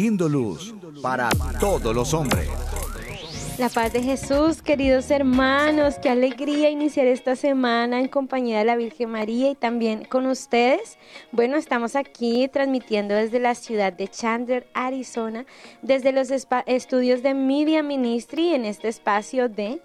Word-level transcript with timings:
Siendo 0.00 0.30
luz 0.30 0.74
para 1.02 1.28
todos 1.60 1.94
los 1.94 2.14
hombres. 2.14 2.48
La 3.58 3.68
paz 3.68 3.92
de 3.92 4.02
Jesús, 4.02 4.62
queridos 4.62 5.10
hermanos, 5.10 5.96
qué 6.02 6.08
alegría 6.08 6.70
iniciar 6.70 7.06
esta 7.06 7.36
semana 7.36 8.00
en 8.00 8.08
compañía 8.08 8.60
de 8.60 8.64
la 8.64 8.76
Virgen 8.76 9.10
María 9.10 9.50
y 9.50 9.54
también 9.54 10.06
con 10.06 10.24
ustedes. 10.24 10.96
Bueno, 11.32 11.58
estamos 11.58 11.96
aquí 11.96 12.48
transmitiendo 12.48 13.14
desde 13.14 13.40
la 13.40 13.54
ciudad 13.54 13.92
de 13.92 14.08
Chandler, 14.08 14.66
Arizona, 14.72 15.44
desde 15.82 16.12
los 16.12 16.30
estudios 16.30 17.22
de 17.22 17.34
Media 17.34 17.82
Ministry 17.82 18.54
en 18.54 18.64
este 18.64 18.88
espacio 18.88 19.50
de 19.50 19.82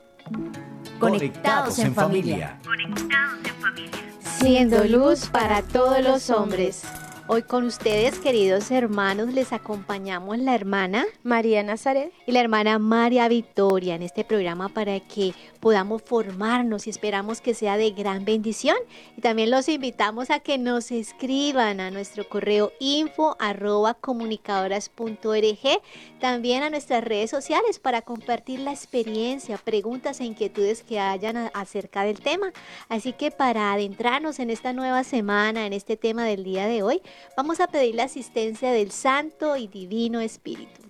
Conectados 0.97 1.77
en 1.79 1.93
familia. 1.93 2.57
Conectados 2.63 3.39
en 3.43 3.55
familia. 3.55 3.91
Siendo 4.39 4.85
luz 4.85 5.27
para 5.27 5.61
todos 5.61 6.01
los 6.01 6.29
hombres. 6.29 6.85
Hoy 7.27 7.41
con 7.41 7.65
ustedes, 7.65 8.19
queridos 8.19 8.69
hermanos, 8.69 9.33
les 9.33 9.51
acompañamos 9.51 10.37
la 10.37 10.53
hermana 10.53 11.05
María 11.23 11.63
Nazaret. 11.63 12.11
y 12.27 12.31
la 12.31 12.39
hermana 12.39 12.77
María 12.77 13.27
Victoria 13.27 13.95
en 13.95 14.03
este 14.03 14.23
programa 14.23 14.69
para 14.69 14.99
que 14.99 15.33
podamos 15.65 16.03
formarnos 16.03 16.85
y 16.85 16.91
esperamos 16.91 17.41
que 17.41 17.55
sea 17.55 17.75
de 17.75 17.89
gran 17.89 18.23
bendición. 18.23 18.77
Y 19.17 19.21
también 19.21 19.49
los 19.49 19.67
invitamos 19.67 20.29
a 20.29 20.39
que 20.39 20.59
nos 20.59 20.91
escriban 20.91 21.79
a 21.79 21.89
nuestro 21.89 22.29
correo 22.29 22.71
info 22.79 23.35
arroba 23.39 23.95
comunicadoras.org, 23.95 25.81
también 26.19 26.61
a 26.61 26.69
nuestras 26.69 27.03
redes 27.03 27.31
sociales 27.31 27.79
para 27.79 28.03
compartir 28.03 28.59
la 28.59 28.73
experiencia, 28.73 29.57
preguntas 29.57 30.19
e 30.19 30.25
inquietudes 30.25 30.83
que 30.83 30.99
hayan 30.99 31.49
acerca 31.55 32.03
del 32.03 32.19
tema. 32.19 32.53
Así 32.87 33.13
que 33.13 33.31
para 33.31 33.73
adentrarnos 33.73 34.37
en 34.37 34.51
esta 34.51 34.71
nueva 34.71 35.03
semana, 35.03 35.65
en 35.65 35.73
este 35.73 35.97
tema 35.97 36.25
del 36.25 36.43
día 36.43 36.67
de 36.67 36.83
hoy, 36.83 37.01
Vamos 37.35 37.59
a 37.59 37.67
pedir 37.67 37.95
la 37.95 38.03
asistencia 38.03 38.71
del 38.71 38.91
Santo 38.91 39.57
y 39.57 39.67
Divino 39.67 40.19
Espíritu. 40.19 40.81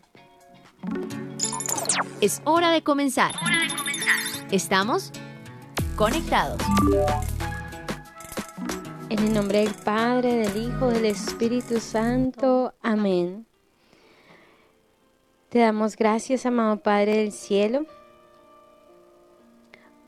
Es 2.21 2.41
hora 2.45 2.71
de 2.71 2.83
comenzar. 2.83 3.35
Estamos 4.51 5.11
conectados. 5.95 6.61
En 9.09 9.19
el 9.19 9.33
nombre 9.33 9.59
del 9.59 9.73
Padre, 9.73 10.35
del 10.35 10.67
Hijo, 10.67 10.89
del 10.89 11.05
Espíritu 11.05 11.79
Santo. 11.79 12.71
Amén. 12.83 13.47
Te 15.49 15.59
damos 15.59 15.95
gracias, 15.95 16.45
amado 16.45 16.77
Padre 16.77 17.17
del 17.17 17.31
Cielo, 17.31 17.87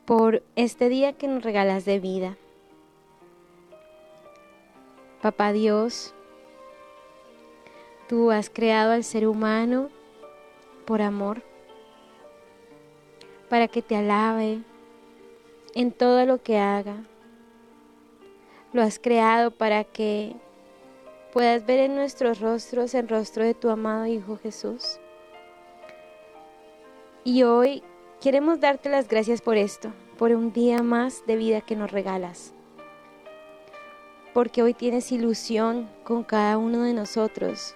por 0.04 0.44
este 0.54 0.88
día 0.88 1.14
que 1.14 1.26
nos 1.26 1.42
regalas 1.42 1.84
de 1.84 1.98
vida. 1.98 2.36
Papá 5.20 5.52
Dios, 5.52 6.14
tú 8.08 8.30
has 8.30 8.50
creado 8.50 8.92
al 8.92 9.02
ser 9.02 9.26
humano 9.26 9.88
por 10.86 11.02
amor, 11.02 11.42
para 13.48 13.68
que 13.68 13.82
te 13.82 13.96
alabe 13.96 14.62
en 15.74 15.92
todo 15.92 16.24
lo 16.26 16.42
que 16.42 16.58
haga. 16.58 17.04
Lo 18.72 18.82
has 18.82 18.98
creado 18.98 19.50
para 19.50 19.84
que 19.84 20.36
puedas 21.32 21.64
ver 21.66 21.80
en 21.80 21.94
nuestros 21.94 22.40
rostros 22.40 22.94
el 22.94 23.08
rostro 23.08 23.44
de 23.44 23.54
tu 23.54 23.70
amado 23.70 24.06
Hijo 24.06 24.36
Jesús. 24.36 24.98
Y 27.24 27.42
hoy 27.42 27.82
queremos 28.20 28.60
darte 28.60 28.88
las 28.88 29.08
gracias 29.08 29.40
por 29.40 29.56
esto, 29.56 29.92
por 30.18 30.32
un 30.32 30.52
día 30.52 30.82
más 30.82 31.24
de 31.26 31.36
vida 31.36 31.60
que 31.60 31.76
nos 31.76 31.90
regalas 31.90 32.54
porque 34.38 34.62
hoy 34.62 34.72
tienes 34.72 35.10
ilusión 35.10 35.88
con 36.04 36.22
cada 36.22 36.58
uno 36.58 36.84
de 36.84 36.92
nosotros, 36.92 37.74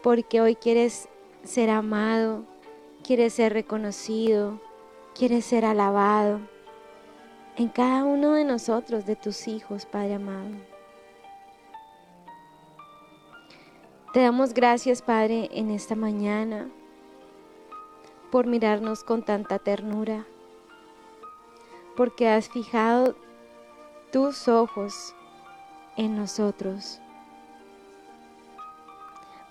porque 0.00 0.40
hoy 0.40 0.54
quieres 0.54 1.08
ser 1.42 1.70
amado, 1.70 2.44
quieres 3.04 3.34
ser 3.34 3.52
reconocido, 3.52 4.60
quieres 5.14 5.44
ser 5.44 5.64
alabado 5.64 6.40
en 7.56 7.68
cada 7.68 8.02
uno 8.04 8.32
de 8.32 8.44
nosotros, 8.44 9.06
de 9.06 9.14
tus 9.14 9.46
hijos, 9.46 9.86
Padre 9.86 10.14
amado. 10.14 10.50
Te 14.12 14.20
damos 14.20 14.54
gracias, 14.54 15.02
Padre, 15.02 15.50
en 15.52 15.70
esta 15.70 15.94
mañana 15.94 16.68
por 18.32 18.46
mirarnos 18.46 19.04
con 19.04 19.22
tanta 19.22 19.58
ternura, 19.58 20.26
porque 21.96 22.28
has 22.28 22.48
fijado 22.48 23.14
tus 24.12 24.48
ojos 24.48 25.14
en 25.96 26.16
nosotros, 26.16 27.00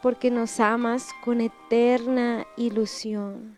porque 0.03 0.29
nos 0.29 0.59
amas 0.59 1.09
con 1.23 1.41
eterna 1.41 2.45
ilusión. 2.57 3.57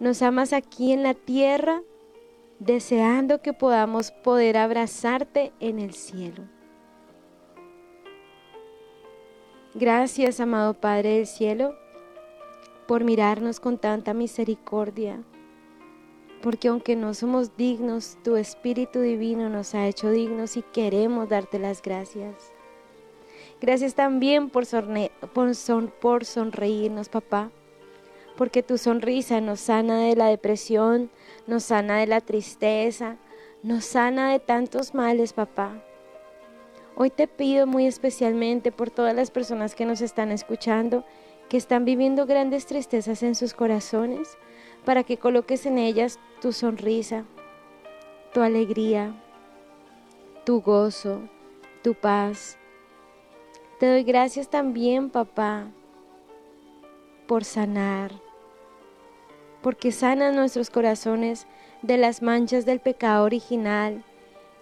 Nos 0.00 0.20
amas 0.20 0.52
aquí 0.52 0.92
en 0.92 1.04
la 1.04 1.14
tierra, 1.14 1.80
deseando 2.58 3.40
que 3.40 3.54
podamos 3.54 4.10
poder 4.10 4.58
abrazarte 4.58 5.52
en 5.60 5.78
el 5.78 5.94
cielo. 5.94 6.42
Gracias, 9.74 10.40
amado 10.40 10.74
Padre 10.74 11.18
del 11.18 11.26
cielo, 11.26 11.74
por 12.86 13.04
mirarnos 13.04 13.60
con 13.60 13.78
tanta 13.78 14.12
misericordia 14.12 15.22
porque 16.42 16.68
aunque 16.68 16.94
no 16.94 17.12
somos 17.12 17.56
dignos, 17.56 18.18
tu 18.22 18.36
Espíritu 18.36 19.00
Divino 19.00 19.48
nos 19.48 19.74
ha 19.74 19.88
hecho 19.88 20.10
dignos 20.10 20.56
y 20.56 20.62
queremos 20.62 21.28
darte 21.28 21.58
las 21.58 21.82
gracias. 21.82 22.55
Gracias 23.60 23.94
también 23.94 24.50
por, 24.50 24.64
por, 26.00 26.24
sonreírnos, 26.24 27.08
papá, 27.08 27.50
porque 28.36 28.62
tu 28.62 28.76
sonrisa 28.76 29.40
nos 29.40 29.60
sana 29.60 30.00
de 30.00 30.14
la 30.14 30.26
depresión, 30.26 31.10
nos 31.46 31.64
sana 31.64 31.98
de 31.98 32.06
la 32.06 32.20
tristeza, 32.20 33.16
nos 33.62 33.84
sana 33.86 34.32
de 34.32 34.40
tantos 34.40 34.94
males, 34.94 35.32
papá. 35.32 35.82
Hoy 36.96 37.08
te 37.08 37.26
pido 37.28 37.66
muy 37.66 37.86
especialmente 37.86 38.72
por 38.72 38.90
todas 38.90 39.14
las 39.14 39.30
personas 39.30 39.74
que 39.74 39.86
nos 39.86 40.02
están 40.02 40.32
escuchando, 40.32 41.04
que 41.48 41.56
están 41.56 41.86
viviendo 41.86 42.26
grandes 42.26 42.66
tristezas 42.66 43.22
en 43.22 43.34
sus 43.34 43.54
corazones, 43.54 44.36
para 44.84 45.02
que 45.02 45.16
coloques 45.16 45.64
en 45.64 45.78
ellas 45.78 46.18
tu 46.42 46.52
sonrisa, 46.52 47.24
tu 48.34 48.42
alegría, 48.42 49.14
tu 50.44 50.60
gozo, 50.60 51.22
tu 51.82 51.94
paz. 51.94 52.58
Te 53.78 53.86
doy 53.90 54.04
gracias 54.04 54.48
también, 54.48 55.10
papá, 55.10 55.66
por 57.26 57.44
sanar, 57.44 58.10
porque 59.60 59.92
sanas 59.92 60.34
nuestros 60.34 60.70
corazones 60.70 61.46
de 61.82 61.98
las 61.98 62.22
manchas 62.22 62.64
del 62.64 62.80
pecado 62.80 63.24
original, 63.24 64.02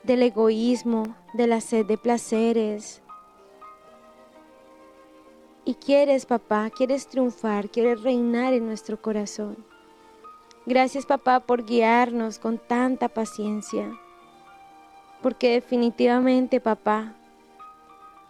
del 0.02 0.24
egoísmo, 0.24 1.14
de 1.32 1.46
la 1.46 1.60
sed 1.60 1.86
de 1.86 1.96
placeres. 1.96 3.02
Y 5.64 5.74
quieres, 5.74 6.26
papá, 6.26 6.68
quieres 6.70 7.06
triunfar, 7.06 7.70
quieres 7.70 8.02
reinar 8.02 8.52
en 8.52 8.66
nuestro 8.66 9.00
corazón. 9.00 9.64
Gracias 10.66 11.06
papá 11.06 11.38
por 11.38 11.64
guiarnos 11.64 12.40
con 12.40 12.58
tanta 12.58 13.08
paciencia. 13.08 13.92
Porque 15.22 15.52
definitivamente 15.52 16.60
papá, 16.60 17.14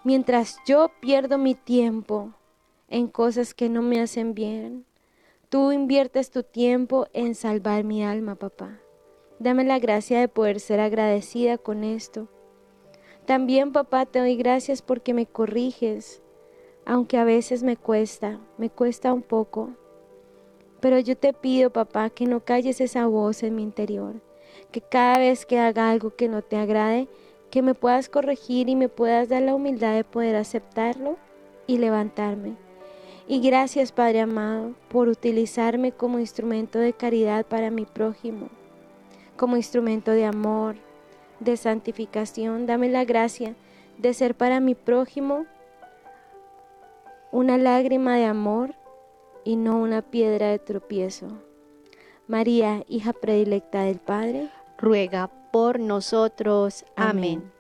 mientras 0.04 0.58
yo 0.66 0.90
pierdo 1.00 1.38
mi 1.38 1.54
tiempo 1.54 2.32
en 2.88 3.08
cosas 3.08 3.54
que 3.54 3.68
no 3.68 3.82
me 3.82 4.00
hacen 4.00 4.34
bien, 4.34 4.84
tú 5.48 5.72
inviertes 5.72 6.30
tu 6.30 6.42
tiempo 6.42 7.08
en 7.12 7.34
salvar 7.34 7.84
mi 7.84 8.04
alma 8.04 8.36
papá. 8.36 8.78
Dame 9.38 9.64
la 9.64 9.78
gracia 9.78 10.20
de 10.20 10.28
poder 10.28 10.60
ser 10.60 10.78
agradecida 10.78 11.58
con 11.58 11.82
esto. 11.82 12.28
También 13.26 13.72
papá 13.72 14.06
te 14.06 14.20
doy 14.20 14.36
gracias 14.36 14.82
porque 14.82 15.14
me 15.14 15.26
corriges, 15.26 16.22
aunque 16.86 17.16
a 17.16 17.24
veces 17.24 17.62
me 17.62 17.76
cuesta, 17.76 18.38
me 18.58 18.70
cuesta 18.70 19.12
un 19.12 19.22
poco 19.22 19.72
pero 20.84 20.98
yo 20.98 21.16
te 21.16 21.32
pido, 21.32 21.70
papá, 21.70 22.10
que 22.10 22.26
no 22.26 22.44
calles 22.44 22.78
esa 22.78 23.06
voz 23.06 23.42
en 23.42 23.54
mi 23.54 23.62
interior, 23.62 24.20
que 24.70 24.82
cada 24.82 25.16
vez 25.16 25.46
que 25.46 25.58
haga 25.58 25.90
algo 25.90 26.14
que 26.14 26.28
no 26.28 26.42
te 26.42 26.58
agrade, 26.58 27.08
que 27.54 27.62
me 27.62 27.74
puedas 27.74 28.08
corregir 28.08 28.68
y 28.68 28.74
me 28.74 28.88
puedas 28.88 29.28
dar 29.28 29.42
la 29.42 29.54
humildad 29.54 29.94
de 29.94 30.02
poder 30.02 30.34
aceptarlo 30.34 31.16
y 31.68 31.78
levantarme. 31.78 32.56
Y 33.28 33.38
gracias 33.38 33.92
Padre 33.92 34.22
amado 34.22 34.74
por 34.88 35.06
utilizarme 35.06 35.92
como 35.92 36.18
instrumento 36.18 36.80
de 36.80 36.94
caridad 36.94 37.46
para 37.46 37.70
mi 37.70 37.84
prójimo, 37.84 38.48
como 39.36 39.56
instrumento 39.56 40.10
de 40.10 40.24
amor, 40.24 40.74
de 41.38 41.56
santificación. 41.56 42.66
Dame 42.66 42.88
la 42.88 43.04
gracia 43.04 43.54
de 43.98 44.14
ser 44.14 44.34
para 44.34 44.58
mi 44.58 44.74
prójimo 44.74 45.46
una 47.30 47.56
lágrima 47.56 48.16
de 48.16 48.24
amor 48.24 48.74
y 49.44 49.54
no 49.54 49.78
una 49.78 50.02
piedra 50.02 50.48
de 50.48 50.58
tropiezo. 50.58 51.28
María, 52.26 52.82
hija 52.88 53.12
predilecta 53.12 53.84
del 53.84 54.00
Padre, 54.00 54.50
ruega 54.76 55.30
por 55.54 55.78
nosotros. 55.78 56.84
Amén. 56.96 57.52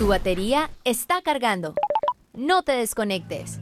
Tu 0.00 0.08
batería 0.08 0.68
está 0.82 1.22
cargando. 1.22 1.76
No 2.32 2.64
te 2.64 2.72
desconectes. 2.72 3.60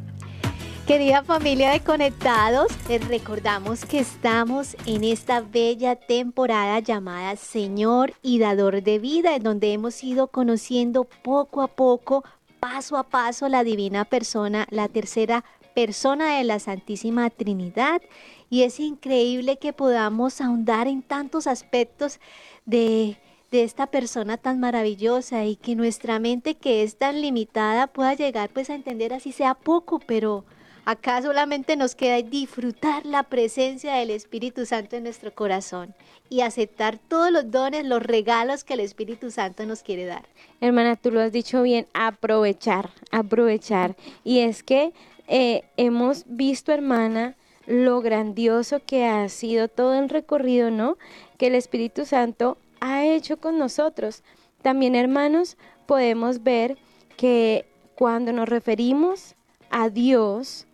Querida 0.86 1.22
familia 1.22 1.70
de 1.70 1.80
Conectados, 1.80 2.68
les 2.88 3.06
recordamos 3.08 3.84
que 3.84 3.98
estamos 3.98 4.74
en 4.86 5.04
esta 5.04 5.42
bella 5.42 5.96
temporada 5.96 6.80
llamada 6.80 7.36
Señor 7.36 8.14
y 8.22 8.38
Dador 8.38 8.82
de 8.82 9.00
Vida, 9.00 9.36
en 9.36 9.42
donde 9.42 9.74
hemos 9.74 10.02
ido 10.02 10.28
conociendo 10.28 11.04
poco 11.04 11.60
a 11.60 11.68
poco, 11.68 12.24
paso 12.58 12.96
a 12.96 13.02
paso, 13.02 13.50
la 13.50 13.64
divina 13.64 14.06
persona, 14.06 14.66
la 14.70 14.88
tercera 14.88 15.44
persona 15.74 16.38
de 16.38 16.44
la 16.44 16.58
Santísima 16.58 17.28
Trinidad. 17.28 18.00
Y 18.48 18.62
es 18.62 18.80
increíble 18.80 19.58
que 19.58 19.72
podamos 19.72 20.40
ahondar 20.40 20.88
en 20.88 21.02
tantos 21.02 21.46
aspectos 21.46 22.20
de 22.64 23.18
de 23.50 23.62
esta 23.62 23.86
persona 23.86 24.36
tan 24.38 24.58
maravillosa 24.58 25.44
y 25.44 25.54
que 25.54 25.76
nuestra 25.76 26.18
mente 26.18 26.56
que 26.56 26.82
es 26.82 26.96
tan 26.96 27.20
limitada 27.20 27.86
pueda 27.86 28.12
llegar 28.14 28.50
pues 28.50 28.70
a 28.70 28.74
entender 28.74 29.12
así 29.14 29.30
sea 29.30 29.54
poco, 29.54 30.00
pero 30.00 30.44
Acá 30.88 31.20
solamente 31.20 31.74
nos 31.74 31.96
queda 31.96 32.22
disfrutar 32.22 33.04
la 33.04 33.24
presencia 33.24 33.94
del 33.94 34.10
Espíritu 34.10 34.66
Santo 34.66 34.94
en 34.94 35.02
nuestro 35.02 35.34
corazón 35.34 35.96
y 36.30 36.42
aceptar 36.42 36.96
todos 36.96 37.32
los 37.32 37.50
dones, 37.50 37.84
los 37.84 38.00
regalos 38.00 38.62
que 38.62 38.74
el 38.74 38.78
Espíritu 38.78 39.32
Santo 39.32 39.66
nos 39.66 39.82
quiere 39.82 40.04
dar. 40.04 40.26
Hermana, 40.60 40.94
tú 40.94 41.10
lo 41.10 41.20
has 41.20 41.32
dicho 41.32 41.62
bien, 41.62 41.88
aprovechar, 41.92 42.90
aprovechar. 43.10 43.96
Y 44.22 44.38
es 44.38 44.62
que 44.62 44.92
eh, 45.26 45.64
hemos 45.76 46.22
visto, 46.28 46.70
hermana, 46.70 47.34
lo 47.66 48.00
grandioso 48.00 48.80
que 48.84 49.04
ha 49.06 49.28
sido 49.28 49.68
todo 49.68 49.94
el 49.94 50.08
recorrido, 50.08 50.70
¿no? 50.70 50.96
Que 51.36 51.48
el 51.48 51.54
Espíritu 51.54 52.04
Santo 52.04 52.58
ha 52.80 53.04
hecho 53.04 53.38
con 53.38 53.58
nosotros. 53.58 54.22
También, 54.62 54.94
hermanos, 54.94 55.56
podemos 55.86 56.42
ver 56.42 56.78
que 57.16 57.66
cuando 57.94 58.32
nos 58.32 58.48
referimos 58.48 59.34
a 59.70 59.88
Dios, 59.88 60.66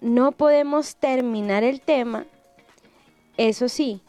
no 0.00 0.32
podemos 0.32 0.96
terminar 0.96 1.64
el 1.64 1.80
tema, 1.80 2.26
eso 3.36 3.68
sí, 3.68 4.00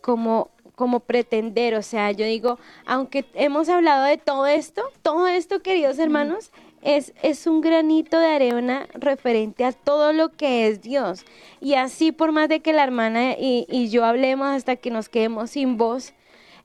como, 0.00 0.50
como 0.74 1.00
pretender, 1.00 1.74
o 1.74 1.82
sea, 1.82 2.10
yo 2.12 2.26
digo, 2.26 2.58
aunque 2.86 3.24
hemos 3.34 3.68
hablado 3.68 4.04
de 4.04 4.18
todo 4.18 4.46
esto, 4.46 4.82
todo 5.02 5.26
esto, 5.28 5.62
queridos 5.62 5.98
hermanos, 5.98 6.50
es, 6.84 7.12
es, 7.22 7.46
un 7.46 7.60
granito 7.60 8.18
de 8.20 8.26
arena 8.26 8.86
referente 8.94 9.64
a 9.64 9.72
todo 9.72 10.12
lo 10.12 10.30
que 10.30 10.68
es 10.68 10.82
Dios. 10.82 11.24
Y 11.60 11.74
así, 11.74 12.12
por 12.12 12.30
más 12.30 12.48
de 12.48 12.60
que 12.60 12.72
la 12.72 12.84
hermana 12.84 13.32
y, 13.32 13.66
y 13.68 13.88
yo 13.88 14.04
hablemos 14.04 14.48
hasta 14.48 14.76
que 14.76 14.90
nos 14.90 15.08
quedemos 15.08 15.50
sin 15.50 15.76
voz, 15.76 16.12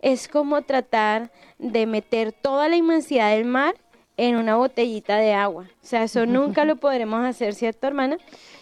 es 0.02 0.28
como 0.28 0.62
tratar 0.62 1.32
de 1.58 1.86
meter 1.86 2.32
toda 2.32 2.70
la 2.70 2.76
inmensidad 2.76 3.32
del 3.32 3.46
mar 3.46 3.76
en 4.18 4.36
una 4.36 4.58
botellita 4.58 5.18
de 5.18 5.34
agua. 5.34 5.70
O 5.82 5.86
sea, 5.86 6.04
eso 6.04 6.26
nunca 6.28 6.66
lo 6.66 6.76
podremos 6.76 7.24
hacer, 7.24 7.56
¿cierto, 7.56 7.88
hermana? 7.88 8.18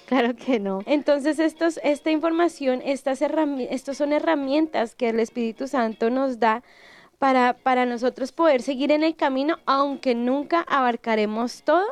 Claro 0.06 0.36
que 0.36 0.60
no. 0.60 0.81
Entonces, 0.86 1.39
estos, 1.39 1.80
esta 1.83 2.12
información, 2.12 2.81
estas 2.86 3.21
estos 3.21 3.98
son 3.98 4.13
herramientas 4.13 4.95
que 4.95 5.10
el 5.10 5.19
Espíritu 5.19 5.68
Santo 5.68 6.10
nos 6.10 6.39
da 6.39 6.63
para, 7.19 7.54
para 7.54 7.86
nosotros 7.86 8.31
poder 8.31 8.62
seguir 8.62 8.92
en 8.92 9.04
el 9.04 9.16
camino, 9.16 9.58
aunque 9.66 10.16
nunca 10.16 10.62
abarcaremos 10.62 11.64
todo 11.64 11.86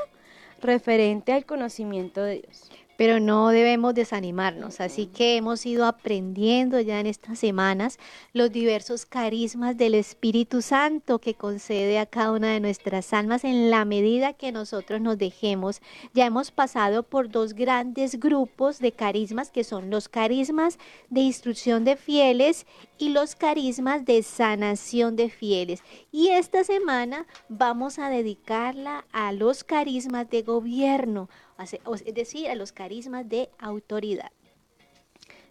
referente 0.61 1.33
al 1.33 1.45
conocimiento 1.45 2.23
de 2.23 2.41
Dios 2.41 2.69
pero 2.97 3.19
no 3.19 3.49
debemos 3.49 3.93
desanimarnos. 3.93 4.79
Así 4.79 5.07
que 5.07 5.37
hemos 5.37 5.65
ido 5.65 5.85
aprendiendo 5.85 6.79
ya 6.79 6.99
en 6.99 7.07
estas 7.07 7.39
semanas 7.39 7.97
los 8.33 8.51
diversos 8.51 9.05
carismas 9.05 9.77
del 9.77 9.95
Espíritu 9.95 10.61
Santo 10.61 11.19
que 11.19 11.33
concede 11.33 11.99
a 11.99 12.05
cada 12.05 12.31
una 12.31 12.53
de 12.53 12.59
nuestras 12.59 13.13
almas 13.13 13.43
en 13.43 13.69
la 13.69 13.85
medida 13.85 14.33
que 14.33 14.51
nosotros 14.51 15.01
nos 15.01 15.17
dejemos. 15.17 15.81
Ya 16.13 16.25
hemos 16.25 16.51
pasado 16.51 17.03
por 17.03 17.29
dos 17.29 17.53
grandes 17.53 18.19
grupos 18.19 18.79
de 18.79 18.91
carismas 18.91 19.51
que 19.51 19.63
son 19.63 19.89
los 19.89 20.09
carismas 20.09 20.77
de 21.09 21.21
instrucción 21.21 21.83
de 21.83 21.95
fieles 21.95 22.65
y 22.97 23.09
los 23.09 23.35
carismas 23.35 24.05
de 24.05 24.23
sanación 24.23 25.15
de 25.15 25.29
fieles. 25.29 25.83
Y 26.11 26.29
esta 26.29 26.63
semana 26.63 27.25
vamos 27.49 27.99
a 27.99 28.09
dedicarla 28.09 29.05
a 29.11 29.31
los 29.31 29.63
carismas 29.63 30.29
de 30.29 30.41
gobierno 30.43 31.29
es 31.57 32.13
decir, 32.13 32.49
a 32.49 32.55
los 32.55 32.71
carismas 32.71 33.27
de 33.27 33.49
autoridad. 33.57 34.31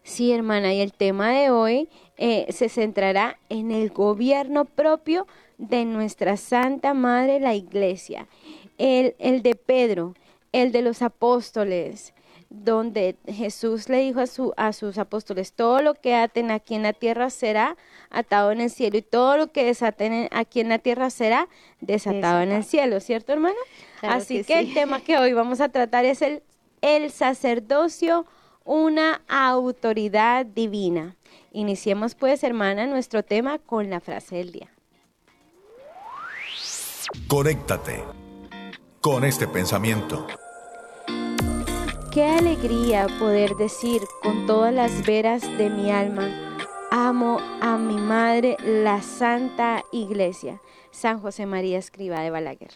Sí, 0.03 0.33
hermana, 0.33 0.75
y 0.75 0.81
el 0.81 0.93
tema 0.93 1.31
de 1.33 1.51
hoy 1.51 1.89
eh, 2.19 2.47
se 2.51 2.69
centrará 2.69 3.39
en 3.49 3.71
el 3.71 3.89
gobierno 3.89 4.67
propio 4.67 5.27
de 5.57 5.87
nuestra 5.87 6.37
Santa 6.37 6.93
Madre, 6.93 7.41
la 7.41 7.55
Iglesia. 7.55 8.29
El, 8.77 9.15
el 9.19 9.43
de 9.43 9.55
Pedro, 9.55 10.15
el 10.53 10.73
de 10.73 10.83
los 10.83 11.01
apóstoles, 11.01 12.13
donde 12.51 13.17
Jesús 13.27 13.89
le 13.89 13.99
dijo 13.99 14.21
a, 14.21 14.27
su, 14.27 14.53
a 14.57 14.73
sus 14.73 14.99
apóstoles, 14.99 15.53
todo 15.53 15.83
lo 15.83 15.95
que 15.95 16.15
aten 16.15 16.51
aquí 16.51 16.75
en 16.75 16.83
la 16.83 16.93
tierra 16.93 17.31
será 17.31 17.77
atado 18.11 18.53
en 18.53 18.61
el 18.61 18.71
cielo 18.71 18.99
y 18.99 19.03
todo 19.03 19.37
lo 19.37 19.53
que 19.53 19.65
desaten 19.65 20.29
aquí 20.31 20.61
en 20.61 20.69
la 20.69 20.79
tierra 20.79 21.11
será 21.11 21.49
desatado 21.81 22.41
en 22.41 22.53
el 22.53 22.65
cielo, 22.65 23.01
¿cierto 23.01 23.33
hermano? 23.33 23.57
Así 24.03 24.45
que, 24.45 24.59
el 24.59 24.75
tema 24.75 25.01
que 25.01 25.19
hoy 25.19 25.33
vamos 25.33 25.61
a 25.61 25.69
tratar 25.69 26.05
es 26.05 26.23
el, 26.23 26.43
el 26.81 27.11
sacerdocio, 27.11 28.27
una 28.65 29.23
autoridad 29.29 30.47
divina. 30.47 31.17
Iniciemos 31.53 32.15
pues, 32.15 32.43
hermana, 32.45 32.87
nuestro 32.87 33.23
tema 33.23 33.59
con 33.59 33.91
la 33.91 34.01
frase 34.01 34.37
del 34.37 34.53
día. 34.53 34.71
Conéctate 37.29 38.03
con 39.01 39.25
este 39.25 39.47
pensamiento. 39.47 40.27
Qué 42.15 42.23
alegría 42.23 43.09
poder 43.19 43.57
decir 43.57 44.01
con 44.23 44.47
todas 44.47 44.73
las 44.73 45.05
veras 45.05 45.43
de 45.59 45.69
mi 45.69 45.91
alma, 45.91 46.57
amo 46.93 47.41
a 47.61 47.77
mi 47.77 47.97
madre, 47.97 48.57
la 48.65 49.03
Santa 49.03 49.83
Iglesia. 49.91 50.61
San 50.93 51.19
José 51.19 51.45
María 51.45 51.77
Escriba 51.77 52.21
de 52.21 52.31
Balaguer. 52.31 52.71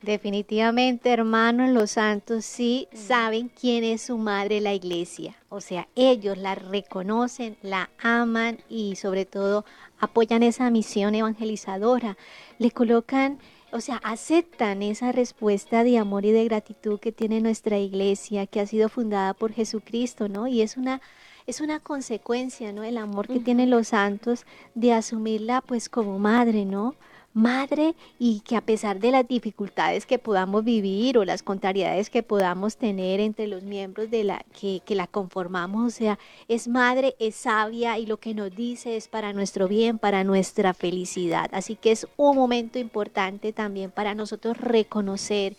Definitivamente, 0.00 1.12
hermanos, 1.12 1.68
los 1.68 1.90
santos 1.90 2.46
sí 2.46 2.88
mm. 2.90 2.96
saben 2.96 3.50
quién 3.50 3.84
es 3.84 4.00
su 4.00 4.16
madre, 4.16 4.62
la 4.62 4.72
iglesia. 4.72 5.36
O 5.50 5.60
sea, 5.60 5.86
ellos 5.94 6.38
la 6.38 6.54
reconocen, 6.54 7.58
la 7.60 7.90
aman 8.02 8.56
y 8.70 8.96
sobre 8.96 9.26
todo 9.26 9.66
apoyan 9.98 10.42
esa 10.42 10.70
misión 10.70 11.14
evangelizadora. 11.14 12.16
Le 12.58 12.70
colocan 12.70 13.38
o 13.72 13.80
sea, 13.80 13.96
aceptan 13.96 14.82
esa 14.82 15.12
respuesta 15.12 15.84
de 15.84 15.98
amor 15.98 16.24
y 16.24 16.32
de 16.32 16.44
gratitud 16.44 16.98
que 16.98 17.12
tiene 17.12 17.40
nuestra 17.40 17.78
iglesia, 17.78 18.46
que 18.46 18.60
ha 18.60 18.66
sido 18.66 18.88
fundada 18.88 19.34
por 19.34 19.52
Jesucristo, 19.52 20.28
¿no? 20.28 20.46
Y 20.46 20.62
es 20.62 20.76
una 20.76 21.00
es 21.46 21.62
una 21.62 21.80
consecuencia, 21.80 22.72
¿no? 22.72 22.84
El 22.84 22.98
amor 22.98 23.26
que 23.26 23.40
tienen 23.40 23.70
los 23.70 23.88
santos 23.88 24.44
de 24.74 24.92
asumirla 24.92 25.62
pues 25.62 25.88
como 25.88 26.18
madre, 26.18 26.66
¿no? 26.66 26.94
Madre 27.34 27.94
y 28.18 28.40
que 28.40 28.56
a 28.56 28.60
pesar 28.60 28.98
de 28.98 29.10
las 29.10 29.28
dificultades 29.28 30.06
que 30.06 30.18
podamos 30.18 30.64
vivir 30.64 31.18
o 31.18 31.24
las 31.24 31.42
contrariedades 31.42 32.10
que 32.10 32.22
podamos 32.22 32.76
tener 32.76 33.20
entre 33.20 33.46
los 33.46 33.62
miembros 33.62 34.10
de 34.10 34.24
la 34.24 34.44
que, 34.58 34.80
que 34.84 34.94
la 34.94 35.06
conformamos, 35.06 35.94
o 35.94 35.96
sea, 35.96 36.18
es 36.48 36.68
madre, 36.68 37.14
es 37.18 37.36
sabia 37.36 37.98
y 37.98 38.06
lo 38.06 38.18
que 38.18 38.34
nos 38.34 38.54
dice 38.54 38.96
es 38.96 39.08
para 39.08 39.32
nuestro 39.32 39.68
bien, 39.68 39.98
para 39.98 40.24
nuestra 40.24 40.74
felicidad. 40.74 41.48
Así 41.52 41.76
que 41.76 41.92
es 41.92 42.06
un 42.16 42.36
momento 42.36 42.78
importante 42.78 43.52
también 43.52 43.90
para 43.90 44.14
nosotros 44.14 44.56
reconocer 44.56 45.56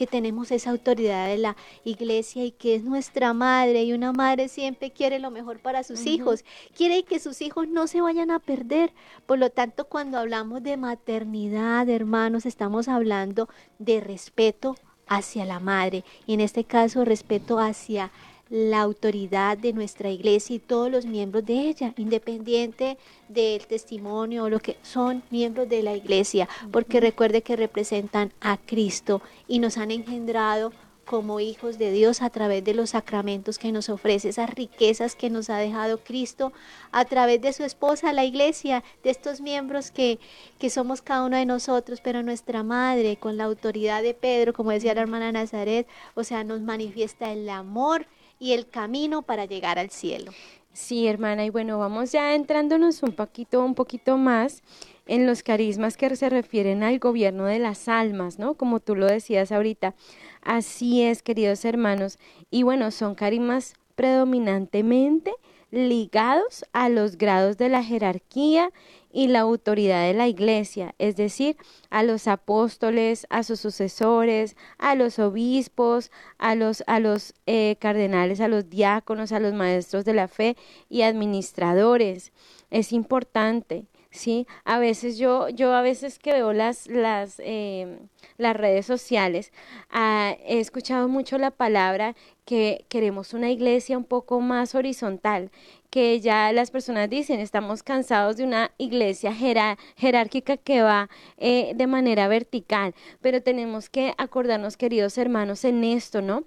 que 0.00 0.06
tenemos 0.06 0.50
esa 0.50 0.70
autoridad 0.70 1.26
de 1.26 1.36
la 1.36 1.56
iglesia 1.84 2.42
y 2.42 2.52
que 2.52 2.74
es 2.74 2.84
nuestra 2.84 3.34
madre 3.34 3.82
y 3.82 3.92
una 3.92 4.14
madre 4.14 4.48
siempre 4.48 4.92
quiere 4.92 5.18
lo 5.18 5.30
mejor 5.30 5.58
para 5.58 5.82
sus 5.82 6.06
hijos, 6.06 6.42
quiere 6.74 7.02
que 7.02 7.20
sus 7.20 7.42
hijos 7.42 7.68
no 7.68 7.86
se 7.86 8.00
vayan 8.00 8.30
a 8.30 8.38
perder. 8.38 8.94
Por 9.26 9.38
lo 9.38 9.50
tanto, 9.50 9.84
cuando 9.84 10.16
hablamos 10.16 10.62
de 10.62 10.78
maternidad, 10.78 11.86
hermanos, 11.90 12.46
estamos 12.46 12.88
hablando 12.88 13.50
de 13.78 14.00
respeto 14.00 14.74
hacia 15.06 15.44
la 15.44 15.60
madre 15.60 16.02
y 16.26 16.32
en 16.32 16.40
este 16.40 16.64
caso 16.64 17.04
respeto 17.04 17.58
hacia 17.58 18.10
la 18.50 18.82
autoridad 18.82 19.56
de 19.56 19.72
nuestra 19.72 20.10
iglesia 20.10 20.56
y 20.56 20.58
todos 20.58 20.90
los 20.90 21.06
miembros 21.06 21.46
de 21.46 21.68
ella, 21.68 21.94
independiente 21.96 22.98
del 23.28 23.64
testimonio 23.66 24.44
o 24.44 24.50
lo 24.50 24.58
que 24.58 24.76
son 24.82 25.22
miembros 25.30 25.68
de 25.68 25.82
la 25.82 25.94
iglesia, 25.94 26.48
porque 26.72 27.00
recuerde 27.00 27.42
que 27.42 27.56
representan 27.56 28.32
a 28.40 28.56
Cristo 28.58 29.22
y 29.46 29.60
nos 29.60 29.78
han 29.78 29.92
engendrado 29.92 30.72
como 31.04 31.40
hijos 31.40 31.76
de 31.76 31.90
Dios 31.90 32.22
a 32.22 32.30
través 32.30 32.62
de 32.62 32.72
los 32.72 32.90
sacramentos 32.90 33.58
que 33.58 33.72
nos 33.72 33.88
ofrece, 33.88 34.28
esas 34.28 34.48
riquezas 34.50 35.16
que 35.16 35.28
nos 35.28 35.50
ha 35.50 35.56
dejado 35.56 35.98
Cristo 35.98 36.52
a 36.92 37.04
través 37.04 37.40
de 37.40 37.52
su 37.52 37.64
esposa, 37.64 38.12
la 38.12 38.24
iglesia, 38.24 38.84
de 39.02 39.10
estos 39.10 39.40
miembros 39.40 39.90
que, 39.90 40.20
que 40.60 40.70
somos 40.70 41.02
cada 41.02 41.24
uno 41.24 41.36
de 41.36 41.46
nosotros, 41.46 42.00
pero 42.00 42.22
nuestra 42.22 42.62
madre, 42.62 43.16
con 43.16 43.36
la 43.36 43.44
autoridad 43.44 44.04
de 44.04 44.14
Pedro, 44.14 44.52
como 44.52 44.70
decía 44.70 44.94
la 44.94 45.00
hermana 45.00 45.32
Nazaret, 45.32 45.88
o 46.14 46.22
sea, 46.22 46.44
nos 46.44 46.60
manifiesta 46.60 47.32
el 47.32 47.48
amor 47.48 48.06
y 48.40 48.52
el 48.52 48.66
camino 48.66 49.22
para 49.22 49.44
llegar 49.44 49.78
al 49.78 49.90
cielo. 49.90 50.32
Sí, 50.72 51.06
hermana, 51.06 51.44
y 51.44 51.50
bueno, 51.50 51.78
vamos 51.78 52.10
ya 52.12 52.34
entrándonos 52.34 53.02
un 53.02 53.12
poquito, 53.12 53.64
un 53.64 53.74
poquito 53.74 54.16
más 54.16 54.62
en 55.06 55.26
los 55.26 55.42
carismas 55.42 55.96
que 55.96 56.14
se 56.16 56.30
refieren 56.30 56.82
al 56.82 56.98
gobierno 56.98 57.44
de 57.44 57.58
las 57.58 57.88
almas, 57.88 58.38
¿no? 58.38 58.54
Como 58.54 58.80
tú 58.80 58.94
lo 58.94 59.06
decías 59.06 59.52
ahorita. 59.52 59.94
Así 60.42 61.02
es, 61.02 61.22
queridos 61.22 61.64
hermanos. 61.64 62.18
Y 62.50 62.62
bueno, 62.62 62.90
son 62.92 63.14
carismas 63.14 63.74
predominantemente 63.96 65.32
ligados 65.72 66.64
a 66.72 66.88
los 66.88 67.18
grados 67.18 67.58
de 67.58 67.68
la 67.68 67.82
jerarquía 67.82 68.70
y 69.12 69.28
la 69.28 69.40
autoridad 69.40 70.06
de 70.06 70.14
la 70.14 70.28
iglesia, 70.28 70.94
es 70.98 71.16
decir, 71.16 71.56
a 71.90 72.02
los 72.02 72.28
apóstoles, 72.28 73.26
a 73.30 73.42
sus 73.42 73.60
sucesores, 73.60 74.56
a 74.78 74.94
los 74.94 75.18
obispos, 75.18 76.10
a 76.38 76.54
los, 76.54 76.84
a 76.86 77.00
los 77.00 77.34
eh, 77.46 77.76
cardenales, 77.80 78.40
a 78.40 78.48
los 78.48 78.70
diáconos, 78.70 79.32
a 79.32 79.40
los 79.40 79.54
maestros 79.54 80.04
de 80.04 80.14
la 80.14 80.28
fe 80.28 80.56
y 80.88 81.02
administradores. 81.02 82.32
Es 82.70 82.92
importante 82.92 83.86
¿sí? 84.10 84.46
A 84.64 84.78
veces 84.78 85.18
yo, 85.18 85.48
yo 85.48 85.72
a 85.74 85.82
veces 85.82 86.18
que 86.18 86.32
veo 86.32 86.52
las, 86.52 86.86
las, 86.88 87.40
eh, 87.44 87.98
las 88.36 88.56
redes 88.56 88.86
sociales, 88.86 89.52
ah, 89.90 90.36
he 90.44 90.60
escuchado 90.60 91.08
mucho 91.08 91.38
la 91.38 91.50
palabra 91.50 92.14
que 92.44 92.84
queremos 92.88 93.34
una 93.34 93.50
iglesia 93.50 93.96
un 93.96 94.04
poco 94.04 94.40
más 94.40 94.74
horizontal, 94.74 95.50
que 95.90 96.20
ya 96.20 96.52
las 96.52 96.70
personas 96.70 97.10
dicen, 97.10 97.40
estamos 97.40 97.82
cansados 97.82 98.36
de 98.36 98.44
una 98.44 98.70
iglesia 98.78 99.34
jerárquica 99.34 100.56
que 100.56 100.82
va 100.82 101.10
eh, 101.36 101.72
de 101.74 101.86
manera 101.86 102.28
vertical, 102.28 102.94
pero 103.20 103.42
tenemos 103.42 103.90
que 103.90 104.14
acordarnos, 104.16 104.76
queridos 104.76 105.18
hermanos, 105.18 105.64
en 105.64 105.82
esto, 105.82 106.22
¿no? 106.22 106.44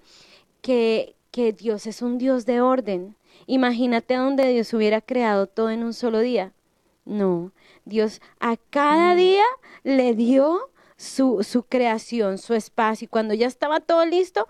Que, 0.62 1.14
que 1.30 1.52
Dios 1.52 1.86
es 1.86 2.00
un 2.00 2.16
Dios 2.16 2.46
de 2.46 2.62
orden. 2.62 3.16
Imagínate 3.46 4.14
donde 4.14 4.48
Dios 4.48 4.72
hubiera 4.72 5.02
creado 5.02 5.46
todo 5.46 5.70
en 5.70 5.84
un 5.84 5.92
solo 5.92 6.20
día. 6.20 6.52
No, 7.04 7.52
Dios 7.84 8.22
a 8.40 8.56
cada 8.70 9.14
día 9.14 9.44
le 9.82 10.14
dio 10.14 10.70
su, 10.96 11.42
su 11.42 11.64
creación, 11.64 12.38
su 12.38 12.54
espacio. 12.54 13.04
Y 13.04 13.08
cuando 13.08 13.34
ya 13.34 13.46
estaba 13.46 13.80
todo 13.80 14.06
listo, 14.06 14.48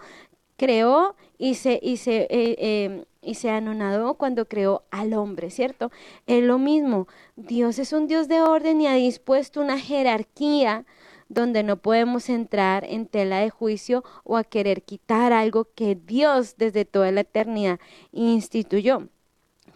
creó 0.56 1.16
y 1.38 1.54
se, 1.54 1.80
y 1.82 1.96
se, 1.96 2.28
eh, 2.30 2.56
em, 2.84 3.04
y 3.24 3.34
se 3.34 3.50
anonadó 3.50 4.14
cuando 4.14 4.46
creó 4.46 4.84
al 4.90 5.14
hombre, 5.14 5.50
¿cierto? 5.50 5.90
Es 6.26 6.42
lo 6.42 6.58
mismo. 6.58 7.08
Dios 7.36 7.78
es 7.78 7.92
un 7.92 8.06
Dios 8.06 8.28
de 8.28 8.40
orden 8.40 8.80
y 8.80 8.86
ha 8.86 8.94
dispuesto 8.94 9.60
una 9.60 9.78
jerarquía 9.78 10.84
donde 11.28 11.62
no 11.62 11.76
podemos 11.76 12.28
entrar 12.28 12.84
en 12.84 13.06
tela 13.06 13.40
de 13.40 13.50
juicio 13.50 14.04
o 14.24 14.36
a 14.36 14.44
querer 14.44 14.82
quitar 14.82 15.32
algo 15.32 15.68
que 15.74 15.94
Dios 15.94 16.56
desde 16.56 16.84
toda 16.84 17.10
la 17.10 17.22
eternidad 17.22 17.80
instituyó. 18.12 19.08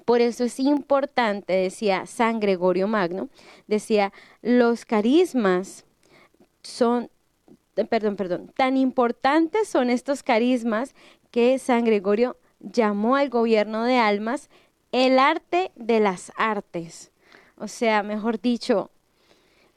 Por 0.04 0.20
eso 0.20 0.44
es 0.44 0.58
importante, 0.58 1.52
decía 1.52 2.06
San 2.06 2.40
Gregorio 2.40 2.88
Magno, 2.88 3.28
decía, 3.66 4.12
los 4.40 4.84
carismas 4.84 5.84
son, 6.62 7.10
perdón, 7.90 8.16
perdón, 8.16 8.52
tan 8.56 8.76
importantes 8.76 9.68
son 9.68 9.90
estos 9.90 10.22
carismas 10.22 10.94
que 11.30 11.58
San 11.58 11.84
Gregorio 11.84 12.38
llamó 12.60 13.16
al 13.16 13.30
gobierno 13.30 13.84
de 13.84 13.96
almas 13.96 14.50
el 14.92 15.18
arte 15.18 15.70
de 15.76 16.00
las 16.00 16.32
artes. 16.36 17.12
O 17.56 17.68
sea, 17.68 18.02
mejor 18.02 18.40
dicho, 18.40 18.90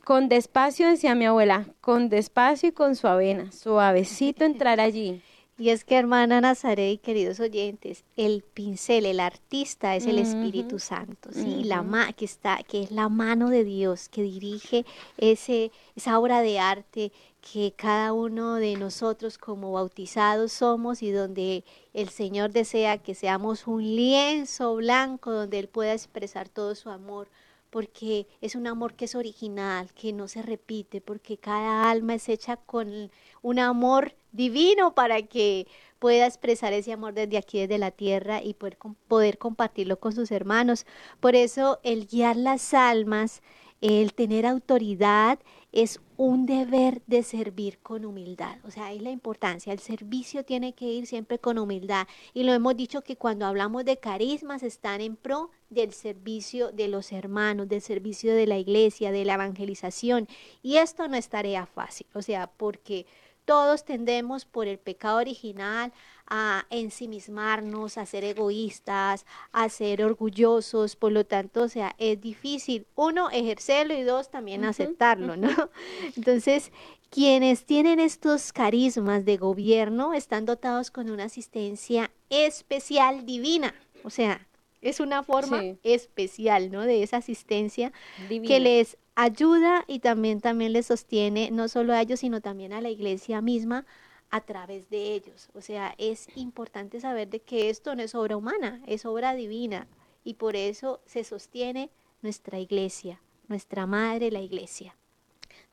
con 0.04 0.30
despacio, 0.30 0.90
decía 0.90 1.16
mi 1.16 1.26
abuela, 1.26 1.68
con 1.82 2.10
despacio 2.10 2.70
y 2.70 2.72
con 2.72 2.96
suavena, 2.96 3.52
suavecito 3.52 4.46
entrar 4.46 4.80
allí. 4.80 5.22
Y 5.58 5.70
es 5.70 5.84
que, 5.84 5.96
hermana 5.96 6.42
Nazaret 6.42 6.94
y 6.94 6.98
queridos 6.98 7.40
oyentes, 7.40 8.04
el 8.18 8.42
pincel, 8.42 9.06
el 9.06 9.20
artista 9.20 9.96
es 9.96 10.08
el 10.08 10.18
Espíritu 10.18 10.80
Santo, 10.80 11.30
¿sí? 11.32 11.64
la 11.66 12.14
que, 12.18 12.26
está, 12.26 12.64
que 12.68 12.82
es 12.82 12.90
la 12.90 13.10
mano 13.10 13.50
de 13.50 13.64
Dios 13.64 14.10
que 14.10 14.24
dirige 14.24 14.86
ese, 15.18 15.72
esa 15.96 16.18
obra 16.18 16.42
de 16.42 16.60
arte 16.60 17.12
que 17.42 17.74
cada 17.76 18.14
uno 18.14 18.56
de 18.56 18.76
nosotros 18.76 19.38
como 19.38 19.72
bautizados 19.74 20.52
somos 20.52 21.02
y 21.02 21.12
donde 21.12 21.64
el 21.94 22.10
Señor 22.10 22.52
desea 22.52 23.00
que 23.00 23.16
seamos 23.16 23.68
un 23.68 23.84
lienzo 23.84 24.76
blanco 24.76 25.32
donde 25.32 25.60
Él 25.60 25.68
pueda 25.68 25.94
expresar 25.94 26.50
todo 26.50 26.76
su 26.76 26.90
amor 26.90 27.28
porque 27.72 28.28
es 28.42 28.56
un 28.56 28.68
amor 28.68 28.94
que 28.94 29.06
es 29.06 29.16
original, 29.16 29.92
que 29.94 30.14
no 30.14 30.28
se 30.28 30.42
repite, 30.42 31.02
porque 31.02 31.38
cada 31.38 31.90
alma 31.90 32.16
es 32.16 32.28
hecha 32.30 32.58
con 32.58 33.10
un 33.42 33.60
amor 33.60 34.14
divino 34.34 34.94
para 34.94 35.22
que 35.24 35.68
pueda 35.98 36.28
expresar 36.28 36.74
ese 36.74 36.92
amor 36.92 37.14
desde 37.14 37.38
aquí, 37.38 37.60
desde 37.60 37.78
la 37.78 37.92
tierra 37.92 38.44
y 38.44 38.54
poder, 38.54 38.78
poder 39.08 39.38
compartirlo 39.38 40.00
con 40.00 40.14
sus 40.14 40.32
hermanos. 40.32 40.86
Por 41.22 41.36
eso 41.36 41.80
el 41.84 42.08
guiar 42.08 42.36
las 42.36 42.74
almas, 42.74 43.42
el 43.82 44.14
tener 44.14 44.46
autoridad, 44.46 45.40
es 45.72 46.00
un 46.18 46.46
deber 46.46 47.02
de 47.08 47.24
servir 47.24 47.80
con 47.80 48.06
humildad. 48.06 48.58
O 48.64 48.72
sea, 48.72 48.94
es 48.94 49.02
la 49.02 49.10
importancia. 49.10 49.74
El 49.74 49.80
servicio 49.80 50.46
tiene 50.46 50.74
que 50.74 50.86
ir 50.86 51.08
siempre 51.08 51.40
con 51.40 51.58
humildad. 51.58 52.08
Y 52.34 52.44
lo 52.44 52.54
hemos 52.54 52.76
dicho 52.76 53.02
que 53.02 53.16
cuando 53.16 53.46
hablamos 53.46 53.84
de 53.86 53.98
carismas 53.98 54.62
están 54.62 55.02
en 55.02 55.16
pro 55.16 55.50
del 55.70 55.94
servicio 55.94 56.72
de 56.72 56.90
los 56.90 57.12
hermanos, 57.12 57.70
del 57.70 57.82
servicio 57.82 58.36
de 58.36 58.46
la 58.46 58.58
iglesia, 58.58 59.12
de 59.12 59.26
la 59.26 59.34
evangelización. 59.34 60.28
Y 60.62 60.78
esto 60.78 61.08
no 61.08 61.16
es 61.16 61.30
tarea 61.30 61.66
fácil. 61.66 62.06
O 62.14 62.22
sea, 62.22 62.48
porque 62.48 63.08
todos 63.46 63.84
tendemos 63.84 64.46
por 64.46 64.68
el 64.68 64.78
pecado 64.78 65.18
original 65.18 65.92
a 66.34 66.66
ensimismarnos, 66.70 67.98
a 67.98 68.06
ser 68.06 68.24
egoístas, 68.24 69.26
a 69.52 69.68
ser 69.68 70.02
orgullosos, 70.02 70.96
por 70.96 71.12
lo 71.12 71.26
tanto, 71.26 71.64
o 71.64 71.68
sea, 71.68 71.94
es 71.98 72.22
difícil, 72.22 72.88
uno, 72.96 73.30
ejercerlo 73.30 73.94
y 73.94 74.04
dos, 74.04 74.32
también 74.32 74.64
aceptarlo, 74.64 75.36
¿no? 75.36 75.50
Entonces, 76.16 76.72
quienes 77.10 77.66
tienen 77.66 78.00
estos 78.00 78.54
carismas 78.54 79.26
de 79.26 79.36
gobierno 79.36 80.14
están 80.14 80.46
dotados 80.46 80.90
con 80.90 81.10
una 81.10 81.26
asistencia 81.26 82.12
especial 82.30 83.26
divina, 83.26 83.76
o 84.06 84.10
sea, 84.10 84.48
es 84.82 85.02
una 85.02 85.24
forma 85.24 85.62
especial, 85.84 86.72
¿no? 86.72 86.82
De 86.84 87.04
esa 87.04 87.18
asistencia 87.18 87.92
que 88.30 88.62
les 88.62 88.98
ayuda 89.16 89.84
y 89.86 90.00
también, 90.00 90.40
también 90.40 90.72
les 90.72 90.86
sostiene 90.86 91.52
no 91.52 91.68
solo 91.68 91.92
a 91.92 92.02
ellos, 92.02 92.22
sino 92.22 92.40
también 92.40 92.72
a 92.72 92.80
la 92.80 92.90
iglesia 92.90 93.42
misma 93.42 93.86
a 94.32 94.42
través 94.42 94.90
de 94.90 95.14
ellos. 95.14 95.50
O 95.54 95.62
sea, 95.62 95.94
es 95.98 96.28
importante 96.36 97.00
saber 97.00 97.30
de 97.30 97.42
que 97.42 97.70
esto 97.70 97.96
no 97.96 98.02
es 98.02 98.16
obra 98.16 98.38
humana, 98.38 98.82
es 98.88 99.06
obra 99.06 99.36
divina 99.36 99.88
y 100.24 100.36
por 100.36 100.56
eso 100.56 101.02
se 101.06 101.24
sostiene 101.24 101.90
nuestra 102.22 102.60
iglesia, 102.60 103.22
nuestra 103.48 103.86
madre, 103.86 104.32
la 104.32 104.40
iglesia. 104.40 104.96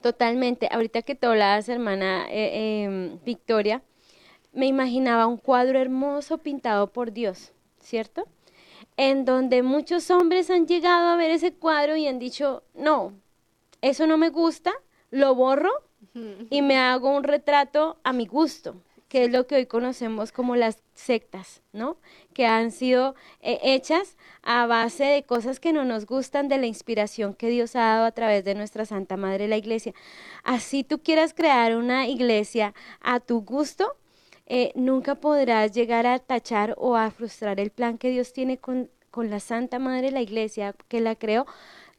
Totalmente. 0.00 0.68
Ahorita 0.70 1.02
que 1.02 1.14
te 1.14 1.26
hablabas, 1.26 1.68
hermana 1.68 2.26
eh, 2.30 2.84
em, 2.84 3.18
Victoria, 3.24 3.82
me 4.52 4.66
imaginaba 4.66 5.26
un 5.26 5.36
cuadro 5.36 5.78
hermoso 5.78 6.38
pintado 6.38 6.92
por 6.92 7.12
Dios, 7.12 7.52
¿cierto? 7.80 8.26
En 8.96 9.24
donde 9.24 9.62
muchos 9.62 10.10
hombres 10.10 10.50
han 10.50 10.66
llegado 10.66 11.08
a 11.08 11.16
ver 11.16 11.30
ese 11.30 11.52
cuadro 11.52 11.96
y 11.96 12.06
han 12.06 12.18
dicho, 12.18 12.62
no, 12.74 13.12
eso 13.82 14.06
no 14.06 14.16
me 14.16 14.30
gusta, 14.30 14.72
lo 15.10 15.34
borro 15.34 15.70
y 16.50 16.62
me 16.62 16.76
hago 16.76 17.10
un 17.16 17.24
retrato 17.24 17.98
a 18.04 18.12
mi 18.12 18.26
gusto, 18.26 18.76
que 19.08 19.24
es 19.24 19.32
lo 19.32 19.46
que 19.46 19.56
hoy 19.56 19.66
conocemos 19.66 20.32
como 20.32 20.56
las 20.56 20.82
sectas, 20.94 21.62
¿no? 21.72 21.96
Que 22.34 22.46
han 22.46 22.70
sido 22.70 23.14
eh, 23.40 23.58
hechas 23.62 24.16
a 24.42 24.66
base 24.66 25.04
de 25.04 25.22
cosas 25.22 25.60
que 25.60 25.72
no 25.72 25.84
nos 25.84 26.06
gustan, 26.06 26.48
de 26.48 26.58
la 26.58 26.66
inspiración 26.66 27.34
que 27.34 27.48
Dios 27.48 27.74
ha 27.76 27.80
dado 27.80 28.04
a 28.04 28.12
través 28.12 28.44
de 28.44 28.54
nuestra 28.54 28.84
Santa 28.84 29.16
Madre 29.16 29.48
la 29.48 29.56
Iglesia. 29.56 29.94
Así 30.44 30.84
tú 30.84 30.98
quieras 31.00 31.34
crear 31.34 31.76
una 31.76 32.06
iglesia 32.06 32.74
a 33.00 33.20
tu 33.20 33.40
gusto, 33.42 33.96
eh, 34.46 34.72
nunca 34.74 35.14
podrás 35.16 35.72
llegar 35.72 36.06
a 36.06 36.18
tachar 36.18 36.74
o 36.78 36.96
a 36.96 37.10
frustrar 37.10 37.60
el 37.60 37.70
plan 37.70 37.98
que 37.98 38.10
Dios 38.10 38.32
tiene 38.32 38.58
con, 38.58 38.90
con 39.10 39.30
la 39.30 39.40
Santa 39.40 39.78
Madre 39.78 40.10
la 40.10 40.22
Iglesia, 40.22 40.74
que 40.88 41.00
la 41.00 41.16
creó. 41.16 41.46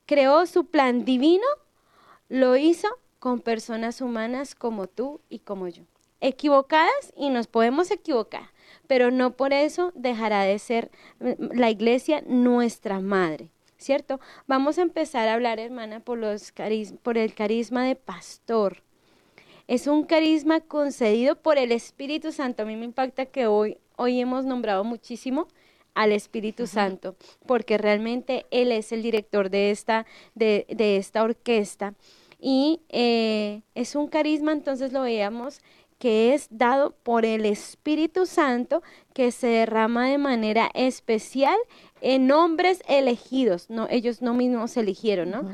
Creó 0.05 0.47
su 0.47 0.65
plan 0.65 1.05
divino, 1.05 1.45
lo 2.27 2.55
hizo 2.55 2.87
con 3.19 3.41
personas 3.41 4.01
humanas 4.01 4.55
como 4.55 4.87
tú 4.87 5.21
y 5.29 5.39
como 5.39 5.67
yo. 5.67 5.83
equivocadas 6.21 7.13
y 7.15 7.29
nos 7.29 7.47
podemos 7.47 7.91
equivocar, 7.91 8.49
pero 8.87 9.09
no 9.09 9.37
por 9.37 9.53
eso 9.53 9.93
dejará 9.95 10.43
de 10.43 10.59
ser 10.59 10.91
mm, 11.19 11.57
la 11.57 11.69
iglesia 11.69 12.21
nuestra 12.27 12.99
madre. 12.99 13.49
¿Cierto? 13.77 14.19
Vamos 14.45 14.77
a 14.77 14.81
empezar 14.81 15.29
a 15.29 15.35
hablar, 15.35 15.57
hermana, 15.57 16.01
por, 16.01 16.17
los 16.17 16.51
por 17.01 17.17
el 17.17 17.33
carisma 17.33 17.85
de 17.85 17.95
pastor. 17.95 18.83
Es 19.69 19.87
un 19.87 20.03
carisma 20.03 20.59
concedido 20.59 21.35
por 21.35 21.57
el 21.57 21.71
Espíritu 21.71 22.33
Santo. 22.33 22.63
A 22.63 22.65
mí 22.65 22.75
me 22.75 22.83
impacta 22.83 23.27
que 23.27 23.47
hoy, 23.47 23.77
hoy 23.95 24.19
hemos 24.19 24.43
nombrado 24.43 24.83
muchísimo 24.83 25.47
al 25.93 26.11
Espíritu 26.11 26.67
Santo, 26.67 27.15
porque 27.45 27.77
realmente 27.77 28.45
Él 28.51 28.71
es 28.71 28.91
el 28.91 29.01
director 29.01 29.49
de 29.49 29.71
esta, 29.71 30.05
de, 30.35 30.65
de 30.69 30.97
esta 30.97 31.23
orquesta. 31.23 31.93
Y 32.39 32.81
eh, 32.89 33.61
es 33.75 33.95
un 33.95 34.07
carisma, 34.07 34.53
entonces 34.53 34.93
lo 34.93 35.01
veíamos, 35.01 35.59
que 35.97 36.33
es 36.33 36.47
dado 36.49 36.95
por 37.03 37.25
el 37.25 37.45
Espíritu 37.45 38.25
Santo, 38.25 38.81
que 39.13 39.31
se 39.31 39.47
derrama 39.47 40.07
de 40.07 40.17
manera 40.17 40.71
especial 40.73 41.57
en 42.01 42.31
hombres 42.31 42.81
elegidos, 42.87 43.69
no, 43.69 43.87
ellos 43.89 44.21
no 44.21 44.33
mismos 44.33 44.77
eligieron, 44.77 45.31
¿no? 45.31 45.49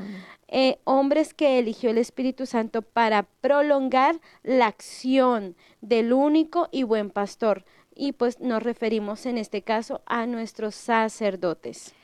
Eh, 0.46 0.78
hombres 0.84 1.34
que 1.34 1.58
eligió 1.58 1.90
el 1.90 1.98
Espíritu 1.98 2.46
Santo 2.46 2.82
para 2.82 3.24
prolongar 3.24 4.20
la 4.44 4.68
acción 4.68 5.56
del 5.80 6.12
único 6.12 6.68
y 6.70 6.84
buen 6.84 7.10
pastor. 7.10 7.64
Y 7.96 8.12
pues 8.12 8.38
nos 8.38 8.62
referimos 8.62 9.26
en 9.26 9.38
este 9.38 9.62
caso 9.62 10.02
a 10.06 10.26
nuestros 10.26 10.76
sacerdotes 10.76 11.95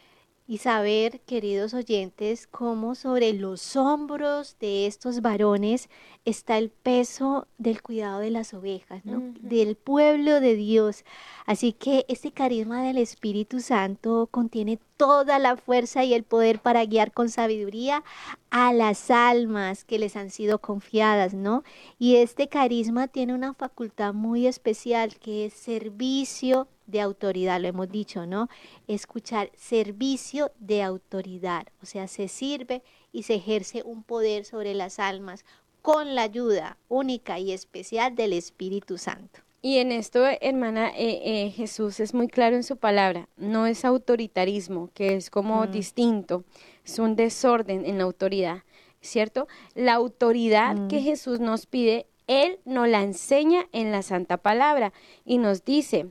y 0.47 0.59
saber, 0.59 1.21
queridos 1.21 1.73
oyentes, 1.73 2.47
cómo 2.47 2.95
sobre 2.95 3.33
los 3.33 3.77
hombros 3.77 4.57
de 4.61 4.87
estos 4.87 5.23
varones 5.23 5.89
está 6.25 6.59
el 6.59 6.71
peso 6.71 7.47
del 7.59 7.81
cuidado 7.83 8.19
de 8.19 8.31
las 8.31 8.53
ovejas, 8.53 9.05
¿no? 9.05 9.23
Del 9.41 9.77
pueblo 9.77 10.41
de 10.41 10.57
Dios. 10.57 11.05
Así 11.47 11.73
que 11.73 12.05
este 12.09 12.33
carisma 12.33 12.83
del 12.83 12.99
Espíritu 12.99 13.61
Santo 13.61 14.29
contiene 14.31 14.79
toda 15.03 15.41
la 15.41 15.57
fuerza 15.57 16.05
y 16.05 16.15
el 16.15 16.23
poder 16.23 16.61
para 16.61 16.85
guiar 16.85 17.11
con 17.11 17.29
sabiduría 17.29 18.05
a 18.51 18.73
las 18.73 19.11
almas 19.11 19.85
que 19.85 19.99
les 19.99 20.15
han 20.15 20.31
sido 20.31 20.61
confiadas, 20.61 21.35
¿no? 21.35 21.65
Y 21.99 22.19
este 22.19 22.47
carisma 22.47 23.09
tiene 23.09 23.35
una 23.35 23.53
facultad 23.53 24.15
muy 24.15 24.47
especial 24.47 25.17
que 25.17 25.47
es 25.47 25.55
servicio 25.55 26.69
de 26.87 27.01
autoridad, 27.01 27.61
lo 27.61 27.67
hemos 27.67 27.91
dicho, 27.91 28.27
¿no? 28.27 28.49
Escuchar 28.87 29.51
servicio 29.57 30.53
de 30.61 30.85
autoridad, 30.85 31.67
o 31.83 31.87
sea, 31.87 32.07
se 32.07 32.29
sirve 32.29 32.85
y 33.11 33.25
se 33.25 33.35
ejerce 33.35 33.83
un 33.85 34.05
poder 34.05 34.45
sobre 34.45 34.73
las 34.73 35.01
almas 35.01 35.45
con 35.81 36.15
la 36.15 36.23
ayuda 36.23 36.79
única 36.89 37.41
y 37.41 37.51
especial 37.51 38.15
del 38.15 38.35
Espíritu 38.35 38.99
Santo. 38.99 39.41
Y 39.65 39.79
en 39.79 39.93
esto, 39.93 40.25
hermana, 40.41 40.89
eh, 40.89 41.21
eh, 41.23 41.51
Jesús 41.51 42.01
es 42.01 42.15
muy 42.15 42.27
claro 42.27 42.57
en 42.57 42.65
su 42.65 42.77
palabra, 42.79 43.29
no 43.37 43.67
es 43.67 43.85
autoritarismo, 43.85 44.91
que 44.93 45.15
es 45.15 45.31
como 45.31 45.63
mm. 45.63 45.71
distinto, 45.71 46.43
es 46.85 46.99
un 46.99 47.15
desorden 47.15 47.87
en 47.87 47.99
la 47.99 48.05
autoridad, 48.05 48.65
¿cierto? 49.01 49.47
La 49.77 49.95
autoridad 49.95 50.89
que 50.89 50.99
mm. 50.99 51.05
Jesús 51.05 51.39
nos 51.39 51.67
pide, 51.67 52.07
Él 52.27 52.59
nos 52.65 52.89
la 52.89 53.03
enseña 53.03 53.69
en 53.71 53.93
la 53.93 54.03
Santa 54.03 54.37
Palabra 54.37 54.93
y 55.25 55.39
nos 55.39 55.65
dice, 55.65 56.09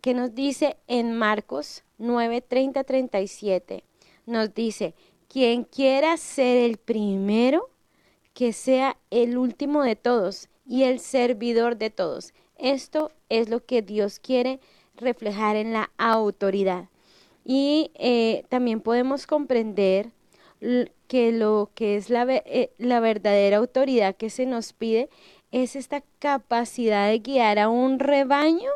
que 0.00 0.14
nos 0.14 0.34
dice 0.34 0.78
en 0.88 1.12
Marcos 1.12 1.84
9, 1.98 2.40
30, 2.40 2.84
37, 2.84 3.84
nos 4.24 4.54
dice, 4.54 4.94
quien 5.28 5.64
quiera 5.64 6.16
ser 6.16 6.56
el 6.56 6.78
primero, 6.78 7.68
que 8.32 8.54
sea 8.54 8.96
el 9.10 9.36
último 9.36 9.82
de 9.82 9.94
todos 9.94 10.48
y 10.66 10.84
el 10.84 11.00
servidor 11.00 11.76
de 11.76 11.90
todos. 11.90 12.32
Esto 12.62 13.10
es 13.28 13.48
lo 13.48 13.66
que 13.66 13.82
Dios 13.82 14.20
quiere 14.20 14.60
reflejar 14.94 15.56
en 15.56 15.72
la 15.72 15.90
autoridad. 15.98 16.88
Y 17.44 17.90
eh, 17.94 18.44
también 18.50 18.80
podemos 18.80 19.26
comprender 19.26 20.12
que 21.08 21.32
lo 21.32 21.70
que 21.74 21.96
es 21.96 22.08
la, 22.08 22.24
eh, 22.28 22.70
la 22.78 23.00
verdadera 23.00 23.56
autoridad 23.56 24.14
que 24.14 24.30
se 24.30 24.46
nos 24.46 24.72
pide 24.72 25.08
es 25.50 25.74
esta 25.74 26.04
capacidad 26.20 27.08
de 27.08 27.18
guiar 27.18 27.58
a 27.58 27.68
un 27.68 27.98
rebaño 27.98 28.70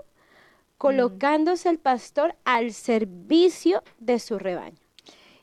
colocándose 0.78 1.68
el 1.68 1.78
pastor 1.78 2.34
al 2.44 2.72
servicio 2.72 3.84
de 4.00 4.18
su 4.18 4.40
rebaño. 4.40 4.80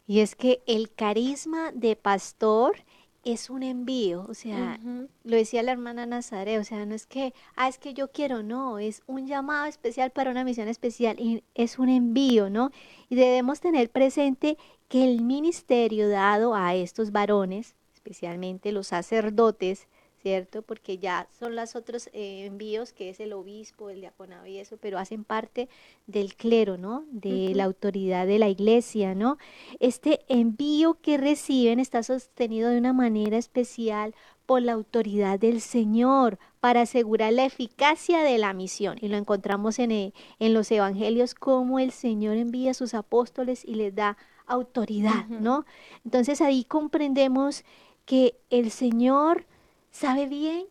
Y 0.05 0.19
es 0.19 0.35
que 0.35 0.61
el 0.67 0.93
carisma 0.93 1.71
de 1.71 1.95
pastor 1.95 2.75
es 3.23 3.49
un 3.49 3.63
envío, 3.63 4.25
o 4.27 4.33
sea, 4.33 4.79
lo 5.23 5.35
decía 5.37 5.63
la 5.63 5.71
hermana 5.71 6.05
Nazaré, 6.05 6.59
o 6.59 6.63
sea, 6.63 6.85
no 6.85 6.93
es 6.93 7.05
que, 7.05 7.33
ah, 7.55 7.69
es 7.69 7.77
que 7.77 7.93
yo 7.93 8.11
quiero, 8.11 8.43
no, 8.43 8.79
es 8.79 9.01
un 9.07 9.27
llamado 9.27 9.65
especial 9.65 10.11
para 10.11 10.29
una 10.29 10.43
misión 10.43 10.67
especial 10.67 11.19
y 11.19 11.43
es 11.55 11.79
un 11.79 11.87
envío, 11.87 12.49
¿no? 12.49 12.71
Y 13.09 13.15
debemos 13.15 13.61
tener 13.61 13.89
presente 13.89 14.57
que 14.89 15.05
el 15.05 15.21
ministerio 15.21 16.09
dado 16.09 16.53
a 16.53 16.75
estos 16.75 17.11
varones, 17.11 17.75
especialmente 17.93 18.73
los 18.73 18.87
sacerdotes, 18.87 19.87
¿cierto? 20.23 20.61
Porque 20.61 20.97
ya 20.97 21.27
son 21.37 21.55
los 21.57 21.75
otros 21.75 22.07
eh, 22.13 22.45
envíos, 22.45 22.93
que 22.93 23.09
es 23.09 23.19
el 23.19 23.33
obispo, 23.33 23.89
el 23.89 23.99
diaconado 23.99 24.45
y 24.45 24.57
eso, 24.57 24.77
pero 24.77 24.97
hacen 24.97 25.25
parte 25.25 25.67
del 26.07 26.35
clero, 26.35 26.77
¿no? 26.77 27.03
De 27.11 27.51
la 27.53 27.65
autoridad 27.65 28.25
de 28.25 28.39
la 28.39 28.47
iglesia, 28.47 29.15
¿no? 29.15 29.37
Este 29.81 30.21
envío 30.29 30.97
que 31.01 31.17
reciben 31.17 31.79
está 31.79 32.03
sostenido 32.03 32.69
de 32.69 32.77
una 32.77 32.93
manera 32.93 33.37
especial 33.37 34.15
por 34.45 34.61
la 34.61 34.71
autoridad 34.71 35.39
del 35.39 35.59
Señor 35.59 36.39
para 36.61 36.81
asegurar 36.81 37.33
la 37.33 37.43
eficacia 37.43 38.23
de 38.23 38.37
la 38.37 38.53
misión. 38.53 38.97
Y 39.01 39.09
lo 39.09 39.17
encontramos 39.17 39.77
en, 39.77 39.91
eh, 39.91 40.13
en 40.39 40.53
los 40.53 40.71
evangelios, 40.71 41.35
como 41.35 41.79
el 41.79 41.91
Señor 41.91 42.37
envía 42.37 42.71
a 42.71 42.75
sus 42.75 42.93
apóstoles 42.93 43.65
y 43.65 43.75
les 43.75 43.93
da 43.93 44.17
autoridad, 44.45 45.27
¿no? 45.27 45.65
Entonces 46.05 46.39
ahí 46.39 46.63
comprendemos 46.63 47.65
que 48.05 48.37
el 48.49 48.71
Señor 48.71 49.45
sabe 49.93 50.27
bien 50.27 50.65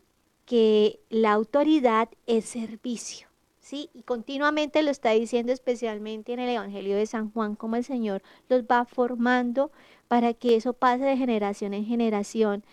que 0.44 1.00
la 1.08 1.32
autoridad 1.32 2.10
es 2.26 2.44
servicio. 2.44 3.28
¿Sí? 3.60 3.88
Y 3.94 4.02
continuamente 4.02 4.82
lo 4.82 4.90
está 4.90 5.10
diciendo 5.10 5.52
especialmente 5.52 6.32
en 6.32 6.40
el 6.40 6.50
Evangelio 6.50 6.96
de 6.96 7.06
San 7.06 7.30
Juan, 7.30 7.54
como 7.54 7.76
el 7.76 7.84
Señor 7.84 8.20
los 8.48 8.64
va 8.64 8.84
formando 8.84 9.70
para 10.08 10.34
que 10.34 10.56
eso 10.56 10.72
pase 10.72 11.04
de 11.04 11.16
generación 11.16 11.72
en 11.72 11.86
generación, 11.86 12.64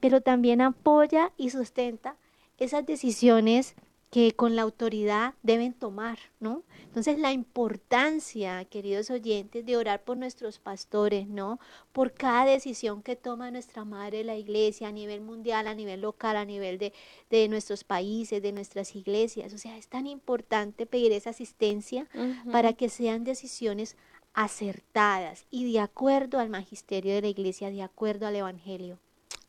pero 0.00 0.20
también 0.20 0.60
apoya 0.60 1.32
y 1.36 1.50
sustenta 1.50 2.16
esas 2.58 2.84
decisiones 2.84 3.76
que 4.16 4.32
con 4.32 4.56
la 4.56 4.62
autoridad 4.62 5.34
deben 5.42 5.74
tomar, 5.74 6.18
¿no? 6.40 6.62
Entonces 6.84 7.18
la 7.18 7.32
importancia, 7.32 8.64
queridos 8.64 9.10
oyentes, 9.10 9.66
de 9.66 9.76
orar 9.76 10.04
por 10.04 10.16
nuestros 10.16 10.58
pastores, 10.58 11.28
¿no? 11.28 11.60
Por 11.92 12.14
cada 12.14 12.46
decisión 12.46 13.02
que 13.02 13.14
toma 13.14 13.50
nuestra 13.50 13.84
madre 13.84 14.24
la 14.24 14.34
iglesia 14.34 14.88
a 14.88 14.92
nivel 14.92 15.20
mundial, 15.20 15.66
a 15.66 15.74
nivel 15.74 16.00
local, 16.00 16.38
a 16.38 16.46
nivel 16.46 16.78
de, 16.78 16.94
de 17.28 17.46
nuestros 17.48 17.84
países, 17.84 18.40
de 18.40 18.52
nuestras 18.52 18.96
iglesias. 18.96 19.52
O 19.52 19.58
sea, 19.58 19.76
es 19.76 19.86
tan 19.86 20.06
importante 20.06 20.86
pedir 20.86 21.12
esa 21.12 21.28
asistencia 21.28 22.08
para 22.50 22.72
que 22.72 22.88
sean 22.88 23.22
decisiones 23.22 23.98
acertadas 24.32 25.44
y 25.50 25.70
de 25.70 25.80
acuerdo 25.80 26.38
al 26.38 26.48
magisterio 26.48 27.12
de 27.12 27.20
la 27.20 27.28
iglesia, 27.28 27.70
de 27.70 27.82
acuerdo 27.82 28.26
al 28.26 28.36
evangelio. 28.36 28.98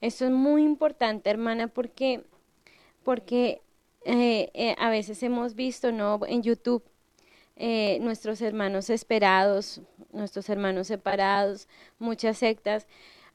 Eso 0.02 0.26
es 0.26 0.32
muy 0.32 0.64
importante, 0.64 1.30
hermana, 1.30 1.70
porque, 1.70 2.26
porque 3.06 3.62
eh, 4.08 4.50
eh, 4.54 4.76
a 4.80 4.90
veces 4.90 5.22
hemos 5.24 5.56
visto, 5.56 5.92
¿no? 5.92 6.20
En 6.28 6.42
YouTube 6.42 6.84
eh, 7.60 7.98
nuestros 8.02 8.42
hermanos 8.42 8.92
esperados, 8.92 9.82
nuestros 10.14 10.48
hermanos 10.50 10.88
separados, 10.88 11.68
muchas 11.98 12.38
sectas. 12.38 12.86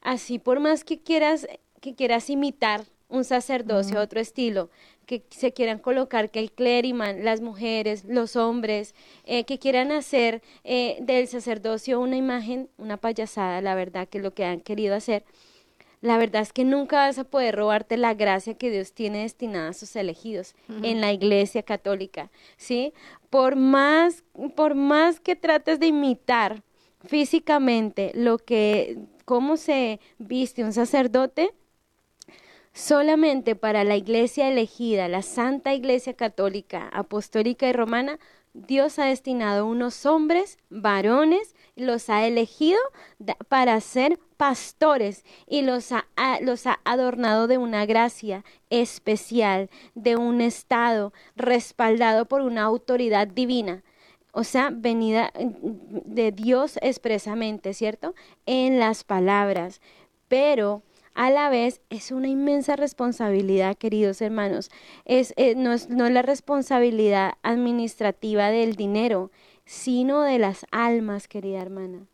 Así 0.01 0.39
por 0.39 0.61
más 0.61 0.85
que 0.85 1.01
quieras, 1.01 1.45
que 1.81 1.93
quieras 1.93 2.29
imitar 2.29 2.85
un 3.09 3.25
sacerdocio, 3.25 3.99
otro 3.99 4.21
estilo, 4.21 4.69
que 5.05 5.25
se 5.29 5.51
quieran 5.51 5.79
colocar 5.79 6.31
que 6.31 6.39
el 6.39 6.53
clériman, 6.53 7.25
las 7.25 7.41
mujeres, 7.41 8.05
los 8.05 8.37
hombres, 8.37 8.95
eh, 9.25 9.43
que 9.43 9.59
quieran 9.59 9.91
hacer 9.91 10.41
eh, 10.63 10.97
del 11.01 11.27
sacerdocio 11.27 11.99
una 11.99 12.15
imagen, 12.15 12.69
una 12.77 12.95
payasada, 12.95 13.61
la 13.61 13.75
verdad 13.75 14.07
que 14.07 14.19
lo 14.19 14.33
que 14.33 14.45
han 14.45 14.61
querido 14.61 14.95
hacer, 14.95 15.25
la 16.03 16.17
verdad 16.17 16.41
es 16.41 16.51
que 16.51 16.65
nunca 16.65 16.97
vas 16.97 17.17
a 17.17 17.23
poder 17.23 17.55
robarte 17.55 17.95
la 17.95 18.13
gracia 18.13 18.55
que 18.55 18.69
Dios 18.69 18.91
tiene 18.91 19.21
destinada 19.21 19.69
a 19.69 19.73
sus 19.73 19.95
elegidos 19.95 20.53
en 20.67 20.99
la 20.99 21.13
iglesia 21.13 21.63
católica, 21.63 22.29
¿sí? 22.57 22.93
Por 23.29 23.55
más, 23.55 24.25
por 24.57 24.75
más 24.75 25.21
que 25.21 25.37
trates 25.37 25.79
de 25.79 25.87
imitar 25.87 26.61
físicamente 27.05 28.11
lo 28.15 28.37
que, 28.37 28.97
cómo 29.23 29.55
se 29.55 30.01
viste 30.17 30.65
un 30.65 30.73
sacerdote, 30.73 31.53
solamente 32.73 33.55
para 33.55 33.85
la 33.85 33.95
iglesia 33.95 34.49
elegida, 34.49 35.07
la 35.07 35.21
Santa 35.21 35.73
Iglesia 35.73 36.15
Católica, 36.15 36.89
Apostólica 36.91 37.69
y 37.69 37.71
Romana, 37.71 38.19
Dios 38.53 38.99
ha 38.99 39.05
destinado 39.05 39.65
unos 39.65 40.05
hombres, 40.05 40.57
varones, 40.69 41.55
los 41.77 42.09
ha 42.09 42.27
elegido 42.27 42.79
para 43.47 43.79
ser 43.79 44.19
pastores 44.43 45.23
y 45.47 45.61
los 45.61 45.93
ha, 45.93 46.05
los 46.41 46.67
ha 46.67 46.81
adornado 46.83 47.47
de 47.47 47.57
una 47.57 47.85
gracia 47.85 48.43
especial, 48.69 49.69
de 49.95 50.17
un 50.17 50.41
estado 50.41 51.13
respaldado 51.37 52.25
por 52.25 52.41
una 52.41 52.63
autoridad 52.63 53.25
divina. 53.25 53.85
O 54.33 54.43
sea, 54.43 54.69
venida 54.69 55.31
de 55.37 56.33
Dios 56.33 56.77
expresamente, 56.81 57.73
¿cierto? 57.73 58.15
En 58.45 58.79
las 58.79 59.05
palabras. 59.05 59.79
Pero 60.27 60.83
a 61.13 61.29
la 61.29 61.47
vez 61.47 61.79
es 61.89 62.11
una 62.11 62.27
inmensa 62.27 62.75
responsabilidad, 62.75 63.77
queridos 63.77 64.21
hermanos. 64.21 64.71
Eh, 65.05 65.53
no, 65.55 65.71
es, 65.71 65.87
no 65.87 66.05
es 66.05 66.11
la 66.11 66.21
responsabilidad 66.21 67.35
administrativa 67.43 68.49
del 68.49 68.75
dinero, 68.75 69.31
sino 69.63 70.21
de 70.23 70.37
las 70.37 70.65
almas, 70.69 71.29
querida 71.29 71.61
hermana. 71.61 72.07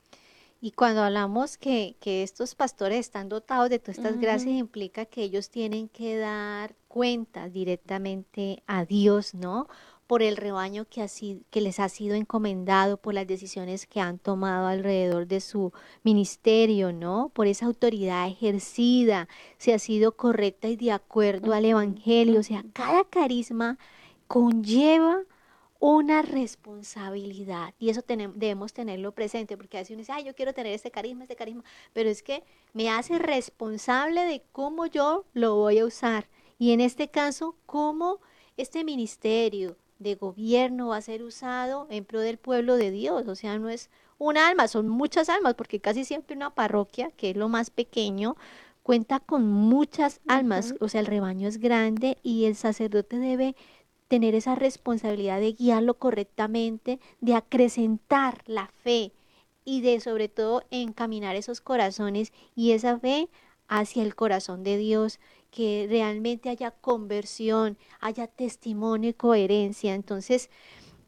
Y 0.62 0.72
cuando 0.72 1.04
hablamos 1.04 1.58
que, 1.58 1.96
que 2.02 2.22
estos 2.22 2.54
pastores 2.54 3.00
están 3.00 3.30
dotados 3.30 3.70
de 3.70 3.80
todas 3.80 3.98
estas 3.98 4.20
gracias, 4.20 4.54
implica 4.54 5.06
que 5.06 5.24
ellos 5.24 5.50
tienen 5.50 5.88
que 5.88 6.18
dar 6.18 6.76
cuenta 6.90 7.48
directamente 7.48 8.62
a 8.68 8.84
Dios, 8.84 9.34
¿no? 9.34 9.68
Por 10.06 10.22
el 10.22 10.36
rebaño 10.36 10.86
que, 10.86 11.02
así, 11.02 11.44
que 11.50 11.62
les 11.62 11.80
ha 11.80 11.88
sido 11.88 12.16
encomendado, 12.16 12.98
por 12.98 13.14
las 13.14 13.28
decisiones 13.28 13.88
que 13.88 14.02
han 14.02 14.18
tomado 14.18 14.68
alrededor 14.68 15.28
de 15.28 15.40
su 15.40 15.72
ministerio, 16.04 16.92
¿no? 16.92 17.30
Por 17.34 17.48
esa 17.48 17.66
autoridad 17.66 18.28
ejercida, 18.28 19.30
si 19.58 19.72
ha 19.72 19.80
sido 19.80 20.18
correcta 20.18 20.68
y 20.68 20.76
de 20.76 20.92
acuerdo 20.92 21.54
al 21.54 21.64
Evangelio. 21.64 22.42
O 22.42 22.44
sea, 22.44 22.66
cada 22.74 23.06
carisma 23.06 23.78
conlleva 24.28 25.22
una 25.80 26.22
responsabilidad 26.22 27.74
y 27.80 27.90
eso 27.90 28.02
tenemos, 28.02 28.38
debemos 28.38 28.74
tenerlo 28.74 29.14
presente 29.14 29.56
porque 29.56 29.78
a 29.78 29.82
veces 29.82 29.92
uno 29.92 30.00
dice, 30.00 30.12
ay, 30.12 30.26
yo 30.26 30.36
quiero 30.36 30.54
tener 30.54 30.74
este 30.74 30.92
carisma, 30.92 31.24
este 31.24 31.36
carisma, 31.36 31.64
pero 31.94 32.10
es 32.10 32.22
que 32.22 32.44
me 32.74 32.90
hace 32.90 33.18
responsable 33.18 34.26
de 34.26 34.44
cómo 34.52 34.86
yo 34.86 35.26
lo 35.34 35.56
voy 35.56 35.80
a 35.80 35.86
usar. 35.86 36.28
Y 36.58 36.72
en 36.72 36.82
este 36.82 37.10
caso, 37.10 37.56
cómo 37.66 38.20
este 38.58 38.84
ministerio 38.84 39.78
de 40.00 40.16
gobierno 40.16 40.90
va 40.90 40.98
a 40.98 41.02
ser 41.02 41.24
usado 41.24 41.88
en 41.90 42.04
pro 42.04 42.20
del 42.20 42.38
pueblo 42.38 42.76
de 42.76 42.92
Dios, 42.92 43.28
o 43.28 43.36
sea, 43.36 43.58
no 43.58 43.70
es 43.70 43.90
un 44.18 44.38
alma, 44.38 44.68
son 44.68 44.90
muchas 44.90 45.30
almas, 45.30 45.56
porque 45.56 45.80
casi 45.80 46.04
siempre 46.04 46.36
una 46.36 46.54
parroquia, 46.54 47.12
que 47.12 47.32
es 47.32 47.38
lo 47.38 47.48
más 47.48 47.70
pequeño, 47.70 48.36
cuenta 48.84 49.20
con 49.20 49.48
muchas 49.48 50.20
almas, 50.28 50.74
o 50.82 50.90
sea, 50.90 51.00
el 51.00 51.08
rebaño 51.08 51.48
es 51.48 51.58
grande 51.58 52.18
y 52.24 52.46
el 52.46 52.56
sacerdote 52.56 53.18
debe 53.18 53.56
tener 54.10 54.36
esa 54.36 54.56
responsabilidad 54.56 55.40
de 55.40 55.54
guiarlo 55.54 55.94
correctamente, 55.94 57.00
de 57.22 57.36
acrecentar 57.36 58.44
la 58.48 58.68
fe 58.84 59.14
y 59.64 59.82
de 59.82 60.00
sobre 60.02 60.28
todo 60.28 60.64
encaminar 60.72 61.36
esos 61.36 61.62
corazones 61.62 62.34
y 62.56 62.72
esa 62.72 63.00
fe 63.00 63.30
hacia 63.68 64.02
el 64.04 64.16
corazón 64.16 64.64
de 64.64 64.78
Dios, 64.78 65.20
que 65.52 65.86
realmente 65.88 66.50
haya 66.50 66.72
conversión, 66.72 67.78
haya 68.00 68.26
testimonio 68.26 69.12
y 69.12 69.14
coherencia. 69.14 69.94
Entonces, 69.94 70.50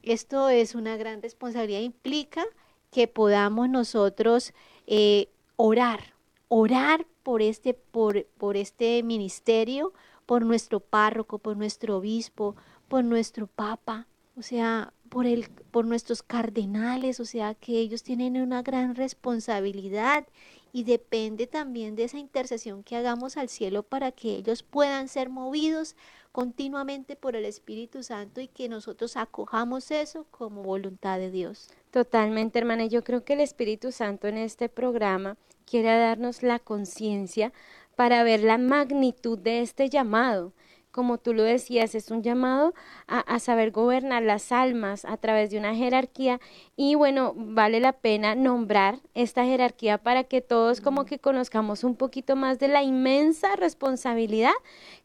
esto 0.03 0.49
es 0.49 0.75
una 0.75 0.95
gran 0.95 1.23
responsabilidad, 1.23 1.81
implica 1.81 2.45
que 2.91 3.07
podamos 3.07 3.67
nosotros 3.67 4.53
eh, 4.85 5.29
orar, 5.55 6.13
orar 6.49 7.07
por 7.23 7.41
este, 7.41 7.73
por, 7.73 8.25
por 8.37 8.57
este 8.57 9.01
ministerio, 9.01 9.91
por 10.27 10.45
nuestro 10.45 10.79
párroco, 10.79 11.39
por 11.39 11.57
nuestro 11.57 11.97
obispo, 11.97 12.55
por 12.91 13.05
nuestro 13.05 13.47
Papa, 13.47 14.05
o 14.35 14.41
sea, 14.41 14.91
por, 15.07 15.25
el, 15.25 15.47
por 15.71 15.85
nuestros 15.85 16.21
cardenales, 16.21 17.21
o 17.21 17.25
sea, 17.25 17.55
que 17.55 17.79
ellos 17.79 18.03
tienen 18.03 18.35
una 18.35 18.63
gran 18.63 18.95
responsabilidad 18.95 20.27
y 20.73 20.83
depende 20.83 21.47
también 21.47 21.95
de 21.95 22.03
esa 22.03 22.17
intercesión 22.17 22.83
que 22.83 22.97
hagamos 22.97 23.37
al 23.37 23.47
cielo 23.47 23.83
para 23.83 24.11
que 24.11 24.35
ellos 24.35 24.61
puedan 24.61 25.07
ser 25.07 25.29
movidos 25.29 25.95
continuamente 26.33 27.15
por 27.15 27.37
el 27.37 27.45
Espíritu 27.45 28.03
Santo 28.03 28.41
y 28.41 28.49
que 28.49 28.67
nosotros 28.67 29.15
acojamos 29.15 29.89
eso 29.89 30.25
como 30.29 30.61
voluntad 30.61 31.17
de 31.17 31.31
Dios. 31.31 31.69
Totalmente, 31.91 32.59
hermana. 32.59 32.87
Yo 32.87 33.05
creo 33.05 33.23
que 33.23 33.33
el 33.33 33.39
Espíritu 33.39 33.93
Santo 33.93 34.27
en 34.27 34.35
este 34.35 34.67
programa 34.67 35.37
quiere 35.65 35.97
darnos 35.97 36.43
la 36.43 36.59
conciencia 36.59 37.53
para 37.95 38.23
ver 38.23 38.43
la 38.43 38.57
magnitud 38.57 39.39
de 39.39 39.61
este 39.61 39.89
llamado 39.89 40.51
como 40.91 41.17
tú 41.17 41.33
lo 41.33 41.43
decías, 41.43 41.95
es 41.95 42.11
un 42.11 42.21
llamado 42.21 42.73
a, 43.07 43.39
saber 43.39 43.71
gobernar 43.71 44.23
las 44.23 44.51
almas 44.51 45.05
a 45.05 45.17
través 45.17 45.49
de 45.49 45.57
una 45.57 45.73
jerarquía 45.73 46.39
y 46.75 46.95
bueno, 46.95 47.33
vale 47.35 47.79
la 47.79 47.93
pena 47.93 48.35
nombrar 48.35 48.99
esta 49.13 49.45
jerarquía 49.45 49.97
para 49.97 50.25
que 50.25 50.41
todos 50.41 50.81
como 50.81 51.05
que 51.05 51.19
conozcamos 51.19 51.83
un 51.83 51.95
poquito 51.95 52.35
más 52.35 52.59
de 52.59 52.67
la 52.67 52.83
inmensa 52.83 53.55
responsabilidad 53.55 54.51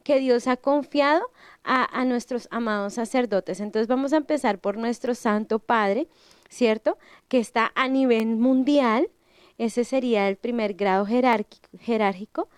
que 0.02 0.18
Dios 0.18 0.46
ha 0.48 0.56
confiado 0.56 1.22
a, 1.64 1.98
a 1.98 2.04
nuestros 2.04 2.48
amados 2.50 2.94
sacerdotes. 2.94 3.60
Entonces 3.60 3.88
vamos 3.88 4.12
a 4.12 4.18
empezar 4.18 4.58
por 4.58 4.76
nuestro 4.76 5.14
Santo 5.14 5.58
Padre, 5.58 6.08
¿cierto? 6.48 6.98
Que 7.28 7.38
está 7.38 7.72
a 7.74 7.88
nivel 7.88 8.36
mundial. 8.36 9.08
Ese 9.58 9.84
sería 9.84 10.28
el 10.28 10.36
primer 10.36 10.74
grado 10.74 11.06
jerárquico 11.06 12.48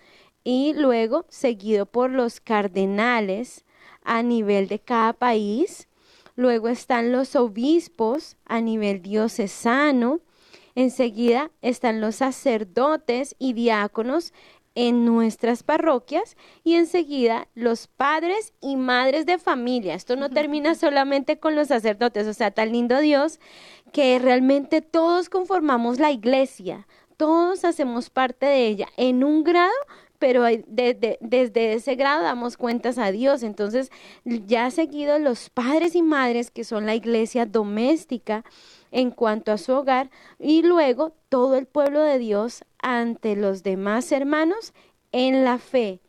y 0.43 0.73
luego 0.73 1.25
seguido 1.29 1.85
por 1.85 2.09
los 2.09 2.39
cardenales 2.39 3.65
a 4.03 4.23
nivel 4.23 4.67
de 4.67 4.79
cada 4.79 5.13
país. 5.13 5.87
Luego 6.35 6.69
están 6.69 7.11
los 7.11 7.35
obispos 7.35 8.37
a 8.45 8.61
nivel 8.61 9.01
diocesano. 9.01 10.21
Enseguida 10.75 11.51
están 11.61 11.99
los 11.99 12.15
sacerdotes 12.15 13.35
y 13.37 13.53
diáconos 13.53 14.33
en 14.75 15.03
nuestras 15.03 15.63
parroquias 15.63 16.37
y 16.63 16.75
enseguida 16.75 17.47
los 17.53 17.87
padres 17.87 18.53
y 18.61 18.77
madres 18.77 19.25
de 19.25 19.37
familia. 19.37 19.93
Esto 19.93 20.15
no 20.15 20.29
termina 20.29 20.75
solamente 20.75 21.39
con 21.39 21.55
los 21.55 21.67
sacerdotes, 21.67 22.27
o 22.27 22.33
sea, 22.33 22.51
tan 22.51 22.71
lindo 22.71 22.99
Dios 22.99 23.39
que 23.91 24.19
realmente 24.19 24.81
todos 24.81 25.29
conformamos 25.29 25.99
la 25.99 26.11
iglesia, 26.11 26.87
todos 27.17 27.65
hacemos 27.65 28.09
parte 28.09 28.45
de 28.45 28.67
ella 28.67 28.87
en 28.95 29.25
un 29.25 29.43
grado 29.43 29.73
pero 30.19 30.43
desde, 30.67 31.17
ese 31.73 31.95
grado 31.95 32.21
damos 32.23 32.57
cuentas 32.57 32.97
a 32.97 33.11
Dios. 33.11 33.41
Entonces, 33.41 33.89
ya 34.25 34.69
seguido 34.69 35.17
los 35.17 35.49
padres 35.49 35.95
y 35.95 36.01
madres, 36.01 36.51
que 36.51 36.65
son 36.65 36.85
la 36.85 36.95
iglesia 36.95 37.45
doméstica 37.45 38.43
en 38.91 39.11
cuanto 39.11 39.51
a 39.51 39.57
su 39.57 39.71
hogar, 39.71 40.11
y 40.37 40.61
luego 40.61 41.13
todo 41.29 41.55
el 41.55 41.65
pueblo 41.65 42.01
de 42.01 42.19
Dios 42.19 42.65
ante 42.79 43.35
los 43.35 43.63
demás 43.63 44.11
hermanos 44.11 44.73
en 45.11 45.45
la 45.45 45.57
fe 45.57 46.01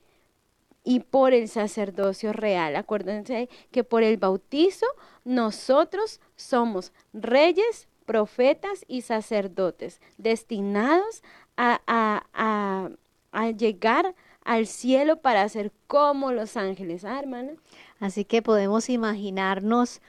y 0.83 1.01
por 1.01 1.33
el 1.33 1.49
sacerdocio 1.49 2.33
real. 2.33 2.75
Acuérdense 2.75 3.49
que 3.71 3.85
por 3.85 4.03
el 4.03 4.17
bautizo 4.17 4.87
nosotros 5.25 6.21
somos 6.37 6.93
reyes, 7.13 7.89
profetas 8.07 8.85
y 8.89 9.03
sacerdotes 9.03 10.01
destinados 10.17 11.23
a 11.57 11.81
a 12.33 12.91
llegar 13.57 14.15
al 14.45 14.67
cielo 14.67 15.21
para 15.21 15.49
ser 15.49 15.73
como 15.87 16.33
los 16.33 16.57
ángeles, 16.57 17.05
¿ah, 17.05 17.19
hermana? 17.19 17.53
Así 17.99 18.25
que 18.25 18.43
podemos 18.43 18.89
imaginarnos 18.89 20.01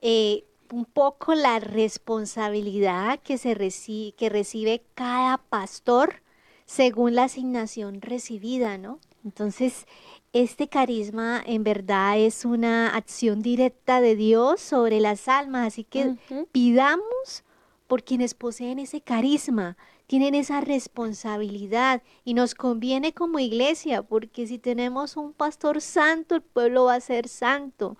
eh, 0.00 0.44
un 0.72 0.84
poco 0.84 1.34
la 1.34 1.58
responsabilidad 1.58 3.18
que, 3.20 3.38
se 3.38 3.54
recibe, 3.54 4.12
que 4.12 4.28
recibe 4.28 4.82
cada 4.94 5.38
pastor 5.38 6.22
según 6.66 7.14
la 7.14 7.24
asignación 7.24 8.00
recibida, 8.00 8.78
¿no? 8.78 9.00
Entonces, 9.24 9.86
este 10.32 10.68
carisma 10.68 11.42
en 11.44 11.64
verdad 11.64 12.18
es 12.18 12.44
una 12.44 12.94
acción 12.94 13.42
directa 13.42 14.00
de 14.00 14.14
Dios 14.14 14.60
sobre 14.60 15.00
las 15.00 15.26
almas, 15.26 15.66
así 15.66 15.84
que 15.84 16.16
pidamos 16.52 17.44
por 17.88 18.04
quienes 18.04 18.34
poseen 18.34 18.78
ese 18.78 19.00
carisma, 19.00 19.76
tienen 20.10 20.34
esa 20.34 20.60
responsabilidad 20.60 22.02
y 22.24 22.34
nos 22.34 22.56
conviene 22.56 23.14
como 23.14 23.38
iglesia, 23.38 24.02
porque 24.02 24.48
si 24.48 24.58
tenemos 24.58 25.16
un 25.16 25.32
pastor 25.32 25.80
santo, 25.80 26.34
el 26.34 26.42
pueblo 26.42 26.86
va 26.86 26.94
a 26.94 27.00
ser 27.00 27.28
santo. 27.28 27.96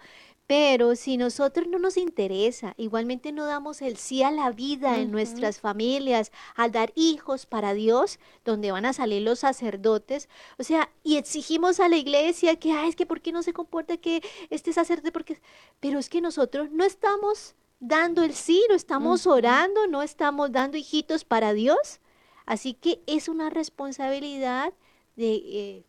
Pero 0.49 0.97
si 0.97 1.17
nosotros 1.17 1.69
no 1.69 1.79
nos 1.79 1.97
interesa, 1.97 2.75
igualmente 2.77 3.31
no 3.31 3.47
damos 3.47 3.81
el 3.81 3.97
sí 3.97 4.25
a 4.25 4.33
la 4.33 4.51
vida 4.51 4.99
en 4.99 5.13
nuestras 5.13 5.61
familias, 5.61 6.33
al 6.57 6.73
dar 6.73 6.91
hijos 6.97 7.47
para 7.47 7.75
Dios, 7.75 8.19
donde 8.45 8.73
van 8.73 8.87
a 8.87 8.93
salir 8.93 9.23
los 9.23 9.39
sacerdotes, 9.39 10.29
o 10.59 10.65
sea, 10.65 10.91
y 11.05 11.17
exigimos 11.17 11.79
a 11.79 11.89
la 11.89 11.97
iglesia 11.97 12.57
que, 12.57 12.73
ay, 12.73 12.89
es 12.89 12.97
que 12.97 13.07
por 13.07 13.21
qué 13.21 13.31
no 13.31 13.45
se 13.45 13.53
comporta 13.53 13.99
que 13.99 14.21
este 14.51 14.73
sacerdote, 14.73 15.13
porque, 15.13 15.41
pero 15.79 16.01
es 16.01 16.09
que 16.09 16.21
nosotros 16.21 16.73
no 16.73 16.83
estamos 16.83 17.55
dando 17.81 18.23
el 18.23 18.35
sí, 18.35 18.65
no 18.69 18.75
estamos 18.75 19.27
orando, 19.27 19.87
no 19.89 20.03
estamos 20.03 20.53
dando 20.53 20.77
hijitos 20.77 21.25
para 21.25 21.53
Dios. 21.53 22.01
Así 22.47 22.75
que 22.75 23.01
es 23.07 23.29
una 23.29 23.51
responsabilidad 23.51 24.73
de 25.17 25.35
eh, 25.35 25.85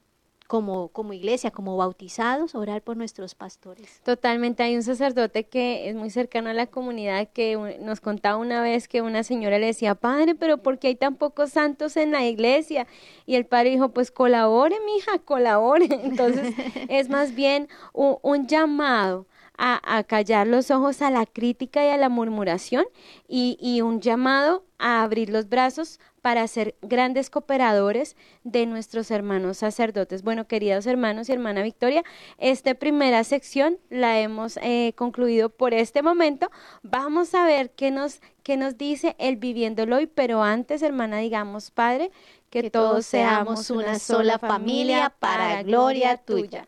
como, 0.52 0.90
como 0.90 1.14
iglesia, 1.14 1.50
como 1.50 1.78
bautizados, 1.78 2.56
orar 2.56 2.82
por 2.82 2.98
nuestros 2.98 3.36
pastores. 3.36 4.02
Totalmente, 4.04 4.62
hay 4.64 4.76
un 4.76 4.84
sacerdote 4.84 5.46
que 5.46 5.88
es 5.88 5.96
muy 5.96 6.10
cercano 6.10 6.50
a 6.50 6.54
la 6.54 6.68
comunidad 6.68 7.30
que 7.30 7.78
nos 7.80 8.02
contaba 8.02 8.36
una 8.36 8.62
vez 8.62 8.90
que 8.90 9.02
una 9.02 9.24
señora 9.24 9.60
le 9.60 9.68
decía, 9.68 9.96
padre, 9.96 10.36
pero 10.36 10.58
¿por 10.58 10.78
qué 10.78 10.90
hay 10.90 10.96
tan 10.96 11.16
pocos 11.16 11.52
santos 11.52 11.96
en 11.96 12.12
la 12.12 12.26
iglesia? 12.26 12.86
Y 13.26 13.36
el 13.36 13.46
padre 13.46 13.70
dijo, 13.70 13.90
pues 13.94 14.12
colabore, 14.12 14.76
mija, 14.86 15.20
colabore. 15.20 15.88
Entonces 16.04 16.54
es 16.90 17.08
más 17.08 17.34
bien 17.34 17.70
un, 17.94 18.46
llamado 18.46 19.28
a, 19.58 20.04
callar 20.04 20.48
los 20.48 20.72
ojos 20.72 21.02
a 21.02 21.12
la 21.12 21.26
crítica 21.26 21.86
y 21.86 21.90
a 21.90 21.98
la 21.98 22.10
murmuración 22.10 22.86
y, 23.28 23.58
y 23.62 23.82
un 23.82 24.02
llamado 24.02 24.64
a 24.80 25.04
abrir 25.04 25.30
los 25.30 25.48
brazos 25.48 26.00
para 26.22 26.48
ser 26.48 26.76
grandes 26.82 27.30
cooperadores 27.30 28.16
de 28.44 28.66
nuestros 28.66 29.12
hermanos 29.12 29.58
sacerdotes. 29.58 30.24
Bueno, 30.24 30.48
queridos 30.48 30.86
hermanos 30.86 31.30
y 31.30 31.34
hermana 31.34 31.64
Victoria, 31.64 32.04
esta 32.38 32.74
primera 32.76 33.24
sección 33.24 33.80
la 33.90 34.20
hemos 34.20 34.58
eh, 34.58 34.94
concluido 34.96 35.50
por 35.50 35.74
este 35.74 36.02
momento. 36.02 36.50
Vamos 36.84 37.34
a 37.34 37.46
ver 37.46 37.72
qué 37.72 37.92
nos, 37.92 38.22
qué 38.44 38.58
nos 38.58 38.78
dice 38.78 39.16
el 39.20 39.38
viviéndolo 39.38 39.98
hoy, 39.98 40.08
pero 40.08 40.44
antes, 40.44 40.82
hermana, 40.82 41.18
digamos, 41.18 41.72
Padre, 41.72 42.12
que, 42.50 42.70
todos 42.70 43.06
seamos 43.06 43.70
una 43.70 43.98
sola 43.98 44.38
familia 44.38 45.14
para 45.20 45.64
gloria 45.64 46.18
tuya. 46.18 46.68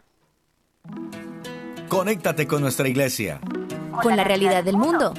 Conéctate 1.94 2.48
con 2.48 2.62
nuestra 2.62 2.88
iglesia. 2.88 3.40
Con 4.02 4.18
la 4.18 4.24
realidad 4.24 4.64
del 4.64 4.78
mundo 4.78 5.14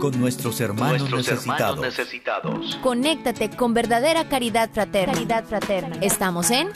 con 0.00 0.20
nuestros 0.20 0.60
hermanos, 0.60 1.10
necesitados. 1.10 2.78
Conéctate 2.82 3.48
con 3.50 3.74
verdadera 3.74 4.28
caridad 4.28 4.70
fraterna. 4.70 5.14
Caridad 5.14 5.44
fraterna. 5.44 5.96
Estamos 6.00 6.50
en 6.50 6.68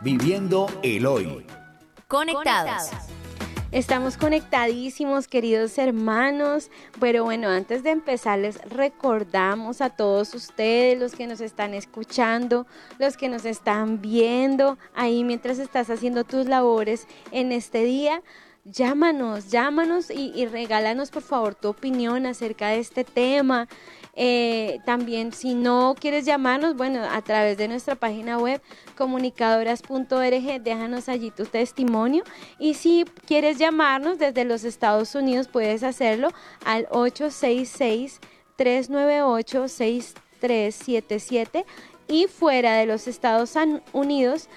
Viviendo 0.00 0.66
el 0.82 1.06
Hoy. 1.06 1.46
Conectados. 2.08 2.90
Estamos 3.76 4.16
conectadísimos, 4.16 5.28
queridos 5.28 5.76
hermanos. 5.76 6.70
Pero 6.98 7.24
bueno, 7.24 7.50
antes 7.50 7.82
de 7.82 7.90
empezar, 7.90 8.38
les 8.38 8.58
recordamos 8.70 9.82
a 9.82 9.90
todos 9.90 10.32
ustedes, 10.32 10.98
los 10.98 11.12
que 11.12 11.26
nos 11.26 11.42
están 11.42 11.74
escuchando, 11.74 12.66
los 12.98 13.18
que 13.18 13.28
nos 13.28 13.44
están 13.44 14.00
viendo 14.00 14.78
ahí 14.94 15.24
mientras 15.24 15.58
estás 15.58 15.90
haciendo 15.90 16.24
tus 16.24 16.46
labores 16.46 17.06
en 17.32 17.52
este 17.52 17.84
día 17.84 18.22
llámanos, 18.66 19.50
llámanos 19.50 20.10
y, 20.10 20.44
regálanos 20.46 21.10
por 21.10 21.22
favor 21.22 21.54
tu 21.54 21.68
opinión 21.68 22.26
acerca 22.26 22.68
de 22.68 22.80
este 22.80 23.04
tema. 23.04 23.68
Eh, 24.18 24.80
también 24.86 25.30
si 25.32 25.54
no 25.54 25.94
quieres 25.98 26.24
llamarnos, 26.24 26.74
bueno, 26.74 27.04
a 27.04 27.20
través 27.22 27.58
de 27.58 27.68
nuestra 27.68 27.96
página 27.96 28.38
web 28.38 28.62
comunicadoras.org, 28.96 30.62
déjanos 30.62 31.10
allí 31.10 31.30
tu 31.30 31.44
testimonio. 31.44 32.24
Y 32.58 32.72
si 32.74 33.04
quieres 33.26 33.58
llamarnos 33.58 34.18
desde 34.18 34.44
los 34.44 34.64
Estados 34.64 35.14
Unidos, 35.14 35.48
puedes 35.48 35.82
hacerlo 35.82 36.28
al 36.64 36.86
866 36.90 38.20
398 38.56 39.68
6377 39.68 41.66
y 42.08 42.26
fuera 42.26 42.76
de 42.76 42.86
los 42.86 43.06
Estados 43.08 43.54
Unidos 43.92 44.48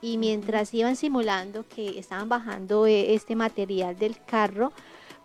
y 0.00 0.18
mientras 0.18 0.72
iban 0.72 0.96
simulando 0.96 1.64
que 1.68 1.98
estaban 1.98 2.28
bajando 2.28 2.86
eh, 2.86 3.14
este 3.14 3.36
material 3.36 3.98
del 3.98 4.16
carro, 4.24 4.72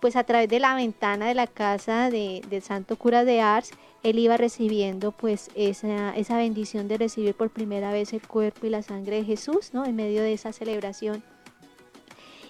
pues 0.02 0.16
a 0.16 0.24
través 0.24 0.50
de 0.50 0.60
la 0.60 0.76
ventana 0.76 1.28
de 1.28 1.36
la 1.36 1.48
casa 1.48 2.10
de, 2.10 2.42
del 2.50 2.62
santo 2.62 2.98
cura 2.98 3.24
de 3.24 3.40
Ars, 3.40 3.72
él 4.04 4.18
iba 4.20 4.36
recibiendo 4.36 5.12
pues 5.12 5.52
esa, 5.56 6.16
esa 6.16 6.38
bendición 6.38 6.88
de 6.88 6.98
recibir 6.98 7.36
por 7.36 7.52
primera 7.52 7.94
vez 7.94 8.12
el 8.14 8.28
cuerpo 8.28 8.66
y 8.66 8.72
la 8.72 8.82
sangre 8.82 9.18
de 9.18 9.24
Jesús, 9.24 9.74
¿no? 9.74 9.86
En 9.86 9.96
medio 9.96 10.24
de 10.24 10.34
esa 10.34 10.52
celebración. 10.52 11.24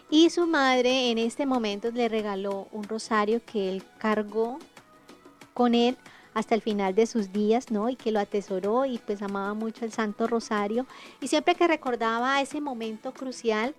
Y 0.09 0.29
su 0.29 0.47
madre 0.47 1.11
en 1.11 1.17
este 1.17 1.45
momento 1.45 1.91
le 1.91 2.09
regaló 2.09 2.67
un 2.71 2.83
rosario 2.83 3.41
que 3.45 3.69
él 3.69 3.83
cargó 3.97 4.57
con 5.53 5.75
él 5.75 5.97
hasta 6.33 6.55
el 6.55 6.61
final 6.61 6.95
de 6.95 7.05
sus 7.05 7.31
días, 7.31 7.71
¿no? 7.71 7.89
Y 7.89 7.95
que 7.95 8.11
lo 8.11 8.19
atesoró 8.19 8.85
y 8.85 8.97
pues 8.97 9.21
amaba 9.21 9.53
mucho 9.53 9.83
el 9.83 9.91
Santo 9.91 10.27
Rosario. 10.27 10.85
Y 11.19 11.27
siempre 11.27 11.55
que 11.55 11.67
recordaba 11.67 12.41
ese 12.41 12.61
momento 12.61 13.13
crucial, 13.13 13.75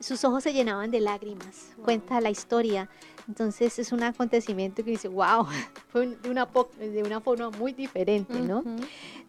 sus 0.00 0.24
ojos 0.24 0.42
se 0.42 0.52
llenaban 0.52 0.90
de 0.90 1.00
lágrimas. 1.00 1.70
Cuenta 1.84 2.20
la 2.20 2.30
historia. 2.30 2.88
Entonces 3.26 3.78
es 3.78 3.92
un 3.92 4.02
acontecimiento 4.02 4.84
que 4.84 4.92
dice, 4.92 5.08
wow, 5.08 5.46
fue 5.88 6.06
de 6.16 6.30
una, 6.30 6.48
de 6.78 7.02
una 7.02 7.20
forma 7.20 7.50
muy 7.50 7.72
diferente, 7.72 8.40
¿no? 8.40 8.64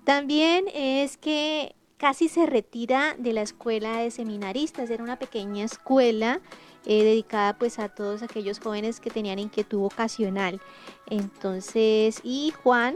También 0.03 0.65
es 0.73 1.17
que 1.17 1.75
casi 1.97 2.29
se 2.29 2.45
retira 2.45 3.15
de 3.17 3.33
la 3.33 3.41
escuela 3.41 3.97
de 3.97 4.09
seminaristas. 4.09 4.89
Era 4.89 5.03
una 5.03 5.19
pequeña 5.19 5.65
escuela 5.65 6.39
eh, 6.85 7.03
dedicada 7.03 7.57
pues 7.57 7.77
a 7.77 7.89
todos 7.89 8.23
aquellos 8.23 8.59
jóvenes 8.59 8.99
que 8.99 9.09
tenían 9.09 9.37
inquietud 9.37 9.79
vocacional. 9.79 10.61
Entonces, 11.07 12.21
y 12.23 12.53
Juan 12.63 12.95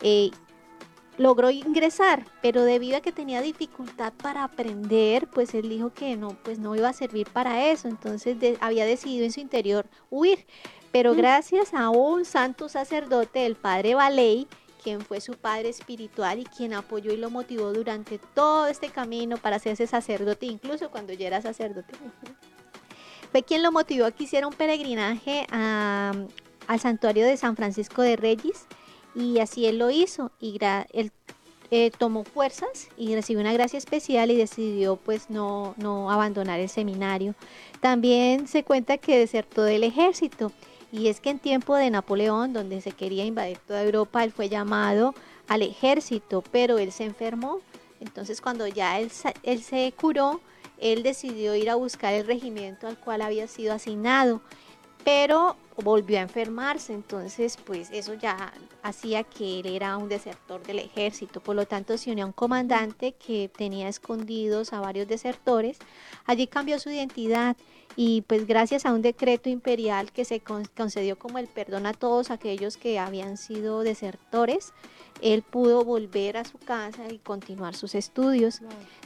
eh, 0.00 0.30
logró 1.16 1.50
ingresar, 1.50 2.24
pero 2.42 2.64
debido 2.64 2.96
a 2.96 3.00
que 3.00 3.12
tenía 3.12 3.40
dificultad 3.40 4.12
para 4.12 4.44
aprender, 4.44 5.28
pues 5.28 5.54
él 5.54 5.68
dijo 5.68 5.92
que 5.92 6.16
no, 6.16 6.36
pues 6.42 6.58
no 6.58 6.74
iba 6.74 6.88
a 6.88 6.92
servir 6.92 7.28
para 7.30 7.70
eso, 7.70 7.88
entonces 7.88 8.36
había 8.60 8.84
decidido 8.84 9.24
en 9.24 9.32
su 9.32 9.40
interior 9.40 9.86
huir. 10.10 10.46
Pero 10.92 11.14
mm. 11.14 11.16
gracias 11.16 11.74
a 11.74 11.90
un 11.90 12.24
santo 12.24 12.68
sacerdote, 12.68 13.46
el 13.46 13.56
padre 13.56 13.94
Valey, 13.94 14.48
quien 14.82 15.00
fue 15.00 15.20
su 15.20 15.32
padre 15.32 15.70
espiritual 15.70 16.38
y 16.38 16.44
quien 16.44 16.74
apoyó 16.74 17.12
y 17.12 17.16
lo 17.16 17.30
motivó 17.30 17.72
durante 17.72 18.18
todo 18.18 18.66
este 18.66 18.90
camino 18.90 19.38
para 19.38 19.56
hacerse 19.56 19.86
sacerdote, 19.86 20.46
incluso 20.46 20.90
cuando 20.90 21.12
ya 21.12 21.26
era 21.26 21.40
sacerdote. 21.40 21.94
Fue 23.32 23.42
quien 23.42 23.64
lo 23.64 23.72
motivó 23.72 24.04
a 24.04 24.12
que 24.12 24.24
hiciera 24.24 24.46
un 24.46 24.52
peregrinaje 24.52 25.44
al 25.50 26.80
santuario 26.80 27.26
de 27.26 27.36
San 27.36 27.56
Francisco 27.56 28.02
de 28.02 28.14
Reyes 28.14 28.66
y 29.14 29.38
así 29.38 29.66
él 29.66 29.78
lo 29.78 29.90
hizo 29.90 30.30
y 30.40 30.58
él 30.92 31.12
eh, 31.70 31.90
tomó 31.96 32.24
fuerzas 32.24 32.88
y 32.96 33.14
recibió 33.14 33.40
una 33.40 33.52
gracia 33.52 33.78
especial 33.78 34.30
y 34.30 34.36
decidió 34.36 34.96
pues 34.96 35.30
no, 35.30 35.74
no 35.76 36.10
abandonar 36.10 36.60
el 36.60 36.68
seminario. 36.68 37.34
También 37.80 38.48
se 38.48 38.64
cuenta 38.64 38.98
que 38.98 39.18
desertó 39.18 39.62
del 39.62 39.84
ejército 39.84 40.52
y 40.92 41.08
es 41.08 41.20
que 41.20 41.30
en 41.30 41.38
tiempo 41.38 41.74
de 41.74 41.90
Napoleón, 41.90 42.52
donde 42.52 42.80
se 42.80 42.92
quería 42.92 43.24
invadir 43.24 43.58
toda 43.58 43.82
Europa, 43.82 44.22
él 44.22 44.30
fue 44.30 44.48
llamado 44.48 45.14
al 45.48 45.62
ejército, 45.62 46.42
pero 46.52 46.78
él 46.78 46.92
se 46.92 47.04
enfermó. 47.04 47.60
Entonces 48.00 48.40
cuando 48.40 48.66
ya 48.66 49.00
él, 49.00 49.10
él 49.42 49.62
se 49.62 49.92
curó, 49.98 50.40
él 50.78 51.02
decidió 51.02 51.54
ir 51.54 51.70
a 51.70 51.76
buscar 51.76 52.14
el 52.14 52.26
regimiento 52.26 52.86
al 52.86 52.98
cual 52.98 53.22
había 53.22 53.48
sido 53.48 53.72
asignado, 53.72 54.42
pero 55.04 55.56
volvió 55.76 56.18
a 56.18 56.22
enfermarse, 56.22 56.92
entonces 56.92 57.56
pues 57.56 57.90
eso 57.92 58.14
ya 58.14 58.52
hacía 58.82 59.22
que 59.24 59.60
él 59.60 59.66
era 59.66 59.96
un 59.96 60.08
desertor 60.08 60.62
del 60.62 60.78
ejército, 60.78 61.40
por 61.40 61.56
lo 61.56 61.66
tanto 61.66 61.98
se 61.98 62.12
unió 62.12 62.24
a 62.24 62.28
un 62.28 62.32
comandante 62.32 63.12
que 63.12 63.50
tenía 63.54 63.88
escondidos 63.88 64.72
a 64.72 64.80
varios 64.80 65.08
desertores, 65.08 65.78
allí 66.26 66.46
cambió 66.46 66.78
su 66.78 66.90
identidad 66.90 67.56
y 67.96 68.22
pues 68.22 68.46
gracias 68.46 68.86
a 68.86 68.92
un 68.92 69.02
decreto 69.02 69.48
imperial 69.48 70.10
que 70.12 70.24
se 70.24 70.40
concedió 70.40 71.18
como 71.18 71.38
el 71.38 71.48
perdón 71.48 71.86
a 71.86 71.92
todos 71.92 72.30
aquellos 72.30 72.76
que 72.76 72.98
habían 72.98 73.36
sido 73.36 73.82
desertores, 73.82 74.72
él 75.24 75.40
pudo 75.40 75.84
volver 75.84 76.36
a 76.36 76.44
su 76.44 76.58
casa 76.58 77.08
y 77.10 77.18
continuar 77.18 77.74
sus 77.74 77.94
estudios. 77.94 78.60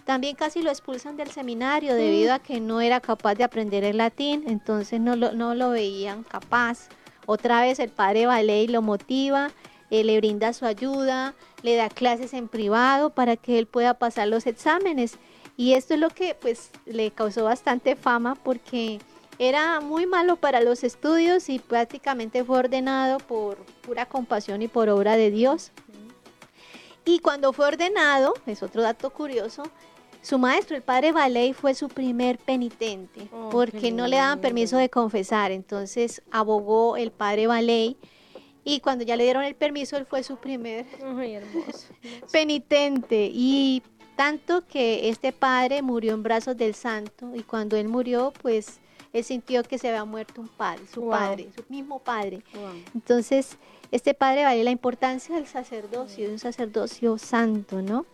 También 0.04 0.35
casi 0.35 0.62
lo 0.62 0.70
expulsan 0.70 1.16
del 1.16 1.31
seminario 1.31 1.94
debido 1.94 2.35
a 2.35 2.40
que 2.40 2.59
no 2.59 2.81
era 2.81 3.00
capaz 3.00 3.37
de 3.37 3.44
aprender 3.44 3.85
el 3.85 3.98
latín, 3.98 4.42
entonces 4.48 5.00
no 5.00 5.14
lo, 5.14 5.33
no 5.33 5.54
lo 5.54 5.70
veían 5.70 6.24
capaz. 6.24 6.88
Otra 7.24 7.61
vez 7.61 7.78
el 7.78 7.90
padre 7.90 8.26
Valey 8.26 8.66
lo 8.66 8.83
motiva, 8.83 9.52
eh, 9.90 10.02
le 10.02 10.16
brinda 10.16 10.52
su 10.52 10.66
ayuda, 10.66 11.35
le 11.62 11.76
da 11.76 11.88
clases 11.88 12.35
en 12.35 12.48
privado 12.48 13.11
para 13.11 13.37
que 13.37 13.57
él 13.61 13.66
pueda 13.66 13.94
pasar 13.94 14.26
los 14.26 14.48
exámenes. 14.48 15.18
Y 15.57 15.74
esto 15.74 15.94
es 15.94 16.00
lo 16.00 16.11
que 16.11 16.35
pues 16.35 16.72
le 16.85 17.12
causó 17.12 17.44
bastante 17.44 17.94
fama 17.94 18.35
porque 18.35 18.98
era 19.38 19.81
muy 19.81 20.04
malo 20.07 20.35
para 20.35 20.61
los 20.62 20.83
estudios 20.83 21.48
y 21.48 21.61
prácticamente 21.61 22.42
fue 22.42 22.59
ordenado 22.59 23.18
por 23.18 23.59
pura 23.83 24.07
compasión 24.07 24.62
y 24.62 24.68
por 24.68 24.88
obra 24.88 25.16
de 25.16 25.31
Dios. 25.31 25.70
Y 27.09 27.21
cuando 27.21 27.55
fue 27.55 27.66
ordenado, 27.66 28.35
es 28.44 28.62
otro 28.62 28.83
dato 28.83 29.09
curioso, 29.09 29.62
su 30.21 30.38
maestro, 30.38 30.77
el 30.77 30.83
padre 30.83 31.11
Valey, 31.11 31.55
fue 31.55 31.73
su 31.73 31.88
primer 31.88 32.37
penitente, 32.37 33.31
oh, 33.33 33.49
porque 33.49 33.90
no 33.90 34.07
le 34.07 34.16
daban 34.16 34.42
permiso 34.42 34.77
de 34.77 34.90
confesar. 34.90 35.51
Entonces 35.51 36.21
abogó 36.31 36.99
el 36.99 37.11
padre 37.11 37.47
Valey 37.47 37.97
y 38.62 38.81
cuando 38.81 39.05
ya 39.05 39.16
le 39.16 39.25
dieron 39.25 39.42
el 39.42 39.55
permiso, 39.55 39.97
él 39.97 40.05
fue 40.05 40.23
su 40.23 40.37
primer 40.37 40.85
penitente. 42.31 43.31
Y 43.33 43.83
tanto 44.14 44.66
que 44.66 45.09
este 45.09 45.33
padre 45.33 45.81
murió 45.81 46.12
en 46.12 46.23
brazos 46.23 46.59
del 46.59 46.75
santo 46.75 47.35
y 47.35 47.42
cuando 47.42 47.79
él 47.79 47.88
murió, 47.88 48.35
pues 48.42 48.81
él 49.14 49.25
sintió 49.25 49.62
que 49.62 49.79
se 49.79 49.88
había 49.88 50.05
muerto 50.05 50.42
un 50.42 50.49
padre, 50.49 50.83
su 50.92 51.09
padre, 51.09 51.49
su 51.57 51.64
mismo 51.71 52.01
padre. 52.01 52.42
Entonces, 52.94 53.57
este 53.90 54.14
padre 54.14 54.44
vale 54.44 54.64
la 54.64 54.70
importancia 54.70 55.35
del 55.35 55.46
sacerdocio, 55.46 56.27
de 56.27 56.33
un 56.33 56.38
sacerdocio 56.38 57.18
santo, 57.18 57.83
¿no? 57.83 58.07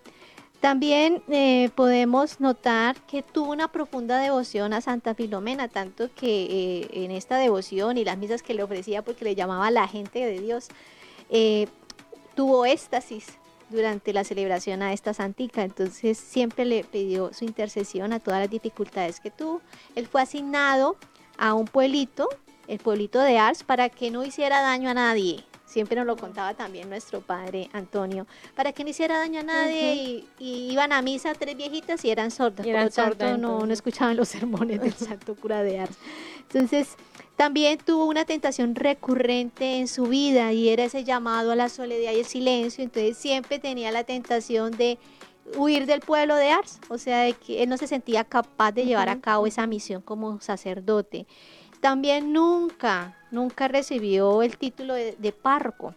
También 0.64 1.22
eh, 1.28 1.68
podemos 1.74 2.40
notar 2.40 2.96
que 3.02 3.22
tuvo 3.22 3.52
una 3.52 3.68
profunda 3.68 4.18
devoción 4.18 4.72
a 4.72 4.80
Santa 4.80 5.14
Filomena, 5.14 5.68
tanto 5.68 6.08
que 6.14 6.44
eh, 6.44 7.04
en 7.04 7.10
esta 7.10 7.36
devoción 7.36 7.98
y 7.98 8.04
las 8.04 8.16
misas 8.16 8.42
que 8.42 8.54
le 8.54 8.62
ofrecía, 8.62 9.02
porque 9.02 9.26
le 9.26 9.34
llamaba 9.34 9.70
la 9.70 9.86
gente 9.86 10.24
de 10.24 10.40
Dios, 10.40 10.68
eh, 11.28 11.68
tuvo 12.34 12.64
éxtasis 12.64 13.26
durante 13.68 14.14
la 14.14 14.24
celebración 14.24 14.80
a 14.80 14.94
esta 14.94 15.12
santica, 15.12 15.64
entonces 15.64 16.16
siempre 16.16 16.64
le 16.64 16.82
pidió 16.82 17.34
su 17.34 17.44
intercesión 17.44 18.14
a 18.14 18.20
todas 18.20 18.40
las 18.40 18.48
dificultades 18.48 19.20
que 19.20 19.30
tuvo. 19.30 19.60
Él 19.94 20.06
fue 20.06 20.22
asignado 20.22 20.96
a 21.36 21.52
un 21.52 21.66
pueblito, 21.66 22.28
el 22.68 22.78
pueblito 22.78 23.20
de 23.20 23.36
Ars, 23.36 23.64
para 23.64 23.90
que 23.90 24.10
no 24.10 24.24
hiciera 24.24 24.62
daño 24.62 24.88
a 24.88 24.94
nadie, 24.94 25.44
siempre 25.64 25.96
nos 25.96 26.06
lo 26.06 26.16
contaba 26.16 26.54
también 26.54 26.88
nuestro 26.88 27.20
padre 27.20 27.68
Antonio, 27.72 28.26
para 28.54 28.72
que 28.72 28.84
no 28.84 28.90
hiciera 28.90 29.18
daño 29.18 29.40
a 29.40 29.42
nadie 29.42 30.24
y, 30.38 30.70
iban 30.70 30.92
a 30.92 31.02
misa 31.02 31.34
tres 31.34 31.56
viejitas 31.56 32.04
y 32.04 32.10
eran 32.10 32.30
sordas, 32.30 32.66
por 32.66 32.82
lo 32.82 32.90
tanto 32.90 33.38
no, 33.38 33.66
no, 33.66 33.72
escuchaban 33.72 34.16
los 34.16 34.28
sermones 34.28 34.80
del 34.80 34.92
santo 34.94 35.34
cura 35.34 35.62
de 35.62 35.80
Ars. 35.80 35.96
Entonces, 36.52 36.96
también 37.36 37.78
tuvo 37.78 38.04
una 38.04 38.24
tentación 38.24 38.74
recurrente 38.74 39.78
en 39.78 39.88
su 39.88 40.04
vida 40.04 40.52
y 40.52 40.68
era 40.68 40.84
ese 40.84 41.04
llamado 41.04 41.52
a 41.52 41.56
la 41.56 41.68
soledad 41.68 42.12
y 42.12 42.20
el 42.20 42.24
silencio, 42.24 42.84
entonces 42.84 43.16
siempre 43.16 43.58
tenía 43.58 43.90
la 43.90 44.04
tentación 44.04 44.76
de 44.76 44.98
huir 45.56 45.86
del 45.86 46.00
pueblo 46.00 46.36
de 46.36 46.50
Ars, 46.50 46.78
o 46.88 46.98
sea, 46.98 47.22
de 47.22 47.34
que 47.34 47.62
él 47.62 47.68
no 47.68 47.76
se 47.76 47.86
sentía 47.86 48.24
capaz 48.24 48.72
de 48.72 48.84
llevar 48.84 49.08
a 49.08 49.20
cabo 49.20 49.46
esa 49.46 49.66
misión 49.66 50.00
como 50.02 50.40
sacerdote. 50.40 51.26
También 51.84 52.32
nunca, 52.32 53.14
nunca 53.30 53.68
recibió 53.68 54.42
el 54.42 54.56
título 54.56 54.94
de, 54.94 55.16
de 55.18 55.32
párroco, 55.32 55.94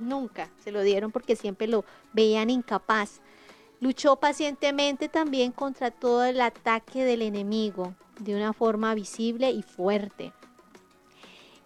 nunca 0.00 0.50
se 0.64 0.72
lo 0.72 0.82
dieron 0.82 1.12
porque 1.12 1.36
siempre 1.36 1.68
lo 1.68 1.84
veían 2.12 2.50
incapaz. 2.50 3.20
Luchó 3.78 4.16
pacientemente 4.16 5.08
también 5.08 5.52
contra 5.52 5.92
todo 5.92 6.24
el 6.24 6.40
ataque 6.40 7.04
del 7.04 7.22
enemigo 7.22 7.94
de 8.18 8.34
una 8.34 8.52
forma 8.52 8.92
visible 8.94 9.52
y 9.52 9.62
fuerte. 9.62 10.32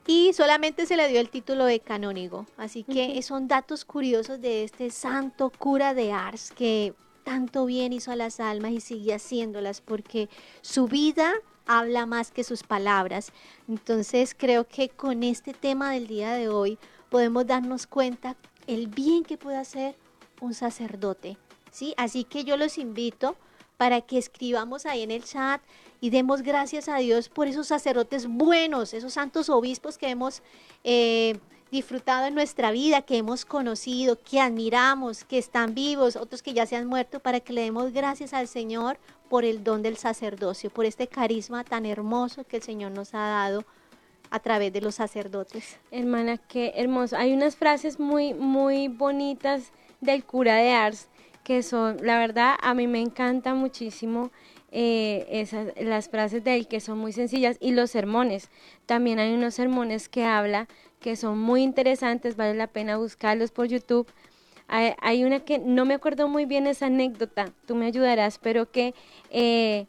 Y 0.07 0.35
solamente 0.35 0.85
se 0.85 0.99
le 0.99 1.09
dio 1.09 1.19
el 1.19 1.31
título 1.31 1.65
de 1.65 1.81
canónigo. 1.81 2.45
Así 2.59 2.85
que 2.85 3.23
son 3.23 3.49
datos 3.49 3.87
curiosos 3.87 4.43
de 4.43 4.65
este 4.65 4.91
santo 4.91 5.49
cura 5.49 5.95
de 5.95 6.13
Ars 6.13 6.53
que 6.53 6.93
tanto 7.25 7.65
bien 7.65 7.95
hizo 7.95 8.11
a 8.11 8.17
las 8.17 8.39
almas 8.39 8.73
y 8.73 8.81
sigue 8.83 9.15
haciéndolas 9.15 9.81
porque 9.81 10.29
su 10.61 10.89
vida 10.89 11.33
habla 11.79 12.07
más 12.07 12.31
que 12.31 12.45
sus 12.45 12.63
palabras. 12.63 13.33
Entonces 13.69 14.35
creo 14.37 14.67
que 14.67 14.89
con 14.89 15.23
este 15.23 15.53
tema 15.55 15.93
del 15.93 16.07
día 16.07 16.33
de 16.33 16.49
hoy 16.49 16.79
podemos 17.11 17.47
darnos 17.47 17.87
cuenta 17.87 18.37
el 18.67 18.87
bien 18.87 19.25
que 19.25 19.39
puede 19.39 19.57
hacer 19.57 19.97
un 20.41 20.55
sacerdote. 20.55 21.37
¿sí? 21.71 21.95
Así 21.97 22.25
que 22.25 22.45
yo 22.45 22.57
los 22.57 22.79
invito 22.79 23.37
para 23.77 24.01
que 24.01 24.19
escribamos 24.19 24.87
ahí 24.87 25.03
en 25.03 25.11
el 25.11 25.25
chat 25.25 25.61
y 26.01 26.11
demos 26.11 26.43
gracias 26.43 26.89
a 26.89 26.99
Dios 26.99 27.29
por 27.29 27.49
esos 27.49 27.67
sacerdotes 27.67 28.27
buenos, 28.27 28.95
esos 28.95 29.13
santos 29.13 29.49
obispos 29.49 29.99
que 29.99 30.09
hemos 30.09 30.43
eh, 30.85 31.39
disfrutado 31.73 32.27
en 32.27 32.35
nuestra 32.35 32.71
vida, 32.71 33.01
que 33.01 33.17
hemos 33.17 33.47
conocido, 33.47 34.19
que 34.23 34.39
admiramos, 34.39 35.25
que 35.25 35.39
están 35.39 35.75
vivos, 35.75 36.17
otros 36.17 36.43
que 36.43 36.53
ya 36.53 36.67
se 36.67 36.77
han 36.77 36.87
muerto, 36.87 37.19
para 37.19 37.41
que 37.41 37.55
le 37.55 37.63
demos 37.63 37.95
gracias 37.95 38.35
al 38.35 38.47
Señor 38.47 38.99
por 39.31 39.47
el 39.47 39.65
don 39.65 39.83
del 39.83 39.97
sacerdocio, 39.97 40.69
por 40.69 40.85
este 40.85 41.09
carisma 41.09 41.65
tan 41.65 41.87
hermoso 41.87 42.45
que 42.45 42.59
el 42.59 42.63
Señor 42.63 42.93
nos 42.93 43.15
ha 43.15 43.21
dado 43.21 43.65
a 44.31 44.39
través 44.39 44.71
de 44.75 44.83
los 44.83 44.97
sacerdotes. 44.97 45.79
Hermana, 45.91 46.37
qué 46.37 46.75
hermoso. 46.77 47.17
Hay 47.17 47.33
unas 47.33 47.57
frases 47.57 47.99
muy, 47.99 48.35
muy 48.35 48.89
bonitas 48.89 49.73
del 50.03 50.25
cura 50.25 50.57
de 50.57 50.73
Ars 50.73 51.09
que 51.43 51.63
son, 51.63 51.97
la 52.03 52.19
verdad, 52.19 52.55
a 52.61 52.75
mí 52.75 52.87
me 52.87 53.01
encanta 53.01 53.55
muchísimo 53.55 54.31
eh, 54.71 55.27
esas, 55.31 55.69
las 55.81 56.09
frases 56.09 56.45
de 56.45 56.55
él 56.55 56.69
que 56.69 56.81
son 56.81 56.99
muy 56.99 57.13
sencillas 57.13 57.57
y 57.61 57.73
los 57.73 57.91
sermones. 57.91 58.51
También 58.87 59.19
hay 59.19 59.33
unos 59.33 59.55
sermones 59.55 60.09
que 60.09 60.25
habla 60.25 60.69
que 61.03 61.17
son 61.17 61.39
muy 61.39 61.63
interesantes, 61.63 62.37
vale 62.37 62.55
la 62.55 62.69
pena 62.69 62.97
buscarlos 62.97 63.51
por 63.51 63.67
YouTube 63.67 64.07
hay, 64.69 65.25
una 65.25 65.41
que 65.41 65.59
no 65.59 65.85
me 65.85 65.93
acuerdo 65.93 66.29
muy 66.29 66.47
bien 66.47 66.67
esa 66.67 66.87
anécdota, 66.87 67.53
tú 67.67 67.75
me 67.75 67.87
ayudarás, 67.87 68.39
pero 68.39 68.71
que 68.71 68.95
eh, 69.29 69.87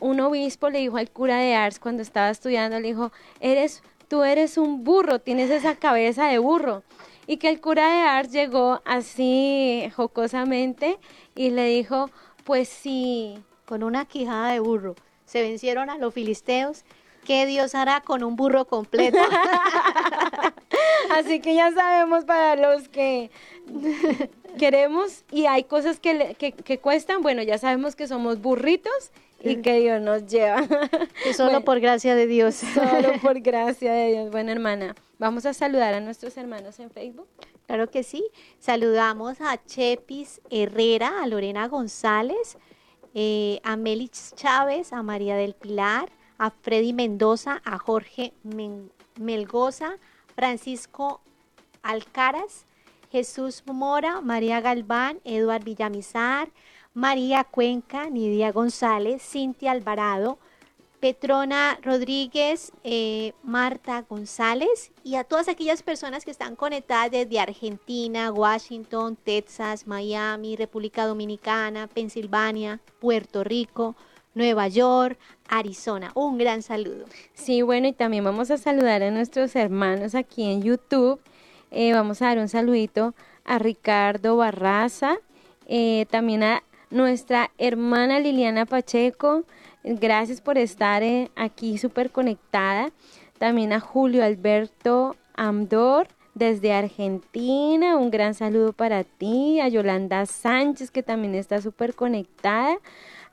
un 0.00 0.20
obispo 0.20 0.70
le 0.70 0.78
dijo 0.78 0.96
al 0.96 1.10
cura 1.10 1.36
de 1.36 1.54
Ars 1.54 1.78
cuando 1.78 2.02
estaba 2.02 2.30
estudiando, 2.30 2.80
le 2.80 2.88
dijo, 2.88 3.12
eres, 3.40 3.82
tú 4.08 4.22
eres 4.22 4.56
un 4.56 4.84
burro, 4.84 5.18
tienes 5.18 5.50
esa 5.50 5.76
cabeza 5.76 6.28
de 6.28 6.38
burro. 6.38 6.82
Y 7.26 7.36
que 7.36 7.50
el 7.50 7.60
cura 7.60 7.92
de 7.92 8.08
Ars 8.08 8.32
llegó 8.32 8.80
así 8.86 9.90
jocosamente 9.94 10.98
y 11.34 11.50
le 11.50 11.66
dijo, 11.66 12.08
pues 12.44 12.68
sí, 12.68 13.38
con 13.66 13.82
una 13.82 14.06
quijada 14.06 14.52
de 14.52 14.60
burro. 14.60 14.94
Se 15.26 15.42
vencieron 15.42 15.90
a 15.90 15.98
los 15.98 16.14
filisteos 16.14 16.84
¿Qué 17.26 17.44
Dios 17.44 17.74
hará 17.74 18.00
con 18.02 18.22
un 18.22 18.36
burro 18.36 18.66
completo? 18.66 19.18
Así 21.10 21.40
que 21.40 21.54
ya 21.54 21.72
sabemos 21.72 22.24
para 22.24 22.54
los 22.54 22.88
que 22.88 23.30
queremos 24.58 25.24
y 25.32 25.46
hay 25.46 25.64
cosas 25.64 25.98
que, 25.98 26.36
que, 26.38 26.78
cuestan, 26.78 27.22
bueno, 27.22 27.42
ya 27.42 27.58
sabemos 27.58 27.96
que 27.96 28.06
somos 28.06 28.40
burritos 28.40 29.10
y 29.42 29.56
que 29.56 29.80
Dios 29.80 30.00
nos 30.00 30.26
lleva. 30.26 30.66
Solo 31.36 31.62
por 31.62 31.80
gracia 31.80 32.14
de 32.14 32.26
Dios. 32.26 32.54
Solo 32.54 33.14
por 33.22 33.40
gracia 33.40 33.92
de 33.92 34.12
Dios. 34.12 34.30
Bueno, 34.30 34.52
hermana, 34.52 34.94
vamos 35.18 35.46
a 35.46 35.52
saludar 35.52 35.94
a 35.94 36.00
nuestros 36.00 36.36
hermanos 36.36 36.78
en 36.78 36.90
Facebook. 36.90 37.26
Claro 37.66 37.90
que 37.90 38.04
sí. 38.04 38.24
Saludamos 38.60 39.40
a 39.40 39.60
Chepis 39.64 40.40
Herrera, 40.50 41.22
a 41.22 41.26
Lorena 41.26 41.66
González, 41.66 42.56
eh, 43.14 43.60
a 43.64 43.76
Melich 43.76 44.32
Chávez, 44.34 44.92
a 44.92 45.02
María 45.02 45.36
del 45.36 45.54
Pilar, 45.54 46.08
a 46.38 46.50
Freddy 46.50 46.92
Mendoza, 46.92 47.60
a 47.64 47.78
Jorge 47.78 48.32
Melgoza, 49.18 49.96
Francisco 50.34 51.20
Alcaraz, 51.82 52.66
Jesús 53.10 53.62
Mora, 53.66 54.20
María 54.20 54.60
Galván, 54.60 55.20
Eduard 55.24 55.64
Villamizar, 55.64 56.50
María 56.92 57.44
Cuenca, 57.44 58.10
Nidia 58.10 58.52
González, 58.52 59.22
Cintia 59.22 59.72
Alvarado, 59.72 60.38
Petrona 61.00 61.78
Rodríguez, 61.82 62.72
eh, 62.82 63.32
Marta 63.42 64.02
González 64.08 64.92
y 65.04 65.16
a 65.16 65.24
todas 65.24 65.48
aquellas 65.48 65.82
personas 65.82 66.24
que 66.24 66.30
están 66.30 66.56
conectadas 66.56 67.10
desde 67.10 67.38
Argentina, 67.38 68.32
Washington, 68.32 69.16
Texas, 69.16 69.86
Miami, 69.86 70.56
República 70.56 71.06
Dominicana, 71.06 71.86
Pensilvania, 71.86 72.80
Puerto 72.98 73.44
Rico, 73.44 73.94
Nueva 74.36 74.68
York, 74.68 75.18
Arizona. 75.48 76.12
Un 76.14 76.38
gran 76.38 76.62
saludo. 76.62 77.06
Sí, 77.34 77.62
bueno, 77.62 77.88
y 77.88 77.92
también 77.92 78.22
vamos 78.22 78.52
a 78.52 78.56
saludar 78.56 79.02
a 79.02 79.10
nuestros 79.10 79.56
hermanos 79.56 80.14
aquí 80.14 80.44
en 80.44 80.62
YouTube. 80.62 81.18
Eh, 81.72 81.92
vamos 81.92 82.22
a 82.22 82.26
dar 82.26 82.38
un 82.38 82.48
saludito 82.48 83.14
a 83.44 83.58
Ricardo 83.58 84.36
Barraza, 84.36 85.16
eh, 85.66 86.06
también 86.10 86.44
a 86.44 86.62
nuestra 86.90 87.50
hermana 87.58 88.20
Liliana 88.20 88.66
Pacheco, 88.66 89.42
Gracias 89.88 90.40
por 90.40 90.58
estar 90.58 91.04
eh, 91.04 91.30
aquí 91.36 91.78
súper 91.78 92.10
conectada. 92.10 92.90
También 93.38 93.72
a 93.72 93.78
Julio 93.78 94.24
Alberto 94.24 95.14
Amdor 95.36 96.08
desde 96.34 96.72
Argentina. 96.72 97.96
Un 97.96 98.10
gran 98.10 98.34
saludo 98.34 98.72
para 98.72 99.04
ti. 99.04 99.60
A 99.60 99.68
Yolanda 99.68 100.26
Sánchez 100.26 100.90
que 100.90 101.04
también 101.04 101.36
está 101.36 101.62
súper 101.62 101.94
conectada. 101.94 102.78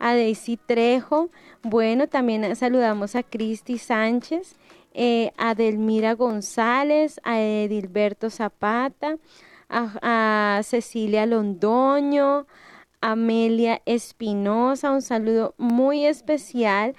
A 0.03 0.13
Daisy 0.15 0.57
Trejo. 0.57 1.29
Bueno, 1.61 2.07
también 2.07 2.55
saludamos 2.55 3.15
a 3.15 3.23
Cristi 3.23 3.77
Sánchez. 3.77 4.55
Eh, 4.93 5.31
a 5.37 5.55
Delmira 5.55 6.13
González. 6.13 7.21
A 7.23 7.39
Edilberto 7.39 8.29
Zapata. 8.29 9.17
a 9.69 10.61
Cecilia 10.63 11.25
Londoño 11.25 12.45
Amelia 13.03 13.81
Espinosa, 13.85 14.91
un 14.91 15.01
saludo 15.01 15.55
muy 15.57 16.05
especial. 16.05 16.95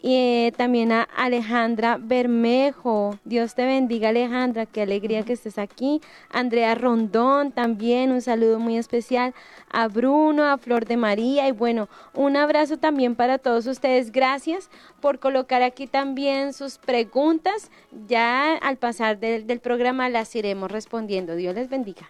Y 0.00 0.14
eh, 0.14 0.52
también 0.56 0.92
a 0.92 1.02
Alejandra 1.02 1.98
Bermejo. 2.00 3.18
Dios 3.24 3.54
te 3.56 3.66
bendiga, 3.66 4.10
Alejandra. 4.10 4.64
Qué 4.64 4.82
alegría 4.82 5.24
que 5.24 5.32
estés 5.32 5.58
aquí. 5.58 6.00
Andrea 6.30 6.76
Rondón 6.76 7.50
también. 7.50 8.12
Un 8.12 8.22
saludo 8.22 8.60
muy 8.60 8.78
especial. 8.78 9.34
A 9.70 9.88
Bruno, 9.88 10.44
a 10.44 10.56
Flor 10.58 10.86
de 10.86 10.96
María. 10.96 11.48
Y 11.48 11.52
bueno, 11.52 11.88
un 12.14 12.36
abrazo 12.36 12.76
también 12.76 13.16
para 13.16 13.38
todos 13.38 13.66
ustedes. 13.66 14.12
Gracias 14.12 14.70
por 15.00 15.18
colocar 15.18 15.62
aquí 15.62 15.88
también 15.88 16.52
sus 16.52 16.78
preguntas. 16.78 17.70
Ya 18.06 18.54
al 18.54 18.76
pasar 18.76 19.18
del, 19.18 19.48
del 19.48 19.58
programa 19.58 20.08
las 20.08 20.34
iremos 20.36 20.70
respondiendo. 20.70 21.34
Dios 21.34 21.56
les 21.56 21.68
bendiga. 21.68 22.08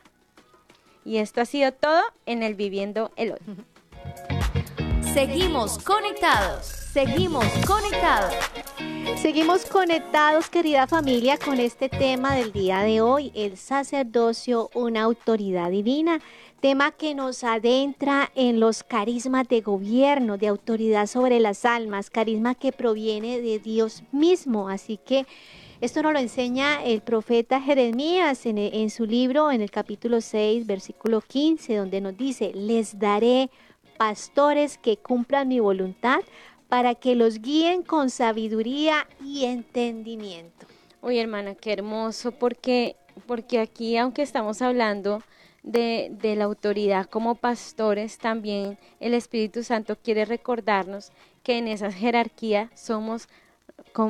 Y 1.07 1.17
esto 1.17 1.41
ha 1.41 1.47
sido 1.47 1.73
todo 1.73 2.03
en 2.27 2.43
el 2.43 2.55
Viviendo 2.55 3.13
el 3.17 3.33
Hoy. 3.33 3.39
Seguimos 5.15 5.79
conectados, 5.79 6.88
seguimos 7.07 7.45
conectados. 7.65 8.35
Seguimos 9.19 9.67
conectados, 9.67 10.51
querida 10.51 10.89
familia, 10.89 11.39
con 11.39 11.61
este 11.61 11.89
tema 11.89 12.35
del 12.35 12.51
día 12.51 12.81
de 12.81 13.01
hoy, 13.01 13.31
el 13.37 13.57
sacerdocio, 13.57 14.69
una 14.75 15.03
autoridad 15.03 15.71
divina, 15.71 16.21
tema 16.59 16.91
que 16.91 17.15
nos 17.15 17.45
adentra 17.45 18.33
en 18.35 18.59
los 18.59 18.83
carismas 18.83 19.47
de 19.47 19.61
gobierno, 19.61 20.39
de 20.39 20.49
autoridad 20.49 21.07
sobre 21.07 21.39
las 21.39 21.65
almas, 21.65 22.11
carisma 22.11 22.57
que 22.57 22.73
proviene 22.73 23.41
de 23.41 23.61
Dios 23.61 24.03
mismo. 24.11 24.69
Así 24.69 24.97
que 24.97 25.25
esto 25.81 26.03
nos 26.03 26.13
lo 26.13 26.19
enseña 26.19 26.83
el 26.83 27.01
profeta 27.03 27.61
Jeremías 27.61 28.45
en, 28.45 28.91
su 28.91 29.07
libro, 29.07 29.53
en 29.53 29.61
el 29.61 29.71
capítulo 29.71 30.21
6, 30.21 30.67
versículo 30.67 31.21
15, 31.21 31.77
donde 31.77 32.01
nos 32.01 32.17
dice, 32.17 32.51
les 32.57 32.99
daré 32.99 33.51
pastores 33.99 34.79
que 34.79 34.97
cumplan 34.97 35.47
mi 35.47 35.61
voluntad 35.61 36.23
para 36.69 36.95
que 36.95 37.15
los 37.15 37.41
guíen 37.41 37.83
con 37.83 38.11
sabiduría 38.11 39.07
y 39.25 39.45
entendimiento. 39.45 40.67
Uy, 41.01 41.19
hermana, 41.19 41.55
qué 41.55 41.73
hermoso, 41.73 42.33
porque, 42.33 42.97
porque 43.27 43.61
aquí, 43.61 43.97
aunque 43.97 44.23
estamos 44.23 44.61
hablando 44.63 45.23
de, 45.63 46.09
de, 46.11 46.37
la 46.37 46.45
autoridad 46.45 47.07
como 47.07 47.35
pastores, 47.37 48.19
también 48.19 48.79
el 49.01 49.15
Espíritu 49.15 49.63
Santo 49.63 49.97
quiere 49.97 50.25
recordarnos 50.25 51.11
que 51.43 51.59
en 51.59 51.69
esa 51.69 51.91
jerarquía 51.93 52.71
somos 52.75 53.29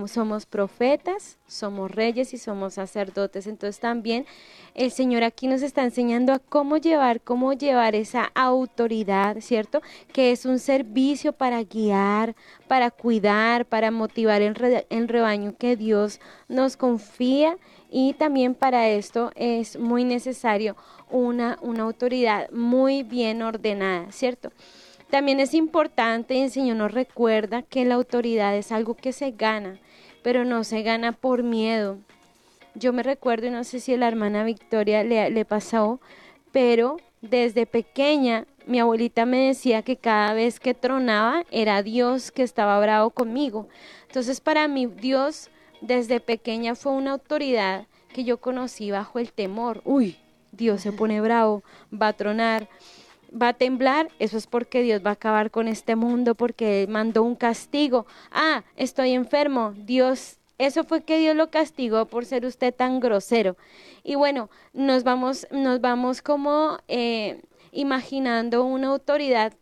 somos 0.07 0.45
profetas, 0.45 1.39
somos 1.47 1.91
reyes 1.91 2.35
y 2.35 2.39
somos 2.39 2.75
sacerdotes. 2.75 3.47
Entonces 3.47 3.81
también 3.81 4.27
el 4.75 4.91
Señor 4.91 5.25
aquí 5.25 5.49
nos 5.49 5.63
está 5.63 5.83
enseñando 5.83 6.33
a 6.33 6.39
cómo 6.39 6.77
llevar, 6.77 7.23
cómo 7.23 7.55
llevar 7.55 7.95
esa 7.95 8.31
autoridad, 8.35 9.39
¿cierto? 9.41 9.81
Que 10.13 10.33
es 10.33 10.45
un 10.45 10.59
servicio 10.59 11.33
para 11.33 11.63
guiar, 11.63 12.37
para 12.67 12.91
cuidar, 12.91 13.65
para 13.65 13.91
motivar 13.91 14.43
el, 14.43 14.85
el 14.91 15.09
rebaño 15.09 15.55
que 15.57 15.77
Dios 15.77 16.21
nos 16.49 16.77
confía 16.77 17.57
y 17.91 18.13
también 18.13 18.55
para 18.55 18.89
esto 18.89 19.33
es 19.35 19.79
muy 19.79 20.05
necesario 20.05 20.77
una, 21.11 21.59
una 21.63 21.85
autoridad 21.85 22.51
muy 22.51 23.03
bien 23.03 23.41
ordenada, 23.43 24.13
¿cierto? 24.13 24.51
También 25.11 25.41
es 25.41 25.55
importante, 25.55 26.43
el 26.43 26.51
Señor 26.51 26.77
nos 26.77 26.93
recuerda 26.93 27.63
que 27.63 27.85
la 27.85 27.95
autoridad 27.95 28.55
es 28.57 28.73
algo 28.73 28.95
que 28.95 29.13
se 29.13 29.31
gana, 29.31 29.79
pero 30.23 30.45
no 30.45 30.65
se 30.65 30.83
gana 30.83 31.13
por 31.13 31.43
miedo. 31.43 31.99
Yo 32.75 32.93
me 32.93 33.03
recuerdo, 33.03 33.47
y 33.47 33.51
no 33.51 33.65
sé 33.65 33.81
si 33.81 33.95
a 33.95 33.97
la 33.97 34.09
hermana 34.09 34.45
Victoria 34.45 35.03
le, 35.03 35.31
le 35.31 35.45
pasó, 35.47 36.01
pero 36.53 36.99
desde 37.23 37.67
pequeña 37.67 38.47
mi 38.67 38.79
abuelita 38.79 39.25
me 39.25 39.47
decía 39.47 39.83
que 39.83 39.97
cada 39.97 40.35
vez 40.35 40.61
que 40.61 40.75
tronaba 40.75 41.43
era 41.51 41.83
Dios 41.83 42.31
que 42.31 42.43
estaba 42.43 42.79
bravo 42.79 43.11
conmigo. 43.11 43.67
Entonces 44.07 44.41
para 44.41 44.69
mí 44.69 44.87
Dios 44.87 45.51
desde 45.81 46.21
pequeña 46.21 46.75
fue 46.75 46.93
una 46.93 47.13
autoridad 47.13 47.87
que 48.13 48.25
yo 48.25 48.37
conocí 48.39 48.91
bajo 48.91 49.19
el 49.19 49.33
temor. 49.33 49.81
Uy, 49.85 50.19
Dios 50.53 50.83
se 50.83 50.93
pone 50.93 51.21
bravo, 51.21 51.63
va 51.91 52.09
a 52.09 52.13
tronar 52.13 52.69
va 53.31 53.49
a 53.49 53.53
temblar, 53.53 54.09
eso 54.19 54.37
es 54.37 54.47
porque 54.47 54.83
Dios 54.83 55.03
va 55.05 55.11
a 55.11 55.15
acabar 55.15 55.51
con 55.51 55.69
este 55.69 55.97
mundo, 55.97 56.35
porque 56.35 56.87
mandó 56.89 57.23
un 57.23 57.35
castigo. 57.35 58.07
Ah, 58.31 58.65
estoy 58.77 59.13
enfermo, 59.13 59.75
Dios, 59.77 60.39
eso 60.59 60.85
fue 60.85 61.03
que 61.03 61.19
Dios 61.19 61.37
lo 61.37 61.51
castigó 61.51 62.07
por 62.07 62.25
ser 62.25 62.45
usted 62.45 62.75
tan 62.75 63.01
grosero. 63.01 63.57
Y 64.03 64.17
bueno, 64.17 64.51
nos 64.73 65.05
vamos, 65.05 65.47
nos 65.51 65.81
vamos 65.81 66.23
como 66.23 66.79
eh, 66.89 67.43
imaginando 67.73 68.65
una 68.65 68.89
autoridad 68.89 69.53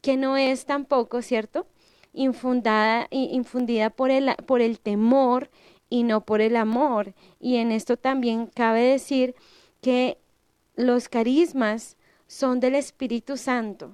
que 0.00 0.16
no 0.16 0.36
es 0.36 0.64
tampoco, 0.64 1.22
¿cierto? 1.22 1.66
Infundada, 2.12 3.06
infundida 3.10 3.90
por 3.90 4.10
el, 4.10 4.34
por 4.46 4.60
el 4.60 4.80
temor 4.80 5.50
y 5.90 6.04
no 6.04 6.22
por 6.22 6.40
el 6.40 6.56
amor. 6.56 7.14
Y 7.38 7.56
en 7.56 7.70
esto 7.70 7.96
también 7.96 8.46
cabe 8.46 8.82
decir 8.82 9.34
que 9.82 10.18
los 10.74 11.08
carismas 11.08 11.96
son 12.30 12.60
del 12.60 12.76
Espíritu 12.76 13.36
Santo. 13.36 13.90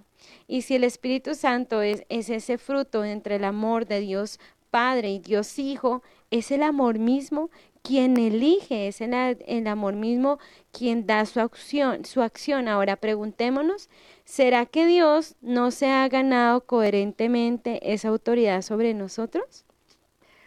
Y 0.46 0.60
si 0.60 0.74
el 0.74 0.84
Espíritu 0.84 1.34
Santo 1.34 1.80
es, 1.80 2.04
es 2.10 2.28
ese 2.28 2.58
fruto 2.58 3.02
entre 3.02 3.36
el 3.36 3.44
amor 3.44 3.86
de 3.86 4.00
Dios 4.00 4.38
Padre 4.70 5.08
y 5.10 5.18
Dios 5.20 5.58
Hijo, 5.58 6.02
es 6.30 6.50
el 6.50 6.62
amor 6.62 6.98
mismo 6.98 7.48
quien 7.80 8.18
elige, 8.18 8.88
es 8.88 9.00
el, 9.00 9.14
el, 9.14 9.66
amor 9.66 9.94
mismo 9.94 10.38
quien 10.70 11.06
da 11.06 11.24
su 11.24 11.40
acción, 11.40 12.04
su 12.04 12.20
acción. 12.20 12.68
Ahora 12.68 12.96
preguntémonos, 12.96 13.88
¿será 14.26 14.66
que 14.66 14.84
Dios 14.86 15.36
no 15.40 15.70
se 15.70 15.88
ha 15.88 16.06
ganado 16.08 16.66
coherentemente 16.66 17.94
esa 17.94 18.08
autoridad 18.08 18.60
sobre 18.60 18.92
nosotros? 18.92 19.64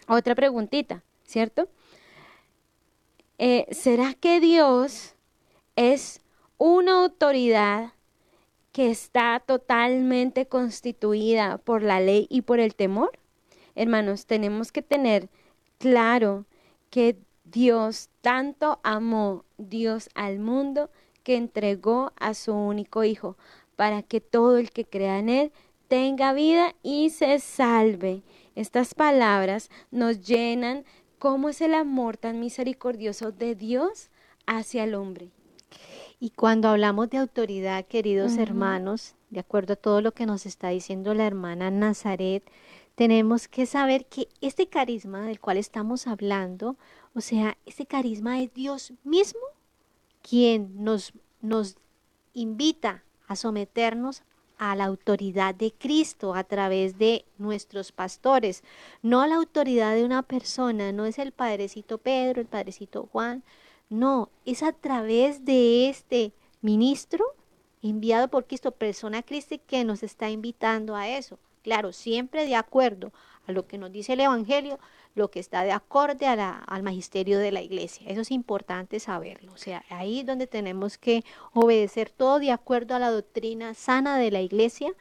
Otra 0.07 0.35
preguntita, 0.35 1.01
¿cierto? 1.23 1.69
Eh, 3.39 3.65
¿Será 3.71 4.13
que 4.13 4.39
Dios 4.39 5.15
es 5.75 6.21
una 6.59 7.03
autoridad 7.03 7.93
que 8.73 8.91
está 8.91 9.39
totalmente 9.39 10.45
constituida 10.45 11.57
por 11.57 11.81
la 11.81 11.99
ley 12.01 12.27
y 12.29 12.43
por 12.43 12.59
el 12.59 12.75
temor? 12.75 13.17
Hermanos, 13.75 14.25
tenemos 14.25 14.71
que 14.71 14.81
tener 14.81 15.29
claro 15.77 16.45
que 16.89 17.17
Dios 17.45 18.09
tanto 18.21 18.79
amó 18.83 19.45
Dios 19.57 20.09
al 20.13 20.39
mundo 20.39 20.91
que 21.23 21.37
entregó 21.37 22.11
a 22.19 22.33
su 22.33 22.53
único 22.53 23.05
Hijo 23.05 23.37
para 23.77 24.03
que 24.03 24.19
todo 24.19 24.57
el 24.57 24.71
que 24.71 24.83
crea 24.83 25.17
en 25.17 25.29
Él 25.29 25.51
tenga 25.87 26.33
vida 26.33 26.75
y 26.83 27.09
se 27.09 27.39
salve. 27.39 28.21
Estas 28.55 28.93
palabras 28.93 29.69
nos 29.91 30.27
llenan 30.27 30.83
cómo 31.19 31.47
es 31.47 31.61
el 31.61 31.73
amor 31.73 32.17
tan 32.17 32.41
misericordioso 32.41 33.31
de 33.31 33.55
Dios 33.55 34.09
hacia 34.45 34.83
el 34.83 34.95
hombre. 34.95 35.31
Y 36.19 36.31
cuando 36.31 36.67
hablamos 36.67 37.09
de 37.09 37.17
autoridad, 37.17 37.85
queridos 37.85 38.37
hermanos, 38.37 39.15
de 39.29 39.39
acuerdo 39.39 39.73
a 39.73 39.77
todo 39.77 40.01
lo 40.01 40.11
que 40.11 40.25
nos 40.25 40.45
está 40.45 40.67
diciendo 40.69 41.13
la 41.13 41.25
hermana 41.25 41.71
Nazaret, 41.71 42.43
tenemos 42.95 43.47
que 43.47 43.65
saber 43.65 44.05
que 44.05 44.27
este 44.41 44.67
carisma 44.67 45.25
del 45.25 45.39
cual 45.39 45.55
estamos 45.55 46.07
hablando, 46.07 46.75
o 47.13 47.21
sea, 47.21 47.57
este 47.65 47.85
carisma 47.85 48.41
es 48.41 48.53
Dios 48.53 48.91
mismo 49.03 49.39
quien 50.21 50.83
nos 50.83 51.13
nos 51.41 51.77
invita 52.33 53.03
a 53.27 53.35
someternos 53.35 54.23
a 54.57 54.75
la 54.75 54.85
autoridad 54.85 55.55
de 55.55 55.71
Cristo 55.71 56.35
a 56.35 56.43
través 56.43 56.97
de 56.97 57.23
nuestros 57.37 57.93
pastores, 57.93 58.63
no 59.01 59.21
a 59.21 59.27
la 59.27 59.35
autoridad 59.35 59.95
de 59.95 60.03
una 60.03 60.21
persona, 60.21 60.91
no 60.91 61.05
es 61.05 61.17
el 61.17 61.31
padrecito 61.31 61.97
Pedro, 61.97 62.41
el 62.41 62.47
padrecito 62.47 63.07
Juan, 63.09 63.43
no, 63.89 64.29
es 64.45 64.63
a 64.63 64.71
través 64.71 65.45
de 65.45 65.89
este 65.89 66.33
ministro 66.61 67.25
enviado 67.81 68.27
por 68.27 68.45
Cristo, 68.45 68.71
persona 68.71 69.23
Cristo, 69.23 69.55
que 69.65 69.83
nos 69.83 70.03
está 70.03 70.29
invitando 70.29 70.95
a 70.95 71.07
eso. 71.07 71.39
Claro, 71.63 71.91
siempre 71.91 72.45
de 72.45 72.55
acuerdo 72.55 73.11
a 73.47 73.51
lo 73.51 73.67
que 73.67 73.77
nos 73.77 73.91
dice 73.91 74.13
el 74.13 74.21
Evangelio, 74.21 74.79
lo 75.15 75.31
que 75.31 75.39
está 75.39 75.63
de 75.63 75.71
acorde 75.71 76.27
al 76.27 76.83
magisterio 76.83 77.39
de 77.39 77.51
la 77.51 77.61
iglesia. 77.61 78.07
Eso 78.09 78.21
es 78.21 78.31
importante 78.31 78.99
saberlo. 78.99 79.51
O 79.53 79.57
sea, 79.57 79.83
ahí 79.89 80.19
es 80.19 80.25
donde 80.25 80.47
tenemos 80.47 80.97
que 80.97 81.23
obedecer 81.53 82.09
todo 82.09 82.39
de 82.39 82.51
acuerdo 82.51 82.95
a 82.95 82.99
la 82.99 83.11
doctrina 83.11 83.73
sana 83.73 84.17
de 84.17 84.31
la 84.31 84.41
iglesia. 84.41 84.93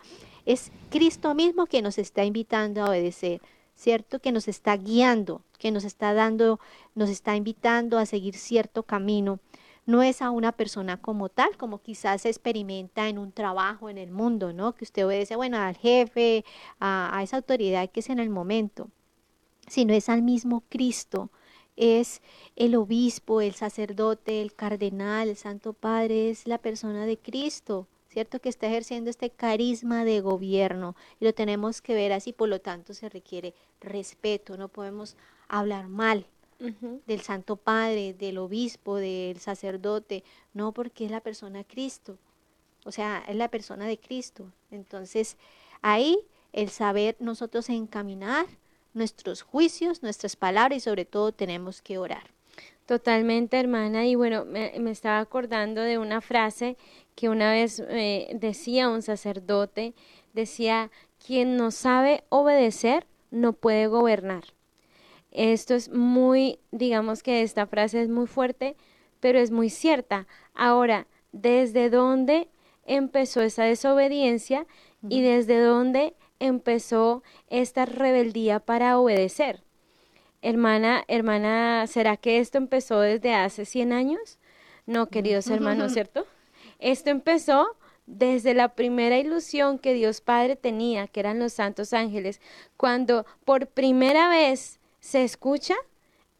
Es 0.46 0.72
Cristo 0.90 1.34
mismo 1.34 1.66
que 1.66 1.82
nos 1.82 1.98
está 1.98 2.24
invitando 2.24 2.82
a 2.82 2.88
obedecer, 2.88 3.42
¿cierto? 3.78 4.18
Que 4.18 4.32
nos 4.32 4.48
está 4.48 4.76
guiando, 4.76 5.42
que 5.58 5.70
nos 5.70 5.84
está 5.84 6.12
dando, 6.12 6.58
nos 6.94 7.08
está 7.08 7.36
invitando 7.36 7.98
a 7.98 8.06
seguir 8.06 8.34
cierto 8.36 8.82
camino 8.82 9.38
no 9.86 10.02
es 10.02 10.20
a 10.20 10.30
una 10.30 10.52
persona 10.52 11.00
como 11.00 11.30
tal, 11.30 11.56
como 11.56 11.80
quizás 11.80 12.20
se 12.20 12.28
experimenta 12.28 13.08
en 13.08 13.16
un 13.16 13.32
trabajo 13.32 13.88
en 13.88 13.96
el 13.96 14.10
mundo, 14.10 14.52
¿no? 14.52 14.74
Que 14.74 14.84
usted 14.84 15.06
obedece, 15.06 15.34
bueno, 15.34 15.56
al 15.56 15.78
jefe, 15.78 16.44
a, 16.78 17.16
a 17.16 17.22
esa 17.22 17.38
autoridad 17.38 17.88
que 17.88 18.00
es 18.00 18.10
en 18.10 18.18
el 18.18 18.28
momento, 18.28 18.90
sino 19.66 19.94
es 19.94 20.10
al 20.10 20.20
mismo 20.20 20.62
Cristo, 20.68 21.30
es 21.76 22.20
el 22.54 22.76
obispo, 22.76 23.40
el 23.40 23.54
sacerdote, 23.54 24.42
el 24.42 24.52
cardenal, 24.52 25.30
el 25.30 25.38
santo 25.38 25.72
padre, 25.72 26.28
es 26.28 26.46
la 26.46 26.58
persona 26.58 27.06
de 27.06 27.16
Cristo, 27.16 27.86
¿cierto? 28.18 28.40
Que 28.40 28.48
está 28.48 28.66
ejerciendo 28.66 29.10
este 29.10 29.30
carisma 29.30 30.04
de 30.04 30.20
gobierno 30.20 30.96
y 31.20 31.24
lo 31.24 31.32
tenemos 31.32 31.80
que 31.80 31.94
ver 31.94 32.12
así, 32.12 32.32
por 32.32 32.48
lo 32.48 32.60
tanto 32.60 32.92
se 32.92 33.08
requiere 33.08 33.54
respeto, 33.80 34.56
no 34.56 34.66
podemos 34.66 35.16
hablar 35.46 35.86
mal 35.86 36.26
del 36.58 37.20
Santo 37.20 37.54
Padre, 37.54 38.14
del 38.14 38.38
obispo, 38.38 38.96
del 38.96 39.38
sacerdote, 39.38 40.24
no 40.52 40.72
porque 40.72 41.04
es 41.04 41.12
la 41.12 41.20
persona 41.20 41.62
Cristo, 41.62 42.18
o 42.84 42.90
sea, 42.90 43.22
es 43.28 43.36
la 43.36 43.46
persona 43.46 43.86
de 43.86 43.98
Cristo. 43.98 44.50
Entonces, 44.72 45.36
ahí 45.80 46.18
el 46.52 46.70
saber 46.70 47.14
nosotros 47.20 47.68
encaminar 47.68 48.46
nuestros 48.94 49.42
juicios, 49.42 50.02
nuestras 50.02 50.34
palabras 50.34 50.78
y 50.78 50.80
sobre 50.80 51.04
todo 51.04 51.30
tenemos 51.30 51.82
que 51.82 51.98
orar. 51.98 52.32
Totalmente, 52.88 53.60
hermana. 53.60 54.06
Y 54.06 54.14
bueno, 54.14 54.46
me, 54.46 54.74
estaba 54.90 55.18
acordando 55.18 55.82
de 55.82 55.98
una 55.98 56.22
frase 56.22 56.78
que 57.18 57.28
una 57.28 57.50
vez 57.50 57.82
eh, 57.88 58.30
decía 58.32 58.88
un 58.88 59.02
sacerdote, 59.02 59.92
decía, 60.34 60.92
quien 61.26 61.56
no 61.56 61.72
sabe 61.72 62.22
obedecer 62.28 63.08
no 63.32 63.54
puede 63.54 63.88
gobernar. 63.88 64.44
Esto 65.32 65.74
es 65.74 65.88
muy, 65.88 66.60
digamos 66.70 67.24
que 67.24 67.42
esta 67.42 67.66
frase 67.66 68.02
es 68.02 68.08
muy 68.08 68.28
fuerte, 68.28 68.76
pero 69.18 69.40
es 69.40 69.50
muy 69.50 69.68
cierta. 69.68 70.28
Ahora, 70.54 71.08
¿desde 71.32 71.90
dónde 71.90 72.50
empezó 72.86 73.42
esa 73.42 73.64
desobediencia 73.64 74.68
y 75.08 75.20
desde 75.20 75.60
dónde 75.60 76.14
empezó 76.38 77.24
esta 77.48 77.84
rebeldía 77.84 78.60
para 78.60 78.96
obedecer? 78.96 79.64
Hermana, 80.40 81.02
hermana, 81.08 81.84
¿será 81.88 82.16
que 82.16 82.38
esto 82.38 82.58
empezó 82.58 83.00
desde 83.00 83.34
hace 83.34 83.64
100 83.64 83.92
años? 83.92 84.38
No, 84.86 85.08
queridos 85.08 85.48
hermanos, 85.48 85.94
¿cierto? 85.94 86.24
Esto 86.78 87.10
empezó 87.10 87.76
desde 88.06 88.54
la 88.54 88.74
primera 88.74 89.18
ilusión 89.18 89.78
que 89.78 89.94
Dios 89.94 90.20
Padre 90.20 90.56
tenía, 90.56 91.06
que 91.06 91.20
eran 91.20 91.38
los 91.38 91.52
santos 91.52 91.92
ángeles, 91.92 92.40
cuando 92.76 93.26
por 93.44 93.66
primera 93.66 94.28
vez 94.28 94.80
se 95.00 95.24
escucha 95.24 95.74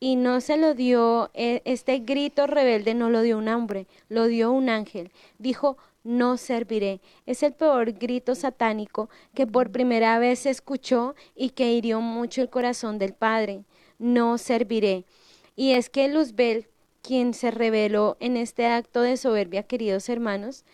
y 0.01 0.17
no 0.17 0.41
se 0.41 0.57
lo 0.57 0.75
dio, 0.75 1.31
e, 1.35 1.61
este 1.65 1.99
grito 1.99 2.47
rebelde 2.47 2.95
no 2.95 3.11
lo 3.11 3.23
dio 3.23 3.37
un 3.39 3.49
hombre, 3.49 3.87
lo 4.09 4.27
dio 4.27 4.53
un 4.53 4.69
ángel. 4.69 5.11
Dijo, 5.39 5.77
no 6.05 6.37
serviré. 6.37 7.01
Es 7.27 7.43
el 7.43 7.53
peor 7.53 7.93
grito 7.93 8.35
satánico 8.35 9.11
que 9.35 9.47
por 9.47 9.71
primera 9.71 10.19
vez 10.19 10.41
se 10.41 10.51
escuchó 10.51 11.15
y 11.35 11.51
que 11.51 11.73
hirió 11.73 12.01
mucho 12.01 12.41
el 12.41 12.49
corazón 12.49 12.99
del 12.99 13.13
Padre. 13.13 13.65
No 13.99 14.39
serviré. 14.39 15.05
Y 15.57 15.73
es 15.73 15.91
que 15.91 16.09
Luzbel, 16.09 16.69
quien 17.03 17.35
se 17.35 17.51
reveló 17.51 18.17
en 18.21 18.37
este 18.37 18.67
acto 18.67 19.03
de 19.03 19.17
soberbia, 19.17 19.63
queridos 19.63 20.09
hermanos, 20.09 20.65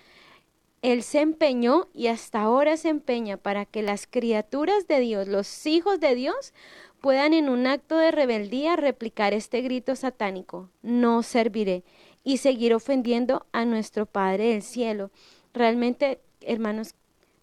él 0.82 1.02
se 1.02 1.20
empeñó 1.20 1.88
y 1.94 2.08
hasta 2.08 2.42
ahora 2.42 2.76
se 2.76 2.90
empeña 2.90 3.36
para 3.36 3.64
que 3.64 3.82
las 3.82 4.06
criaturas 4.06 4.86
de 4.86 5.00
Dios, 5.00 5.28
los 5.28 5.66
hijos 5.66 5.98
de 5.98 6.14
Dios, 6.14 6.52
puedan 7.00 7.32
en 7.32 7.48
un 7.48 7.66
acto 7.66 7.96
de 7.96 8.10
rebeldía 8.10 8.76
replicar 8.76 9.32
este 9.32 9.60
grito 9.62 9.96
satánico, 9.96 10.68
no 10.82 11.22
serviré, 11.22 11.84
y 12.24 12.38
seguir 12.38 12.74
ofendiendo 12.74 13.46
a 13.52 13.66
nuestro 13.66 14.06
Padre 14.06 14.48
del 14.52 14.62
cielo. 14.62 15.10
Realmente, 15.52 16.20
hermanos, 16.40 16.94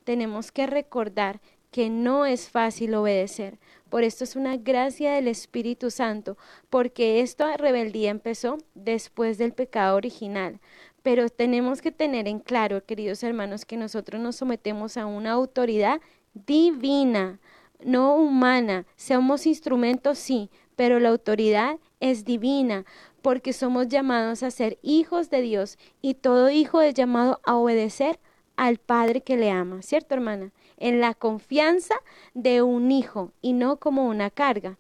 tenemos 0.03 0.51
que 0.51 0.67
recordar 0.67 1.39
que 1.69 1.89
no 1.89 2.25
es 2.25 2.49
fácil 2.49 2.95
obedecer. 2.95 3.59
Por 3.92 4.06
esto 4.06 4.24
es 4.24 4.38
una 4.38 4.56
gracia 4.56 5.12
del 5.12 5.28
Espíritu 5.28 5.92
Santo, 5.92 6.38
porque 6.70 7.20
esta 7.20 7.58
rebeldía 7.58 8.10
empezó 8.10 8.58
después 8.74 9.38
del 9.38 9.52
pecado 9.52 9.98
original. 9.98 10.62
Pero 11.04 11.28
tenemos 11.28 11.82
que 11.82 11.92
tener 11.92 12.26
en 12.30 12.39
claro, 12.39 12.86
queridos 12.86 13.22
hermanos, 13.22 13.66
que 13.66 13.76
nosotros 13.76 14.22
nos 14.22 14.38
sometemos 14.38 14.96
a 14.96 15.06
una 15.08 15.32
autoridad 15.32 16.00
divina, 16.34 17.42
no 17.84 18.16
humana. 18.16 18.86
Somos 18.96 19.46
instrumentos, 19.46 20.18
sí, 20.18 20.50
pero 20.78 21.02
la 21.02 21.10
autoridad 21.10 21.78
es 22.00 22.24
divina, 22.24 22.86
porque 23.22 23.52
somos 23.52 23.89
llamados 23.89 24.42
a 24.42 24.52
ser 24.52 24.80
hijos 24.82 25.30
de 25.30 25.42
Dios 25.42 25.78
y 26.02 26.14
todo 26.14 26.50
hijo 26.50 26.80
es 26.80 26.94
llamado 26.94 27.42
a 27.44 27.56
obedecer 27.56 28.22
al 28.56 28.78
Padre 28.78 29.20
que 29.20 29.36
le 29.36 29.52
ama, 29.52 29.82
¿cierto, 29.82 30.16
hermana? 30.16 30.54
En 30.82 30.99
la 30.99 31.13
confianza 31.13 31.93
de 32.34 32.63
un 32.63 32.91
hijo 32.91 33.32
y 33.39 33.53
no 33.53 33.77
como 33.77 34.07
una 34.07 34.32
carga. 34.32 34.79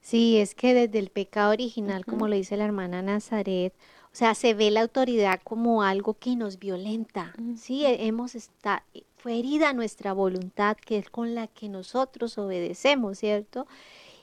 Sí, 0.00 0.38
es 0.38 0.54
que 0.54 0.74
desde 0.74 1.00
el 1.00 1.10
pecado 1.10 1.50
original, 1.50 2.06
como 2.06 2.28
lo 2.28 2.36
dice 2.36 2.56
la 2.56 2.64
hermana 2.64 3.02
Nazaret, 3.02 3.74
o 4.12 4.14
sea, 4.14 4.34
se 4.36 4.54
ve 4.54 4.70
la 4.70 4.82
autoridad 4.82 5.40
como 5.42 5.82
algo 5.82 6.14
que 6.14 6.36
nos 6.36 6.60
violenta. 6.60 7.34
Sí, 7.56 7.84
hemos 7.84 8.36
estado, 8.36 8.82
fue 9.16 9.40
herida 9.40 9.72
nuestra 9.72 10.12
voluntad, 10.12 10.76
que 10.76 10.98
es 10.98 11.10
con 11.10 11.34
la 11.34 11.48
que 11.48 11.68
nosotros 11.68 12.38
obedecemos, 12.38 13.18
¿cierto? 13.18 13.66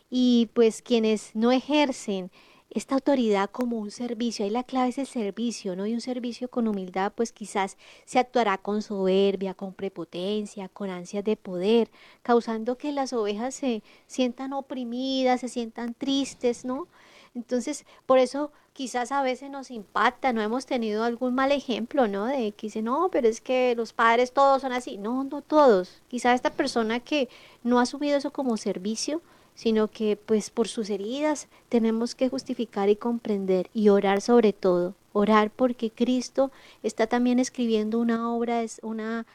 Y 0.09 0.49
pues 0.53 0.82
quienes 0.82 1.36
no 1.36 1.51
ejercen 1.51 2.32
esta 2.72 2.95
autoridad 2.95 3.49
como 3.49 3.80
un 3.80 3.89
servicio, 3.91 4.45
ahí 4.45 4.51
la 4.51 4.63
clave 4.63 4.89
es 4.89 4.97
el 4.99 5.07
servicio, 5.07 5.76
¿no? 5.76 5.88
Y 5.88 5.93
un 5.93 6.01
servicio 6.01 6.49
con 6.49 6.67
humildad, 6.67 7.11
pues 7.15 7.32
quizás 7.32 7.78
se 8.05 8.20
actuará 8.20 8.57
con 8.59 8.82
soberbia, 8.82 9.55
con 9.55 9.74
prepotencia, 9.74 10.70
con 10.70 10.89
ansias 10.89 11.24
de 11.24 11.36
poder, 11.36 11.89
causando 12.22 12.78
que 12.78 12.91
las 12.91 13.13
ovejas 13.13 13.55
se 13.55 13.82
sientan 14.05 14.53
oprimidas, 14.53 15.41
se 15.41 15.49
sientan 15.49 15.95
tristes, 15.95 16.63
¿no? 16.63 16.88
Entonces, 17.36 17.86
por 18.05 18.20
eso 18.20 18.51
quizás 18.74 19.11
a 19.11 19.22
veces 19.22 19.49
nos 19.49 19.72
impacta, 19.72 20.34
no 20.34 20.41
hemos 20.41 20.65
tenido 20.65 21.03
algún 21.03 21.36
mal 21.36 21.51
ejemplo, 21.51 22.07
¿no? 22.07 22.26
De 22.26 22.51
que 22.51 22.67
dice, 22.67 22.82
no, 22.82 23.09
pero 23.11 23.28
es 23.28 23.41
que 23.41 23.76
los 23.76 23.93
padres 23.93 24.32
todos 24.32 24.61
son 24.61 24.72
así. 24.72 24.97
No, 24.97 25.24
no 25.24 25.41
todos. 25.41 26.01
Quizás 26.07 26.36
esta 26.36 26.51
persona 26.51 26.99
que 26.99 27.30
no 27.63 27.80
ha 27.80 27.84
asumido 27.84 28.17
eso 28.17 28.32
como 28.32 28.57
servicio, 28.57 29.22
sino 29.60 29.89
que 29.89 30.16
pues 30.16 30.51
por 30.51 30.70
sus 30.70 30.89
heridas 30.89 31.49
tenemos 31.68 32.16
que 32.16 32.30
justificar 32.30 32.88
y 32.88 32.95
comprender 32.95 33.70
y 33.74 33.89
orar 33.89 34.22
sobre 34.22 34.53
todo. 34.53 34.95
Orar 35.12 35.51
porque 35.51 35.91
Cristo 35.91 36.49
está 36.82 37.07
también 37.07 37.39
escribiendo 37.39 37.99
una 37.99 38.32
obra, 38.32 38.64
es 38.64 38.80
una, 38.84 39.26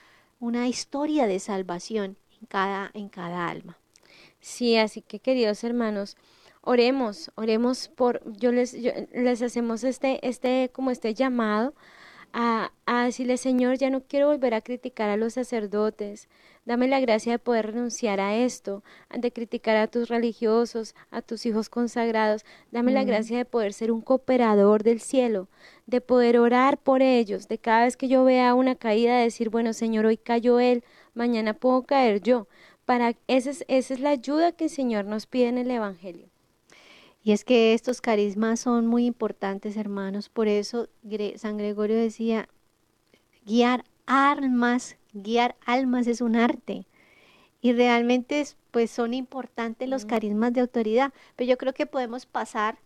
una 0.41 0.66
historia 0.66 1.27
de 1.27 1.41
salvación 1.41 2.16
en 2.41 2.47
cada, 2.47 2.91
en 2.95 3.11
cada 3.11 3.49
alma. 3.49 3.77
Sí, 4.41 4.79
así 4.79 5.03
que 5.03 5.18
queridos 5.18 5.62
hermanos, 5.62 6.16
oremos, 6.62 7.31
oremos 7.35 7.89
por, 7.89 8.22
yo 8.39 8.51
les, 8.51 8.72
les 8.72 9.43
hacemos 9.43 9.85
este, 9.85 10.27
este, 10.27 10.70
como 10.72 10.91
este 10.91 11.12
llamado 11.12 11.75
a, 12.33 12.72
a 12.87 13.05
decirle, 13.05 13.37
Señor, 13.37 13.77
ya 13.77 13.91
no 13.91 14.01
quiero 14.01 14.29
volver 14.29 14.55
a 14.55 14.62
criticar 14.62 15.11
a 15.11 15.18
los 15.18 15.35
sacerdotes, 15.35 16.29
dame 16.65 16.89
la 16.89 17.01
gracia 17.01 17.33
de 17.33 17.39
poder 17.39 17.67
renunciar 17.67 18.21
a 18.21 18.37
esto, 18.37 18.83
de 19.11 19.33
criticar 19.33 19.77
a 19.77 19.87
tus 19.87 20.09
religiosos, 20.09 20.95
a 21.11 21.23
tus 21.23 21.47
hijos 21.47 21.69
consagrados, 21.69 22.45
dame 22.71 22.93
la 22.93 23.05
gracia 23.05 23.39
de 23.39 23.45
poder 23.45 23.73
ser 23.73 23.93
un 23.93 24.01
cooperador 24.01 24.83
del 24.83 25.01
cielo, 25.01 25.49
de 25.87 26.01
poder 26.01 26.39
orar 26.39 26.79
por 26.79 27.03
ellos, 27.03 27.49
de 27.49 27.59
cada 27.59 27.85
vez 27.85 27.97
que 27.97 28.09
yo 28.09 28.25
vea 28.25 28.55
una 28.55 28.75
caída, 28.75 29.19
decir, 29.19 29.51
bueno, 29.51 29.73
Señor, 29.73 30.07
hoy 30.07 30.17
cayó 30.17 30.61
él, 30.61 30.85
mañana 31.15 31.55
puedo 31.55 31.83
caer 31.83 32.21
yo. 32.21 32.49
Para, 32.85 33.15
esa 33.29 33.51
es, 33.51 33.65
esa 33.69 33.95
es 33.95 34.01
la 34.01 34.11
ayuda 34.11 34.53
que 34.53 34.65
el 34.65 34.71
Señor 34.71 35.07
nos 35.07 35.27
pide 35.27 35.49
en 35.49 35.59
el 35.59 35.71
Evangelio. 35.71 36.29
Y 37.23 37.33
es 37.33 37.45
que 37.45 37.73
estos 37.73 38.03
carismas 38.03 38.61
son 38.61 38.87
muy 38.87 39.07
importantes, 39.07 39.79
hermanos. 39.79 40.29
Por 40.29 40.47
eso 40.47 40.89
San 41.37 41.57
Gregorio 41.57 41.97
decía, 41.97 42.51
guiar 43.47 43.85
almas, 44.05 44.99
guiar 45.15 45.57
almas 45.65 46.07
es 46.07 46.21
un 46.21 46.37
arte. 46.37 46.87
Y 47.61 47.73
realmente 47.73 48.45
pues 48.71 48.91
son 48.91 49.15
importantes 49.15 49.89
los 49.89 50.05
carismas 50.05 50.53
de 50.53 50.61
autoridad. 50.61 51.12
Pero 51.37 51.49
yo 51.49 51.57
creo 51.57 51.73
que 51.73 51.87
podemos 51.87 52.27
pasar 52.27 52.79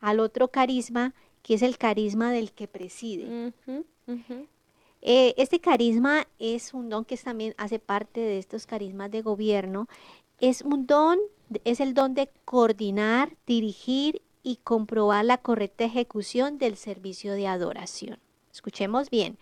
al 0.00 0.20
otro 0.20 0.48
carisma, 0.48 1.14
que 1.42 1.54
es 1.54 1.62
el 1.62 1.76
carisma 1.76 2.32
del 2.32 2.52
que 2.52 2.66
preside. 2.66 3.52
Eh, 5.02 5.34
este 5.36 5.60
carisma 5.60 6.26
es 6.38 6.72
un 6.72 6.88
don 6.88 7.04
que 7.04 7.16
también 7.16 7.54
hace 7.58 7.78
parte 7.78 8.20
de 8.20 8.38
estos 8.38 8.66
carismas 8.66 9.10
de 9.10 9.20
gobierno. 9.20 9.88
Es 10.40 10.62
un 10.62 10.86
don 10.86 11.18
es 11.64 11.80
el 11.80 11.94
don 11.94 12.14
de 12.14 12.30
coordinar, 12.44 13.36
dirigir 13.46 14.22
y 14.42 14.56
comprobar 14.56 15.24
la 15.24 15.38
correcta 15.38 15.84
ejecución 15.84 16.58
del 16.58 16.76
servicio 16.76 17.32
de 17.34 17.46
adoración. 17.46 18.18
Escuchemos 18.52 19.10
bien. 19.10 19.38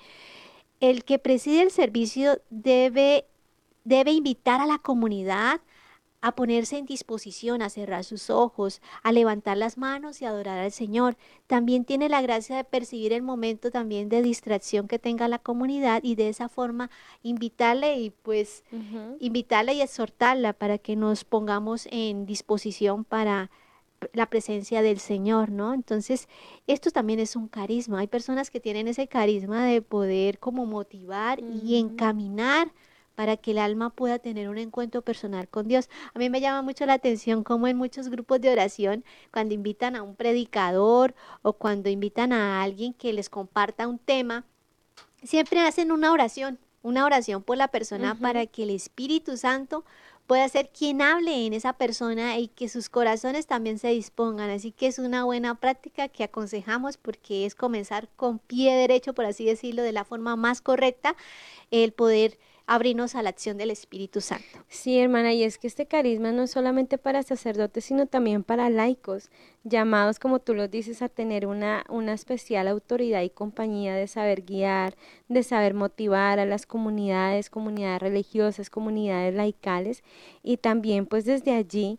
El 0.80 1.04
que 1.04 1.18
preside 1.18 1.62
el 1.62 1.70
servicio 1.70 2.40
debe, 2.50 3.26
debe 3.84 4.12
invitar 4.12 4.60
a 4.60 4.66
la 4.66 4.78
comunidad 4.78 5.60
a 6.22 6.34
ponerse 6.34 6.76
en 6.76 6.84
disposición, 6.84 7.62
a 7.62 7.70
cerrar 7.70 8.04
sus 8.04 8.28
ojos, 8.28 8.82
a 9.02 9.12
levantar 9.12 9.56
las 9.56 9.78
manos 9.78 10.20
y 10.20 10.26
adorar 10.26 10.58
al 10.58 10.72
Señor. 10.72 11.16
También 11.46 11.84
tiene 11.84 12.08
la 12.08 12.20
gracia 12.20 12.56
de 12.56 12.64
percibir 12.64 13.12
el 13.12 13.22
momento 13.22 13.70
también 13.70 14.08
de 14.08 14.22
distracción 14.22 14.86
que 14.86 14.98
tenga 14.98 15.28
la 15.28 15.38
comunidad 15.38 16.02
y 16.02 16.14
de 16.16 16.28
esa 16.28 16.48
forma 16.48 16.90
invitarle 17.22 17.98
y 17.98 18.10
pues 18.10 18.64
invitarle 19.18 19.74
y 19.74 19.80
exhortarla 19.80 20.52
para 20.52 20.78
que 20.78 20.96
nos 20.96 21.24
pongamos 21.24 21.88
en 21.90 22.26
disposición 22.26 23.04
para 23.04 23.50
la 24.12 24.26
presencia 24.26 24.82
del 24.82 24.98
Señor, 24.98 25.50
¿no? 25.50 25.74
Entonces, 25.74 26.28
esto 26.66 26.90
también 26.90 27.20
es 27.20 27.36
un 27.36 27.48
carisma. 27.48 28.00
Hay 28.00 28.06
personas 28.06 28.50
que 28.50 28.60
tienen 28.60 28.88
ese 28.88 29.08
carisma 29.08 29.66
de 29.66 29.82
poder 29.82 30.38
como 30.38 30.66
motivar 30.66 31.40
y 31.40 31.76
encaminar 31.76 32.72
para 33.14 33.36
que 33.36 33.50
el 33.50 33.58
alma 33.58 33.90
pueda 33.90 34.18
tener 34.18 34.48
un 34.48 34.56
encuentro 34.56 35.02
personal 35.02 35.46
con 35.48 35.68
Dios. 35.68 35.90
A 36.14 36.18
mí 36.18 36.30
me 36.30 36.40
llama 36.40 36.62
mucho 36.62 36.86
la 36.86 36.94
atención 36.94 37.44
cómo 37.44 37.66
en 37.66 37.76
muchos 37.76 38.08
grupos 38.08 38.40
de 38.40 38.50
oración, 38.50 39.04
cuando 39.30 39.52
invitan 39.52 39.94
a 39.94 40.02
un 40.02 40.16
predicador 40.16 41.14
o 41.42 41.52
cuando 41.52 41.90
invitan 41.90 42.32
a 42.32 42.62
alguien 42.62 42.94
que 42.94 43.12
les 43.12 43.28
comparta 43.28 43.88
un 43.88 43.98
tema, 43.98 44.46
siempre 45.22 45.60
hacen 45.60 45.92
una 45.92 46.12
oración, 46.12 46.58
una 46.82 47.04
oración 47.04 47.42
por 47.42 47.58
la 47.58 47.68
persona 47.68 48.14
para 48.14 48.46
que 48.46 48.62
el 48.62 48.70
Espíritu 48.70 49.36
Santo 49.36 49.84
pueda 50.30 50.48
ser 50.48 50.68
quien 50.68 51.02
hable 51.02 51.44
en 51.44 51.54
esa 51.54 51.72
persona 51.72 52.38
y 52.38 52.46
que 52.46 52.68
sus 52.68 52.88
corazones 52.88 53.48
también 53.48 53.80
se 53.80 53.88
dispongan. 53.88 54.48
Así 54.48 54.70
que 54.70 54.86
es 54.86 55.00
una 55.00 55.24
buena 55.24 55.56
práctica 55.56 56.06
que 56.06 56.22
aconsejamos 56.22 56.98
porque 56.98 57.46
es 57.46 57.56
comenzar 57.56 58.08
con 58.14 58.38
pie 58.38 58.76
derecho, 58.76 59.12
por 59.12 59.24
así 59.24 59.44
decirlo, 59.44 59.82
de 59.82 59.90
la 59.90 60.04
forma 60.04 60.36
más 60.36 60.60
correcta, 60.60 61.16
el 61.72 61.92
poder 61.92 62.38
abrirnos 62.70 63.16
a 63.16 63.22
la 63.22 63.30
acción 63.30 63.56
del 63.56 63.72
Espíritu 63.72 64.20
Santo. 64.20 64.44
Sí, 64.68 64.96
hermana, 64.96 65.32
y 65.32 65.42
es 65.42 65.58
que 65.58 65.66
este 65.66 65.86
carisma 65.86 66.30
no 66.30 66.44
es 66.44 66.52
solamente 66.52 66.98
para 66.98 67.24
sacerdotes, 67.24 67.84
sino 67.84 68.06
también 68.06 68.44
para 68.44 68.70
laicos, 68.70 69.28
llamados, 69.64 70.20
como 70.20 70.38
tú 70.38 70.54
lo 70.54 70.68
dices, 70.68 71.02
a 71.02 71.08
tener 71.08 71.48
una, 71.48 71.84
una 71.88 72.12
especial 72.12 72.68
autoridad 72.68 73.22
y 73.22 73.30
compañía 73.30 73.96
de 73.96 74.06
saber 74.06 74.42
guiar, 74.42 74.94
de 75.26 75.42
saber 75.42 75.74
motivar 75.74 76.38
a 76.38 76.46
las 76.46 76.64
comunidades, 76.64 77.50
comunidades 77.50 78.02
religiosas, 78.02 78.70
comunidades 78.70 79.34
laicales, 79.34 80.04
y 80.44 80.58
también 80.58 81.06
pues 81.06 81.24
desde 81.24 81.52
allí 81.52 81.98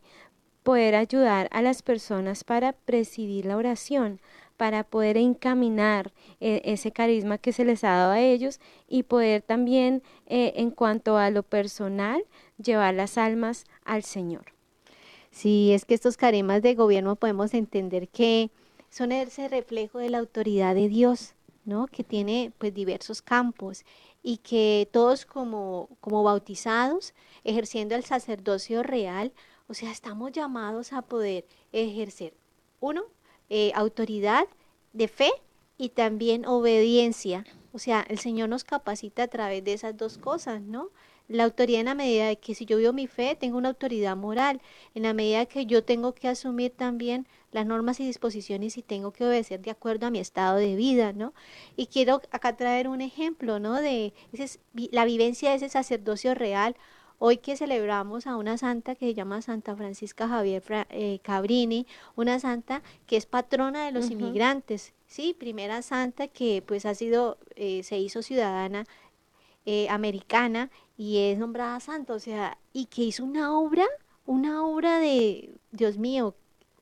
poder 0.64 0.96
ayudar 0.96 1.50
a 1.52 1.62
las 1.62 1.82
personas 1.82 2.46
para 2.46 2.72
presidir 2.72 3.46
la 3.46 3.58
oración, 3.58 4.22
para 4.62 4.84
poder 4.84 5.18
encaminar 5.18 6.12
eh, 6.40 6.62
ese 6.66 6.92
carisma 6.92 7.40
que 7.40 7.52
se 7.52 7.66
les 7.66 7.84
ha 7.84 7.96
dado 7.96 8.12
a 8.12 8.20
ellos 8.20 8.60
y 8.88 9.02
poder 9.02 9.42
también, 9.42 10.04
eh, 10.28 10.54
en 10.56 10.70
cuanto 10.70 11.18
a 11.18 11.32
lo 11.32 11.42
personal, 11.42 12.24
llevar 12.64 12.94
las 12.94 13.18
almas 13.18 13.66
al 13.86 14.04
Señor. 14.04 14.54
Sí, 15.32 15.72
es 15.74 15.84
que 15.84 15.96
estos 15.96 16.16
carismas 16.16 16.62
de 16.62 16.76
gobierno 16.76 17.16
podemos 17.16 17.56
entender 17.56 18.08
que 18.08 18.52
son 18.92 19.12
ese 19.12 19.48
reflejo 19.48 19.98
de 19.98 20.12
la 20.12 20.20
autoridad 20.20 20.76
de 20.76 20.90
Dios, 20.90 21.34
¿no? 21.66 21.88
Que 21.88 22.04
tiene 22.04 22.52
pues 22.60 22.72
diversos 22.72 23.24
campos 23.24 23.84
y 24.22 24.38
que 24.38 24.88
todos 24.92 25.26
como, 25.26 25.90
como 26.02 26.22
bautizados, 26.22 27.16
ejerciendo 27.44 27.96
el 27.96 28.06
sacerdocio 28.06 28.84
real, 28.84 29.32
o 29.68 29.74
sea, 29.74 29.90
estamos 29.90 30.34
llamados 30.34 30.94
a 30.94 31.02
poder 31.02 31.48
ejercer, 31.72 32.36
uno, 32.80 33.06
eh, 33.54 33.74
autoridad 33.76 34.48
de 34.94 35.10
fe 35.10 35.30
y 35.78 35.90
también 35.90 36.46
obediencia. 36.46 37.44
O 37.74 37.80
sea, 37.80 38.06
el 38.08 38.18
Señor 38.18 38.48
nos 38.48 38.64
capacita 38.64 39.24
a 39.24 39.28
través 39.28 39.62
de 39.66 39.74
esas 39.74 39.98
dos 39.98 40.18
cosas, 40.18 40.62
¿no? 40.62 40.88
La 41.28 41.44
autoridad 41.44 41.82
en 41.82 41.88
la 41.88 41.96
medida 41.96 42.28
de 42.28 42.38
que 42.38 42.56
si 42.56 42.66
yo 42.66 42.78
vivo 42.78 42.94
mi 42.94 43.08
fe, 43.08 43.36
tengo 43.36 43.58
una 43.58 43.68
autoridad 43.68 44.16
moral, 44.16 44.62
en 44.96 45.04
la 45.04 45.14
medida 45.14 45.46
que 45.48 45.66
yo 45.66 45.84
tengo 45.84 46.14
que 46.14 46.30
asumir 46.30 46.72
también 46.72 47.28
las 47.52 47.66
normas 47.66 48.00
y 48.00 48.06
disposiciones 48.06 48.78
y 48.78 48.84
tengo 48.84 49.12
que 49.12 49.26
obedecer 49.26 49.60
de 49.60 49.72
acuerdo 49.72 50.08
a 50.08 50.12
mi 50.12 50.20
estado 50.20 50.56
de 50.56 50.78
vida, 50.78 51.12
¿no? 51.12 51.34
Y 51.76 51.88
quiero 51.88 52.22
acá 52.32 52.56
traer 52.56 52.88
un 52.88 53.02
ejemplo, 53.02 53.60
¿no? 53.60 53.82
De 53.82 54.14
la 54.92 55.04
vivencia 55.04 55.50
de 55.50 55.58
ese 55.58 55.68
sacerdocio 55.68 56.36
real 56.36 56.78
Hoy 57.24 57.38
que 57.38 57.56
celebramos 57.56 58.26
a 58.26 58.36
una 58.36 58.58
santa 58.58 58.96
que 58.96 59.06
se 59.06 59.14
llama 59.14 59.44
Santa 59.44 59.76
Francisca 59.76 60.28
Javier 60.28 60.64
eh, 60.90 61.20
Cabrini, 61.22 61.86
una 62.16 62.40
santa 62.40 62.82
que 63.06 63.16
es 63.16 63.28
patrona 63.28 63.86
de 63.86 63.92
los 63.92 64.10
inmigrantes, 64.10 64.96
sí, 65.06 65.36
primera 65.38 65.84
santa 65.84 66.28
que 66.28 66.64
pues 66.66 66.84
ha 66.88 66.96
sido, 66.96 67.38
eh, 67.56 67.84
se 67.84 68.00
hizo 68.00 68.24
ciudadana 68.24 68.86
eh, 69.68 69.88
americana 69.92 70.72
y 70.98 71.20
es 71.20 71.38
nombrada 71.38 71.80
santa, 71.80 72.14
o 72.16 72.20
sea, 72.20 72.58
y 72.74 72.86
que 72.88 73.04
hizo 73.04 73.24
una 73.24 73.56
obra, 73.56 73.86
una 74.26 74.66
obra 74.66 74.98
de, 74.98 75.54
Dios 75.72 76.00
mío, 76.00 76.34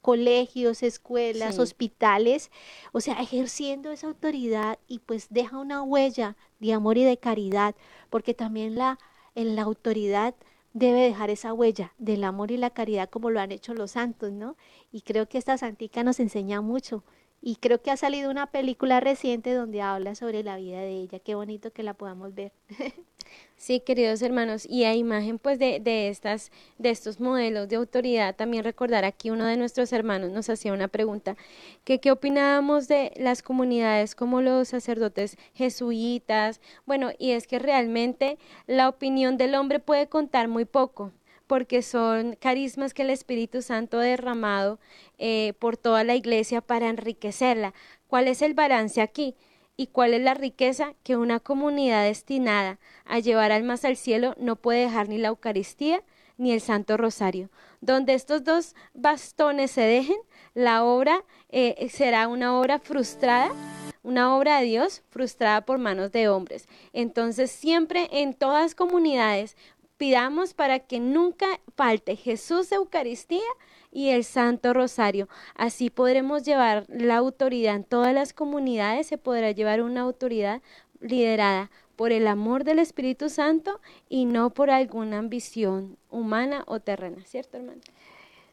colegios, 0.01 0.83
escuelas, 0.83 1.59
hospitales, 1.59 2.49
o 2.93 3.01
sea, 3.01 3.15
ejerciendo 3.21 3.91
esa 3.91 4.07
autoridad 4.07 4.79
y 4.87 4.99
pues 4.99 5.27
deja 5.31 5.57
una 5.57 5.83
huella 5.83 6.37
de 6.59 6.71
amor 6.71 6.97
y 6.97 7.03
de 7.03 7.17
caridad, 7.17 7.75
porque 8.09 8.33
también 8.33 8.75
la 8.75 8.99
en 9.39 9.55
la 9.55 9.61
autoridad 9.61 10.35
debe 10.73 10.99
dejar 10.99 11.29
esa 11.29 11.53
huella 11.53 11.93
del 11.97 12.25
amor 12.25 12.51
y 12.51 12.57
la 12.57 12.71
caridad 12.71 13.09
como 13.09 13.29
lo 13.29 13.39
han 13.39 13.53
hecho 13.53 13.73
los 13.73 13.91
santos, 13.91 14.33
¿no? 14.33 14.57
Y 14.91 15.01
creo 15.01 15.29
que 15.29 15.37
esta 15.37 15.57
santica 15.57 16.03
nos 16.03 16.19
enseña 16.19 16.59
mucho. 16.59 17.03
Y 17.41 17.55
creo 17.55 17.81
que 17.81 17.89
ha 17.89 17.95
salido 17.95 18.29
una 18.29 18.47
película 18.47 18.99
reciente 18.99 19.53
donde 19.53 19.81
habla 19.81 20.13
sobre 20.15 20.43
la 20.43 20.57
vida 20.57 20.81
de 20.81 20.91
ella. 20.91 21.19
Qué 21.19 21.35
bonito 21.35 21.71
que 21.71 21.83
la 21.83 21.93
podamos 21.93 22.35
ver. 22.35 22.51
Sí, 23.57 23.81
queridos 23.81 24.21
hermanos, 24.21 24.65
y 24.69 24.85
a 24.85 24.95
imagen 24.95 25.37
pues 25.37 25.59
de, 25.59 25.81
de, 25.81 26.07
estas, 26.07 26.49
de 26.77 26.91
estos 26.91 27.19
modelos 27.19 27.67
de 27.67 27.75
autoridad, 27.75 28.33
también 28.33 28.63
recordar 28.63 29.03
aquí 29.03 29.31
uno 29.31 29.45
de 29.45 29.57
nuestros 29.57 29.91
hermanos 29.91 30.31
nos 30.31 30.49
hacía 30.49 30.71
una 30.71 30.87
pregunta, 30.87 31.35
que 31.83 31.99
qué 31.99 32.11
opinábamos 32.11 32.87
de 32.87 33.11
las 33.17 33.43
comunidades 33.43 34.15
como 34.15 34.41
los 34.41 34.69
sacerdotes 34.69 35.35
jesuitas, 35.53 36.61
bueno, 36.85 37.11
y 37.19 37.31
es 37.31 37.47
que 37.47 37.59
realmente 37.59 38.37
la 38.65 38.87
opinión 38.87 39.35
del 39.35 39.55
hombre 39.55 39.79
puede 39.79 40.07
contar 40.07 40.47
muy 40.47 40.63
poco, 40.63 41.11
porque 41.45 41.81
son 41.81 42.37
carismas 42.39 42.93
que 42.93 43.01
el 43.01 43.09
Espíritu 43.09 43.61
Santo 43.61 43.99
ha 43.99 44.03
derramado 44.03 44.79
eh, 45.17 45.53
por 45.59 45.75
toda 45.75 46.05
la 46.05 46.15
iglesia 46.15 46.61
para 46.61 46.87
enriquecerla. 46.87 47.73
¿Cuál 48.07 48.27
es 48.29 48.41
el 48.41 48.53
balance 48.53 49.01
aquí? 49.01 49.35
Y 49.79 49.87
cuál 49.87 50.13
es 50.13 50.19
la 50.19 50.33
riqueza 50.33 50.93
que 51.03 51.15
una 51.15 51.39
comunidad 51.39 52.03
destinada 52.03 52.79
a 53.05 53.19
llevar 53.19 53.53
almas 53.53 53.85
al 53.85 53.95
cielo 53.95 54.35
no 54.37 54.57
puede 54.57 54.81
dejar 54.81 55.07
ni 55.07 55.17
la 55.17 55.29
Eucaristía 55.29 56.03
ni 56.35 56.51
el 56.51 56.59
Santo 56.59 56.97
Rosario. 56.97 57.49
Donde 57.79 58.13
estos 58.13 58.43
dos 58.43 58.75
bastones 58.93 59.71
se 59.71 59.79
dejen, 59.79 60.17
la 60.53 60.83
obra 60.83 61.23
eh, 61.47 61.87
será 61.89 62.27
una 62.27 62.59
obra 62.59 62.79
frustrada, 62.79 63.53
una 64.03 64.35
obra 64.35 64.59
de 64.59 64.65
Dios 64.65 65.01
frustrada 65.11 65.61
por 65.61 65.77
manos 65.77 66.11
de 66.11 66.27
hombres. 66.27 66.67
Entonces 66.91 67.49
siempre 67.49 68.09
en 68.11 68.33
todas 68.33 68.75
comunidades 68.75 69.55
pidamos 69.95 70.53
para 70.53 70.79
que 70.79 70.99
nunca 70.99 71.47
falte 71.77 72.17
Jesús 72.17 72.73
Eucaristía 72.73 73.47
y 73.91 74.09
el 74.09 74.23
Santo 74.23 74.73
Rosario. 74.73 75.27
Así 75.55 75.89
podremos 75.89 76.43
llevar 76.43 76.85
la 76.87 77.17
autoridad 77.17 77.75
en 77.75 77.83
todas 77.83 78.13
las 78.13 78.33
comunidades, 78.33 79.07
se 79.07 79.17
podrá 79.17 79.51
llevar 79.51 79.81
una 79.81 80.01
autoridad 80.01 80.61
liderada 80.99 81.71
por 81.95 82.11
el 82.11 82.27
amor 82.27 82.63
del 82.63 82.79
Espíritu 82.79 83.29
Santo 83.29 83.81
y 84.07 84.25
no 84.25 84.51
por 84.51 84.69
alguna 84.69 85.17
ambición 85.17 85.97
humana 86.09 86.63
o 86.67 86.79
terrena, 86.79 87.23
¿cierto, 87.25 87.57
hermano? 87.57 87.81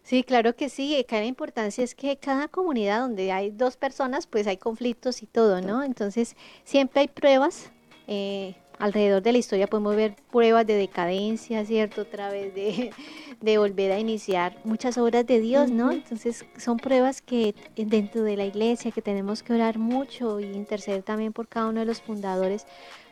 Sí, 0.03 0.23
claro 0.23 0.55
que 0.55 0.69
sí. 0.69 1.05
Cada 1.09 1.25
importancia 1.25 1.83
es 1.83 1.97
que 1.97 2.17
cada 2.17 2.47
comunidad 2.47 3.01
donde 3.01 3.33
hay 3.33 3.51
dos 3.51 3.77
personas, 3.77 4.29
pues 4.29 4.47
hay 4.47 4.57
conflictos 4.57 5.23
y 5.23 5.27
todo, 5.27 5.61
¿no? 5.61 5.83
Entonces, 5.83 6.37
siempre 6.65 7.01
hay 7.01 7.09
pruebas 7.09 7.73
eh, 8.07 8.55
alrededor 8.79 9.23
de 9.23 9.33
la 9.33 9.39
historia 9.39 9.67
podemos 9.67 9.97
ver 9.97 10.17
pruebas 10.31 10.67
de 10.67 10.75
decadencia, 10.75 11.65
¿cierto? 11.65 12.03
Otra 12.03 12.31
vez 12.31 12.55
de, 12.55 12.91
de 13.41 13.59
volver 13.59 13.93
a 13.93 13.99
iniciar 13.99 14.59
muchas 14.65 14.99
obras 14.99 15.27
de 15.27 15.41
Dios, 15.41 15.71
¿no? 15.71 15.93
Entonces 15.93 16.45
son 16.57 16.79
pruebas 16.79 17.23
que 17.23 17.55
dentro 17.77 18.23
de 18.23 18.37
la 18.37 18.45
iglesia 18.45 18.91
que 18.91 19.03
tenemos 19.03 19.43
que 19.43 19.53
orar 19.53 19.79
mucho 19.79 20.41
y 20.41 20.45
interceder 20.45 21.03
también 21.03 21.33
por 21.33 21.49
cada 21.49 21.69
uno 21.69 21.81
de 21.81 21.87
los 21.87 22.03
fundadores 22.03 22.67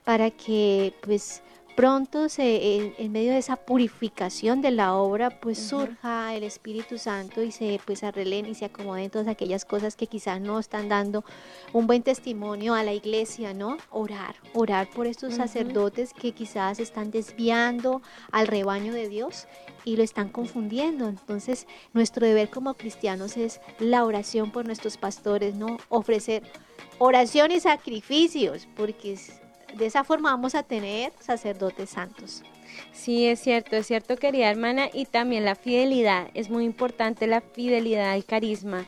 para 0.04 0.30
que 0.30 0.94
pues 1.02 1.42
pronto 1.74 2.28
se, 2.28 2.94
en, 2.98 3.12
medio 3.12 3.32
de 3.32 3.38
esa 3.38 3.56
purificación 3.56 4.60
de 4.60 4.70
la 4.70 4.94
obra, 4.94 5.40
pues 5.40 5.58
surja 5.58 6.34
el 6.34 6.42
Espíritu 6.42 6.98
Santo 6.98 7.42
y 7.42 7.50
se 7.50 7.80
pues 7.84 8.02
arreglen 8.04 8.46
y 8.46 8.54
se 8.54 8.64
acomoden 8.64 9.10
todas 9.10 9.28
aquellas 9.28 9.64
cosas 9.64 9.96
que 9.96 10.06
quizás 10.06 10.40
no 10.40 10.58
están 10.58 10.88
dando 10.88 11.24
un 11.72 11.86
buen 11.86 12.02
testimonio 12.02 12.74
a 12.74 12.82
la 12.82 12.92
iglesia, 12.92 13.54
¿no? 13.54 13.76
Orar, 13.90 14.36
orar 14.54 14.88
por 14.90 15.06
estos 15.06 15.34
sacerdotes 15.34 16.12
que 16.12 16.32
quizás 16.32 16.78
están 16.78 17.10
desviando 17.10 18.02
al 18.30 18.46
rebaño 18.46 18.92
de 18.92 19.08
Dios 19.08 19.46
y 19.84 19.96
lo 19.96 20.02
están 20.02 20.28
confundiendo. 20.28 21.08
Entonces, 21.08 21.66
nuestro 21.92 22.26
deber 22.26 22.50
como 22.50 22.74
cristianos 22.74 23.36
es 23.36 23.60
la 23.78 24.04
oración 24.04 24.50
por 24.50 24.64
nuestros 24.66 24.96
pastores, 24.96 25.54
¿no? 25.54 25.78
Ofrecer 25.88 26.42
oración 26.98 27.50
y 27.50 27.60
sacrificios, 27.60 28.68
porque 28.76 29.18
de 29.76 29.86
esa 29.86 30.04
forma 30.04 30.30
vamos 30.30 30.54
a 30.54 30.62
tener 30.62 31.12
sacerdotes 31.20 31.90
santos. 31.90 32.42
Sí, 32.92 33.26
es 33.26 33.40
cierto, 33.40 33.76
es 33.76 33.86
cierto, 33.86 34.16
querida 34.16 34.50
hermana, 34.50 34.88
y 34.92 35.06
también 35.06 35.44
la 35.44 35.54
fidelidad, 35.54 36.28
es 36.34 36.50
muy 36.50 36.64
importante 36.64 37.26
la 37.26 37.40
fidelidad 37.40 38.12
al 38.12 38.24
carisma. 38.24 38.86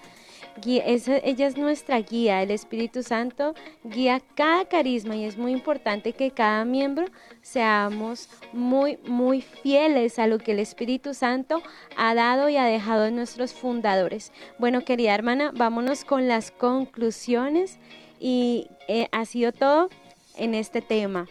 ella 0.65 1.47
es 1.47 1.57
nuestra 1.57 2.01
guía, 2.01 2.43
el 2.43 2.51
Espíritu 2.51 3.03
Santo 3.03 3.55
guía 3.85 4.23
cada 4.35 4.65
carisma 4.65 5.15
y 5.15 5.25
es 5.25 5.37
muy 5.37 5.53
importante 5.53 6.15
que 6.15 6.31
cada 6.31 6.65
miembro 6.65 7.07
seamos 7.43 8.29
muy, 8.53 8.99
muy 9.07 9.43
fieles 9.43 10.19
a 10.19 10.27
lo 10.27 10.39
que 10.39 10.53
el 10.53 10.61
Espíritu 10.61 11.13
Santo 11.15 11.63
ha 11.97 12.15
dado 12.15 12.49
y 12.49 12.57
ha 12.57 12.65
dejado 12.65 13.07
en 13.07 13.17
nuestros 13.17 13.53
fundadores. 13.53 14.33
Bueno, 14.59 14.85
querida 14.85 15.15
hermana, 15.15 15.53
vámonos 15.55 16.05
con 16.05 16.27
las 16.27 16.51
conclusiones 16.51 17.79
y 18.19 18.69
eh, 18.89 19.09
ha 19.13 19.27
sido 19.27 19.53
todo 19.53 19.91
en 20.37 20.55
este 20.55 20.83
tema. 20.83 21.27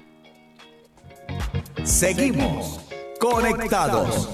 Seguimos 1.83 2.79
conectados. 3.19 4.29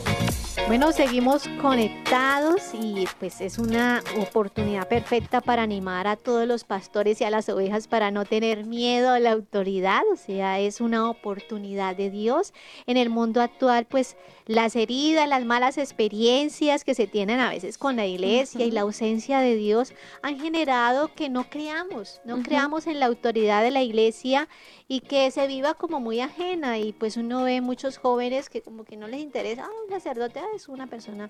Bueno, 0.67 0.93
seguimos 0.93 1.49
conectados 1.61 2.73
y 2.73 3.05
pues 3.19 3.41
es 3.41 3.57
una 3.57 4.01
oportunidad 4.17 4.87
perfecta 4.87 5.41
para 5.41 5.63
animar 5.63 6.07
a 6.07 6.15
todos 6.15 6.47
los 6.47 6.63
pastores 6.63 7.19
y 7.19 7.25
a 7.25 7.29
las 7.29 7.49
ovejas 7.49 7.87
para 7.87 8.09
no 8.09 8.23
tener 8.23 8.65
miedo 8.65 9.09
a 9.09 9.19
la 9.19 9.31
autoridad, 9.31 10.01
o 10.13 10.15
sea, 10.15 10.59
es 10.59 10.79
una 10.79 11.09
oportunidad 11.09 11.95
de 11.97 12.09
Dios. 12.09 12.53
En 12.85 12.95
el 12.95 13.09
mundo 13.09 13.41
actual, 13.41 13.85
pues 13.85 14.15
las 14.45 14.75
heridas, 14.77 15.27
las 15.27 15.43
malas 15.43 15.77
experiencias 15.77 16.85
que 16.85 16.95
se 16.95 17.07
tienen 17.07 17.41
a 17.41 17.49
veces 17.49 17.77
con 17.77 17.97
la 17.97 18.05
iglesia 18.05 18.65
y 18.65 18.71
la 18.71 18.81
ausencia 18.81 19.39
de 19.39 19.55
Dios 19.55 19.93
han 20.21 20.39
generado 20.39 21.13
que 21.13 21.29
no 21.29 21.49
creamos, 21.49 22.21
no 22.23 22.41
creamos 22.43 22.87
en 22.87 22.99
la 22.99 23.07
autoridad 23.07 23.61
de 23.61 23.71
la 23.71 23.81
iglesia 23.81 24.47
y 24.91 24.99
que 24.99 25.31
se 25.31 25.47
viva 25.47 25.73
como 25.75 26.01
muy 26.01 26.19
ajena 26.19 26.77
y 26.77 26.91
pues 26.91 27.15
uno 27.15 27.45
ve 27.45 27.61
muchos 27.61 27.97
jóvenes 27.97 28.49
que 28.49 28.61
como 28.61 28.83
que 28.83 28.97
no 28.97 29.07
les 29.07 29.21
interesa, 29.21 29.63
ah, 29.63 29.69
un 29.85 29.89
sacerdote 29.89 30.41
es 30.53 30.67
una 30.67 30.85
persona, 30.85 31.29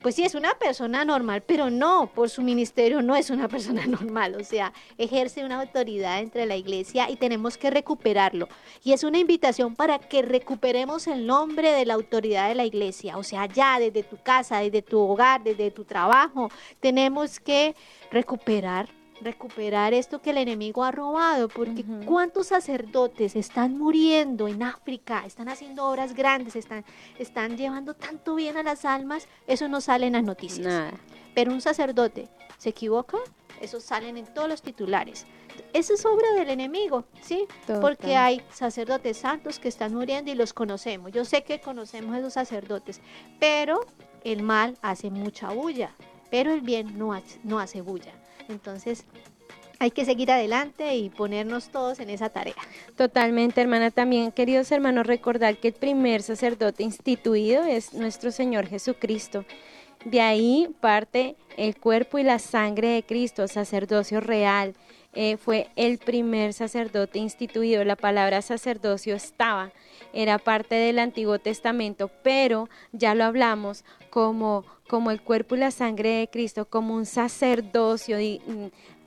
pues 0.00 0.14
sí 0.14 0.22
es 0.22 0.36
una 0.36 0.54
persona 0.54 1.04
normal, 1.04 1.42
pero 1.44 1.68
no, 1.68 2.12
por 2.14 2.30
su 2.30 2.42
ministerio 2.42 3.02
no 3.02 3.16
es 3.16 3.30
una 3.30 3.48
persona 3.56 3.86
normal, 3.86 4.36
o 4.36 4.44
sea, 4.44 4.72
ejerce 4.98 5.44
una 5.44 5.62
autoridad 5.62 6.20
entre 6.20 6.46
la 6.46 6.54
iglesia 6.54 7.10
y 7.10 7.16
tenemos 7.16 7.58
que 7.58 7.70
recuperarlo. 7.70 8.48
Y 8.84 8.92
es 8.92 9.02
una 9.02 9.18
invitación 9.18 9.74
para 9.74 9.98
que 9.98 10.22
recuperemos 10.22 11.08
el 11.08 11.26
nombre 11.26 11.72
de 11.72 11.84
la 11.84 11.94
autoridad 11.94 12.50
de 12.50 12.54
la 12.54 12.66
iglesia, 12.66 13.16
o 13.16 13.24
sea, 13.24 13.46
ya 13.46 13.80
desde 13.80 14.04
tu 14.04 14.16
casa, 14.22 14.60
desde 14.60 14.80
tu 14.80 15.00
hogar, 15.00 15.42
desde 15.42 15.72
tu 15.72 15.84
trabajo, 15.84 16.52
tenemos 16.78 17.40
que 17.40 17.74
recuperar 18.12 19.01
recuperar 19.22 19.94
esto 19.94 20.20
que 20.20 20.30
el 20.30 20.38
enemigo 20.38 20.84
ha 20.84 20.90
robado, 20.90 21.48
porque 21.48 21.84
cuántos 22.04 22.48
sacerdotes 22.48 23.36
están 23.36 23.78
muriendo 23.78 24.48
en 24.48 24.62
África, 24.62 25.24
están 25.26 25.48
haciendo 25.48 25.86
obras 25.86 26.14
grandes, 26.14 26.56
están, 26.56 26.84
están 27.18 27.56
llevando 27.56 27.94
tanto 27.94 28.34
bien 28.34 28.56
a 28.56 28.62
las 28.62 28.84
almas, 28.84 29.28
eso 29.46 29.68
no 29.68 29.80
sale 29.80 30.06
en 30.06 30.14
las 30.14 30.24
noticias. 30.24 30.92
Pero 31.34 31.52
un 31.52 31.60
sacerdote 31.60 32.28
se 32.58 32.70
equivoca, 32.70 33.18
eso 33.60 33.80
salen 33.80 34.16
en 34.16 34.26
todos 34.26 34.48
los 34.48 34.62
titulares. 34.62 35.26
Eso 35.72 35.94
es 35.94 36.04
obra 36.04 36.32
del 36.34 36.50
enemigo, 36.50 37.04
¿sí? 37.22 37.46
Porque 37.80 38.16
hay 38.16 38.42
sacerdotes 38.52 39.18
santos 39.18 39.58
que 39.58 39.68
están 39.68 39.94
muriendo 39.94 40.30
y 40.30 40.34
los 40.34 40.52
conocemos. 40.52 41.12
Yo 41.12 41.24
sé 41.24 41.44
que 41.44 41.60
conocemos 41.60 42.14
a 42.14 42.18
esos 42.18 42.32
sacerdotes, 42.34 43.00
pero 43.38 43.84
el 44.24 44.42
mal 44.42 44.78
hace 44.82 45.10
mucha 45.10 45.50
bulla, 45.50 45.94
pero 46.30 46.52
el 46.52 46.60
bien 46.60 46.98
no 46.98 47.20
no 47.44 47.58
hace 47.58 47.80
bulla. 47.82 48.12
Entonces, 48.52 49.04
hay 49.80 49.90
que 49.90 50.04
seguir 50.04 50.30
adelante 50.30 50.94
y 50.94 51.10
ponernos 51.10 51.70
todos 51.70 51.98
en 51.98 52.08
esa 52.08 52.28
tarea. 52.28 52.54
Totalmente, 52.96 53.60
hermana. 53.60 53.90
También, 53.90 54.30
queridos 54.30 54.70
hermanos, 54.70 55.08
recordar 55.08 55.56
que 55.56 55.68
el 55.68 55.74
primer 55.74 56.22
sacerdote 56.22 56.84
instituido 56.84 57.64
es 57.64 57.92
nuestro 57.92 58.30
Señor 58.30 58.68
Jesucristo. 58.68 59.44
De 60.04 60.20
ahí 60.20 60.68
parte 60.80 61.34
el 61.56 61.76
cuerpo 61.76 62.18
y 62.18 62.22
la 62.22 62.38
sangre 62.38 62.88
de 62.88 63.02
Cristo, 63.02 63.48
sacerdocio 63.48 64.20
real. 64.20 64.74
Eh, 65.14 65.36
fue 65.36 65.68
el 65.76 65.98
primer 65.98 66.54
sacerdote 66.54 67.18
instituido. 67.18 67.84
La 67.84 67.96
palabra 67.96 68.40
sacerdocio 68.40 69.14
estaba, 69.14 69.70
era 70.14 70.38
parte 70.38 70.74
del 70.74 70.98
Antiguo 70.98 71.38
Testamento, 71.38 72.10
pero 72.22 72.68
ya 72.92 73.14
lo 73.14 73.24
hablamos 73.24 73.84
como, 74.08 74.64
como 74.88 75.10
el 75.10 75.20
cuerpo 75.20 75.54
y 75.54 75.58
la 75.58 75.70
sangre 75.70 76.10
de 76.10 76.28
Cristo, 76.28 76.64
como 76.64 76.94
un 76.94 77.04
sacerdocio 77.04 78.18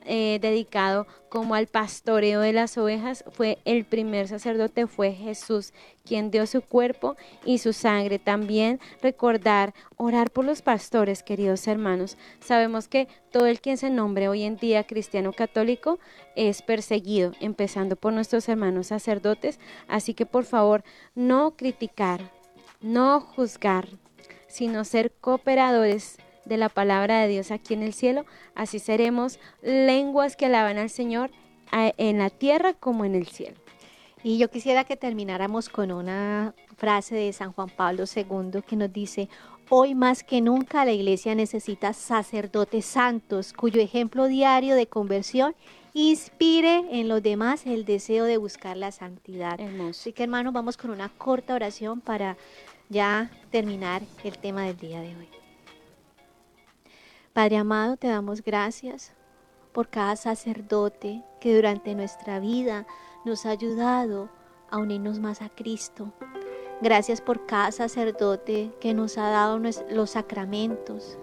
eh, 0.06 0.40
dedicado 0.42 1.08
como 1.30 1.56
al 1.56 1.68
pastoreo 1.68 2.40
de 2.40 2.54
las 2.54 2.78
ovejas, 2.78 3.26
fue 3.32 3.58
el 3.66 3.86
primer 3.86 4.28
sacerdote, 4.28 4.88
fue 4.88 5.12
Jesús, 5.12 5.74
quien 6.06 6.32
dio 6.32 6.46
su 6.46 6.62
cuerpo 6.62 7.16
y 7.44 7.58
su 7.58 7.74
sangre. 7.74 8.20
También 8.20 8.80
recordar, 9.02 9.74
orar 9.98 10.32
por 10.32 10.46
los 10.46 10.62
pastores, 10.62 11.24
queridos 11.24 11.68
hermanos. 11.68 12.18
Sabemos 12.40 12.88
que 12.88 13.08
todo 13.32 13.48
el 13.48 13.60
quien 13.60 13.78
se 13.78 13.90
nombre 13.90 14.30
hoy 14.30 14.44
en 14.44 14.58
día 14.58 14.86
cristiano 14.86 15.34
católico 15.34 16.00
es 16.36 16.62
perseguido, 16.62 17.34
empezando 17.40 17.96
por 17.96 18.14
nuestros 18.14 18.48
hermanos 18.48 18.88
sacerdotes. 18.88 19.60
Así 19.88 20.14
que 20.14 20.26
por 20.26 20.46
favor, 20.46 20.84
no 21.16 21.58
criticar, 21.58 22.32
no 22.80 23.20
juzgar, 23.20 23.88
sino 24.48 24.86
ser 24.86 25.12
cooperadores 25.12 26.18
de 26.46 26.58
la 26.58 26.70
palabra 26.70 27.22
de 27.22 27.28
Dios 27.28 27.52
aquí 27.52 27.74
en 27.74 27.84
el 27.84 27.94
cielo, 27.94 28.26
así 28.56 28.80
seremos 28.80 29.40
lenguas 29.62 30.36
que 30.36 30.46
alaban 30.46 30.78
al 30.78 30.90
Señor 30.90 31.32
en 31.72 32.20
la 32.20 32.30
tierra 32.30 32.74
como 32.74 33.06
en 33.06 33.16
el 33.16 33.28
cielo. 33.28 33.58
Y 34.24 34.38
yo 34.38 34.50
quisiera 34.50 34.86
que 34.86 34.96
termináramos 34.96 35.70
con 35.70 35.92
una 35.92 36.56
frase 36.78 37.16
de 37.16 37.32
San 37.34 37.52
Juan 37.52 37.70
Pablo 37.70 38.06
II 38.14 38.62
que 38.68 38.76
nos 38.76 38.92
dice, 38.92 39.30
hoy 39.70 39.94
más 39.94 40.24
que 40.24 40.42
nunca 40.42 40.86
la 40.86 40.94
iglesia 40.94 41.36
necesita 41.36 41.94
sacerdotes 41.94 42.86
santos 42.86 43.54
cuyo 43.54 43.82
ejemplo 43.82 44.28
diario 44.28 44.76
de 44.76 44.88
conversión 44.88 45.56
inspire 45.94 46.84
en 46.92 47.08
los 47.08 47.24
demás 47.24 47.66
el 47.66 47.86
deseo 47.86 48.26
de 48.26 48.38
buscar 48.38 48.78
la 48.78 48.92
santidad. 48.92 49.60
Así 49.90 50.12
que 50.12 50.24
hermanos, 50.24 50.54
vamos 50.54 50.76
con 50.76 50.92
una 50.92 51.10
corta 51.10 51.54
oración 51.54 52.02
para 52.02 52.36
ya 52.90 53.32
terminar 53.52 54.02
el 54.24 54.38
tema 54.38 54.64
del 54.64 54.78
día 54.78 55.02
de 55.02 55.16
hoy. 55.16 55.45
Padre 57.36 57.58
amado, 57.58 57.98
te 57.98 58.08
damos 58.08 58.42
gracias 58.42 59.12
por 59.74 59.90
cada 59.90 60.16
sacerdote 60.16 61.22
que 61.42 61.54
durante 61.54 61.94
nuestra 61.94 62.40
vida 62.40 62.88
nos 63.26 63.46
ha 63.46 63.50
ayudado 63.50 64.30
a 64.72 64.78
unirnos 64.78 65.20
más 65.20 65.42
a 65.42 65.50
Cristo. 65.50 66.14
Gracias 66.82 67.20
por 67.20 67.46
cada 67.46 67.74
sacerdote 67.74 68.72
que 68.80 68.94
nos 68.94 69.18
ha 69.18 69.30
dado 69.32 69.60
los 69.90 70.12
sacramentos. 70.12 71.18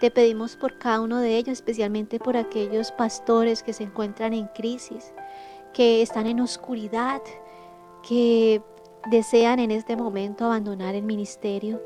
Te 0.00 0.10
pedimos 0.10 0.56
por 0.56 0.78
cada 0.78 1.02
uno 1.02 1.18
de 1.18 1.36
ellos, 1.36 1.58
especialmente 1.58 2.18
por 2.18 2.38
aquellos 2.38 2.90
pastores 2.90 3.62
que 3.62 3.74
se 3.74 3.82
encuentran 3.82 4.32
en 4.32 4.46
crisis, 4.46 5.12
que 5.74 6.00
están 6.00 6.26
en 6.26 6.40
oscuridad, 6.40 7.20
que 8.08 8.62
desean 9.10 9.58
en 9.58 9.70
este 9.70 9.96
momento 9.96 10.46
abandonar 10.46 10.94
el 10.94 11.04
ministerio. 11.04 11.78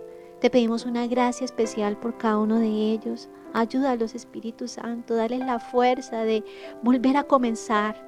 Te 0.43 0.51
pedimos 0.51 0.87
una 0.87 1.07
gracia 1.07 1.45
especial 1.45 1.97
por 1.97 2.19
cada 2.19 2.41
uno 2.41 2.59
de 2.59 2.67
ellos. 2.67 3.29
Ayuda 3.53 3.93
a 3.93 3.97
los 3.97 4.17
Espíritus 4.17 4.73
Santo, 4.73 5.15
dale 5.15 5.39
la 5.39 5.61
fuerza 5.61 6.25
de 6.25 6.43
volver 6.83 7.17
a 7.17 7.23
comenzar, 7.23 8.05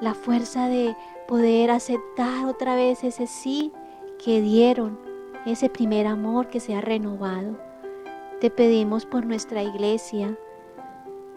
la 0.00 0.14
fuerza 0.14 0.66
de 0.66 0.96
poder 1.28 1.70
aceptar 1.70 2.46
otra 2.46 2.74
vez 2.74 3.04
ese 3.04 3.28
sí 3.28 3.70
que 4.18 4.40
dieron, 4.40 4.98
ese 5.46 5.68
primer 5.68 6.08
amor 6.08 6.48
que 6.48 6.58
se 6.58 6.74
ha 6.74 6.80
renovado. 6.80 7.56
Te 8.40 8.50
pedimos 8.50 9.06
por 9.06 9.24
nuestra 9.24 9.62
iglesia 9.62 10.36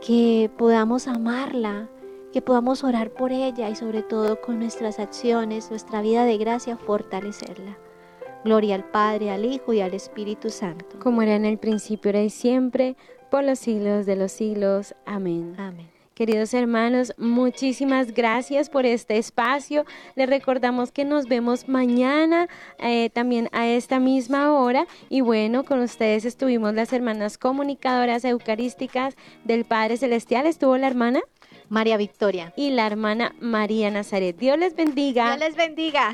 que 0.02 0.50
podamos 0.58 1.08
amarla, 1.08 1.88
que 2.32 2.42
podamos 2.42 2.84
orar 2.84 3.12
por 3.12 3.32
ella 3.32 3.70
y 3.70 3.76
sobre 3.76 4.02
todo 4.02 4.42
con 4.42 4.58
nuestras 4.58 4.98
acciones, 4.98 5.70
nuestra 5.70 6.02
vida 6.02 6.26
de 6.26 6.40
gracia, 6.40 6.78
fortalecerla. 6.78 7.78
Gloria 8.44 8.76
al 8.76 8.84
Padre, 8.84 9.32
al 9.32 9.46
Hijo 9.46 9.74
y 9.74 9.82
al 9.82 9.94
Espíritu 9.94 10.50
Santo. 10.50 11.00
Como 11.00 11.22
era 11.22 11.36
en 11.36 11.46
el 11.46 11.58
principio, 11.58 12.10
era 12.10 12.22
y 12.22 12.30
siempre, 12.30 12.96
por 13.32 13.44
los 13.44 13.60
siglos 13.60 14.06
de 14.06 14.16
los 14.16 14.32
siglos. 14.32 14.96
Amén. 15.06 15.56
Amén. 15.58 15.94
Queridos 16.14 16.54
hermanos, 16.54 17.12
muchísimas 17.18 18.14
gracias 18.14 18.70
por 18.70 18.86
este 18.86 19.18
espacio. 19.18 19.84
Les 20.16 20.30
recordamos 20.30 20.92
que 20.92 21.06
nos 21.06 21.26
vemos 21.26 21.68
mañana 21.68 22.48
eh, 22.78 23.10
también 23.10 23.50
a 23.52 23.66
esta 23.66 24.00
misma 24.00 24.54
hora. 24.54 24.86
Y 25.10 25.22
bueno, 25.22 25.64
con 25.64 25.80
ustedes 25.80 26.24
estuvimos 26.26 26.76
las 26.76 26.94
hermanas 26.94 27.40
comunicadoras 27.40 28.26
eucarísticas 28.26 29.16
del 29.44 29.66
Padre 29.66 29.98
Celestial. 29.98 30.46
¿Estuvo 30.46 30.78
la 30.78 30.86
hermana? 30.86 31.22
María 31.70 31.98
Victoria. 31.98 32.54
Y 32.56 32.70
la 32.70 32.86
hermana 32.86 33.34
María 33.40 33.90
Nazaret. 33.90 34.38
Dios 34.38 34.60
les 34.60 34.76
bendiga. 34.76 35.36
Dios 35.36 35.40
les 35.40 35.56
bendiga. 35.56 36.14